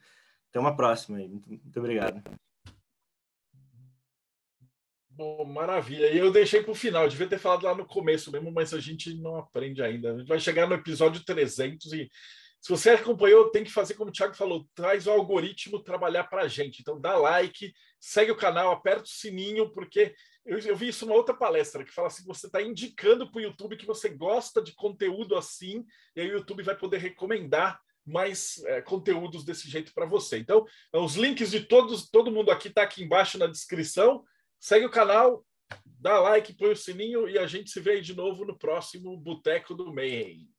[0.49, 2.44] até uma próxima aí, muito, muito obrigado.
[5.15, 6.11] Bom, maravilha.
[6.11, 8.81] E eu deixei para o final, devia ter falado lá no começo mesmo, mas a
[8.81, 10.13] gente não aprende ainda.
[10.13, 12.09] A gente vai chegar no episódio 300 e
[12.59, 16.41] se você acompanhou, tem que fazer como o Thiago falou, traz o algoritmo trabalhar para
[16.41, 16.81] a gente.
[16.81, 20.13] Então dá like, segue o canal, aperta o sininho, porque
[20.45, 23.43] eu, eu vi isso numa outra palestra que fala assim: você está indicando para o
[23.43, 28.61] YouTube que você gosta de conteúdo assim, e aí o YouTube vai poder recomendar mais
[28.65, 30.39] é, conteúdos desse jeito para você.
[30.39, 34.25] Então, os links de todos, todo mundo aqui está aqui embaixo na descrição.
[34.60, 35.45] Segue o canal,
[35.99, 39.73] dá like, põe o sininho e a gente se vê de novo no próximo Boteco
[39.73, 40.49] do Mayhem.